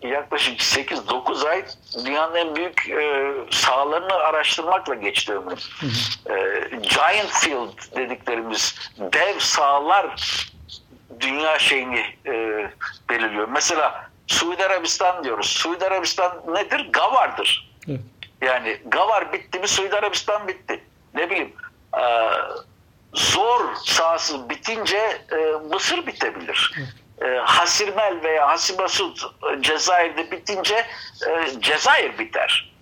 yaklaşık 0.07 0.59
8-9 0.59 1.49
ay 1.49 1.65
dünyanın 2.05 2.35
en 2.35 2.55
büyük 2.55 2.89
e, 2.89 3.31
sahalarını 3.51 4.13
araştırmakla 4.13 4.93
geçti 4.95 5.33
ömrüm. 5.33 5.57
E, 6.29 6.35
giant 6.81 7.31
field 7.31 7.95
dediklerimiz 7.95 8.75
dev 8.99 9.39
sahalar 9.39 10.15
dünya 11.19 11.59
şeyini 11.59 12.05
e, 12.25 12.31
belirliyor. 13.09 13.47
Mesela 13.47 14.09
Suudi 14.27 14.65
Arabistan 14.65 15.23
diyoruz. 15.23 15.47
Suudi 15.47 15.85
Arabistan 15.85 16.41
nedir? 16.47 16.89
Gavar'dır. 16.93 17.75
Evet. 17.87 17.99
Yani 18.41 18.81
Gavar 18.85 19.33
bitti 19.33 19.59
mi 19.59 19.67
Suudi 19.67 19.95
Arabistan 19.95 20.47
bitti. 20.47 20.83
Ne 21.13 21.29
bileyim 21.29 21.53
e, 21.97 22.03
zor 23.13 23.75
sahası 23.85 24.49
bitince 24.49 24.97
e, 25.31 25.35
Mısır 25.71 26.07
bitebilir. 26.07 26.71
E, 27.21 27.25
Hasirmel 27.25 28.23
veya 28.23 28.47
Hasibasut 28.47 29.23
e, 29.23 29.61
Cezayir'de 29.61 30.31
bitince 30.31 30.85
e, 31.27 31.59
Cezayir 31.59 32.17
biter. 32.19 32.75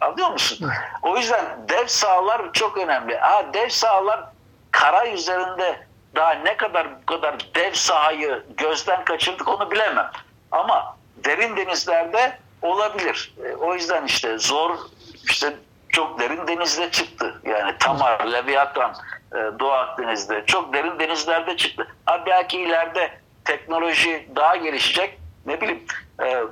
Anlıyor 0.00 0.30
musun? 0.30 0.70
O 1.02 1.16
yüzden 1.16 1.44
dev 1.68 1.86
sahalar 1.86 2.52
çok 2.52 2.78
önemli. 2.78 3.16
Ha, 3.16 3.46
dev 3.54 3.68
sahalar 3.68 4.24
kara 4.70 5.08
üzerinde 5.08 5.86
daha 6.14 6.32
ne 6.32 6.56
kadar 6.56 7.02
bu 7.02 7.06
kadar 7.06 7.36
dev 7.54 7.72
sahayı 7.72 8.42
gözden 8.56 9.04
kaçırdık 9.04 9.48
onu 9.48 9.70
bilemem. 9.70 10.10
Ama 10.50 10.96
derin 11.16 11.56
denizlerde 11.56 12.38
olabilir. 12.62 13.34
E, 13.44 13.54
o 13.54 13.74
yüzden 13.74 14.04
işte 14.04 14.38
zor 14.38 14.76
işte 15.24 15.56
çok 15.88 16.20
derin 16.20 16.46
denizde 16.46 16.90
çıktı. 16.90 17.40
Yani 17.44 17.74
Tamar, 17.78 18.26
Leviathan, 18.26 18.94
e, 19.32 19.36
Doğu 19.58 19.72
Akdeniz'de 19.72 20.46
çok 20.46 20.72
derin 20.72 20.98
denizlerde 20.98 21.56
çıktı. 21.56 21.86
Ha, 22.06 22.22
belki 22.26 22.60
ileride 22.60 23.10
teknoloji 23.44 24.28
daha 24.36 24.56
gelişecek. 24.56 25.18
Ne 25.46 25.60
bileyim 25.60 25.84
e, 26.22 26.44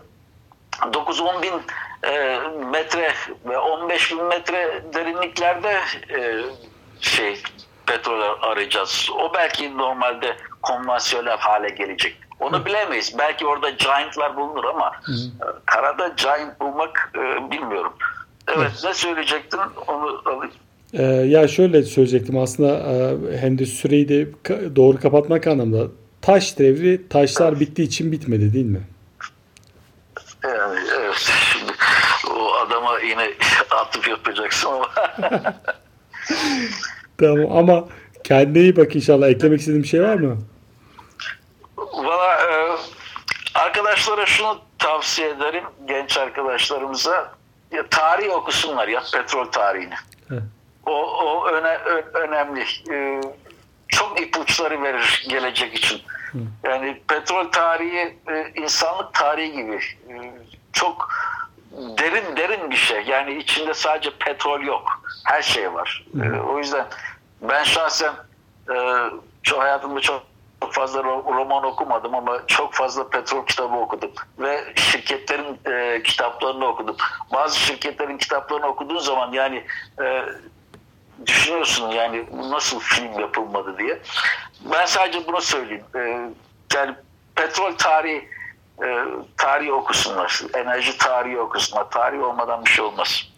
9-10 0.81 1.43
bin 1.43 1.63
e, 2.11 2.39
metre 2.65 3.15
ve 3.45 3.59
15 3.59 4.13
bin 4.13 4.25
metre 4.25 4.83
derinliklerde 4.95 5.81
şey 7.01 7.43
petrol 7.89 8.21
arayacağız. 8.43 9.09
O 9.15 9.35
belki 9.35 9.79
normalde 9.79 10.37
konvansiyonel 10.63 11.37
hale 11.37 11.69
gelecek. 11.69 12.17
Onu 12.41 12.67
bilemeyiz. 12.67 13.15
Belki 13.19 13.47
orada 13.47 13.71
giantlar 13.71 14.37
bulunur 14.37 14.65
ama 14.65 14.93
e, 15.09 15.45
karada 15.67 16.09
giant 16.09 16.61
bulmak 16.61 17.13
e, 17.15 17.51
bilmiyorum. 17.51 17.93
Evet 18.57 18.71
ne 18.85 18.95
söyleyecektin 18.95 19.61
onu 19.87 20.23
alayım. 20.25 20.55
Ee, 20.93 21.03
ya 21.03 21.49
şöyle 21.49 21.83
söyleyecektim 21.83 22.39
aslında 22.39 22.69
e, 22.69 23.17
hem 23.39 23.59
de 23.59 23.67
süreyi 23.67 24.09
de 24.09 24.29
doğru 24.77 25.01
kapatmak 25.01 25.47
anlamında. 25.47 25.91
Taş 26.23 26.59
devri 26.59 27.09
taşlar 27.09 27.61
bittiği 27.61 27.89
için 27.89 28.13
bitmedi 28.13 28.55
değil 28.55 28.67
mi? 28.67 28.81
Yani 30.45 30.79
evet 31.01 31.31
şimdi 31.53 31.73
o 32.31 32.53
adama 32.55 32.99
yine 32.99 33.31
atıp 33.71 34.09
yapacaksın 34.09 34.69
ama 34.69 34.91
Tamam 37.21 37.57
ama 37.57 37.85
kendine 38.25 38.63
iyi 38.63 38.77
bak 38.77 38.97
inşallah. 38.97 39.29
Eklemek 39.29 39.61
istediğim 39.61 39.83
bir 39.83 39.89
şey 39.89 40.03
var 40.03 40.15
mı? 40.15 40.39
Valla 41.77 42.35
e, 42.35 42.77
arkadaşlara 43.55 44.27
şunu 44.27 44.59
tavsiye 44.79 45.29
ederim 45.29 45.65
genç 45.89 46.19
arkadaşlarımıza 46.19 47.33
ya, 47.73 47.87
tarih 47.91 48.31
okusunlar 48.35 48.89
ya 48.89 49.03
petrol 49.13 49.45
tarihini. 49.45 49.95
Heh. 50.29 50.35
O, 50.87 50.93
o 51.25 51.47
öne, 51.49 51.75
ö- 51.77 52.13
önemli. 52.15 52.65
E, 52.93 53.21
çok 53.89 54.21
ipuçları 54.21 54.83
verir 54.83 55.27
gelecek 55.29 55.75
için. 55.75 56.01
Yani 56.65 57.01
petrol 57.09 57.53
tarihi 57.53 58.17
e, 58.31 58.53
insanlık 58.63 59.15
tarihi 59.15 59.53
gibi. 59.53 59.77
E, 60.09 60.15
çok 60.73 61.09
derin 61.99 62.37
derin 62.37 62.71
bir 62.71 62.77
şey. 62.77 63.03
Yani 63.03 63.35
içinde 63.35 63.75
sadece 63.75 64.11
petrol 64.19 64.61
yok. 64.61 65.03
Her 65.25 65.43
şey 65.43 65.75
var. 65.75 66.07
E, 66.25 66.41
o 66.41 66.59
yüzden 66.59 66.87
ben 67.43 67.65
şahsen 67.65 68.13
e, 68.71 68.77
şu 69.43 69.59
hayatımda 69.61 70.01
çok 70.01 70.23
çok 70.61 70.75
fazla 70.75 71.01
ro- 71.01 71.35
roman 71.37 71.65
okumadım 71.65 72.15
ama 72.15 72.47
çok 72.47 72.75
fazla 72.75 73.09
petrol 73.09 73.47
kitabı 73.47 73.77
okudum 73.77 74.11
ve 74.39 74.65
şirketlerin 74.77 75.61
e, 75.67 76.03
kitaplarını 76.03 76.67
okudum. 76.67 76.97
Bazı 77.33 77.59
şirketlerin 77.59 78.19
kitaplarını 78.19 78.67
okuduğun 78.67 78.99
zaman 78.99 79.33
yani 79.33 79.65
e, 80.03 80.23
düşünüyorsun 81.27 81.91
yani 81.91 82.27
nasıl 82.33 82.81
film 82.81 83.21
yapılmadı 83.21 83.79
diye. 83.79 83.99
Ben 84.73 84.87
sadece 84.87 85.27
bunu 85.27 85.41
söyleyeyim. 85.41 85.85
E, 85.95 85.99
yani 86.75 86.95
petrol 87.35 87.73
tarihi 87.73 88.29
e, 88.83 88.87
tarihi 89.37 89.73
okusunlar. 89.73 90.43
Enerji 90.55 90.99
tarihi 90.99 91.39
okusunlar. 91.39 91.91
Tarih 91.91 92.23
olmadan 92.23 92.65
bir 92.65 92.71
şey 92.71 92.85
olmaz. 92.85 93.29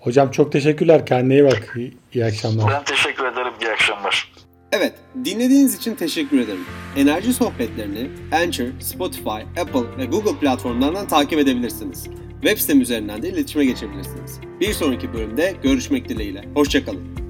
Hocam 0.00 0.30
çok 0.30 0.52
teşekkürler. 0.52 1.06
Kendine 1.06 1.34
iyi 1.34 1.44
bak. 1.44 1.72
İyi, 1.76 1.96
iyi 2.12 2.24
akşamlar. 2.24 2.72
Ben 2.72 2.84
teşekkür 2.84 3.24
ederim. 3.24 3.52
İyi 3.60 3.70
akşamlar. 3.70 4.32
Evet, 4.72 4.94
dinlediğiniz 5.24 5.74
için 5.74 5.94
teşekkür 5.94 6.40
ederim. 6.40 6.64
Enerji 6.96 7.32
sohbetlerini 7.32 8.10
Anchor, 8.32 8.80
Spotify, 8.80 9.60
Apple 9.60 9.98
ve 9.98 10.04
Google 10.04 10.38
platformlarından 10.38 11.08
takip 11.08 11.38
edebilirsiniz. 11.38 12.08
Web 12.42 12.58
sitem 12.58 12.80
üzerinden 12.80 13.22
de 13.22 13.28
iletişime 13.28 13.64
geçebilirsiniz. 13.64 14.40
Bir 14.60 14.72
sonraki 14.72 15.12
bölümde 15.12 15.54
görüşmek 15.62 16.08
dileğiyle. 16.08 16.44
Hoşçakalın. 16.54 17.21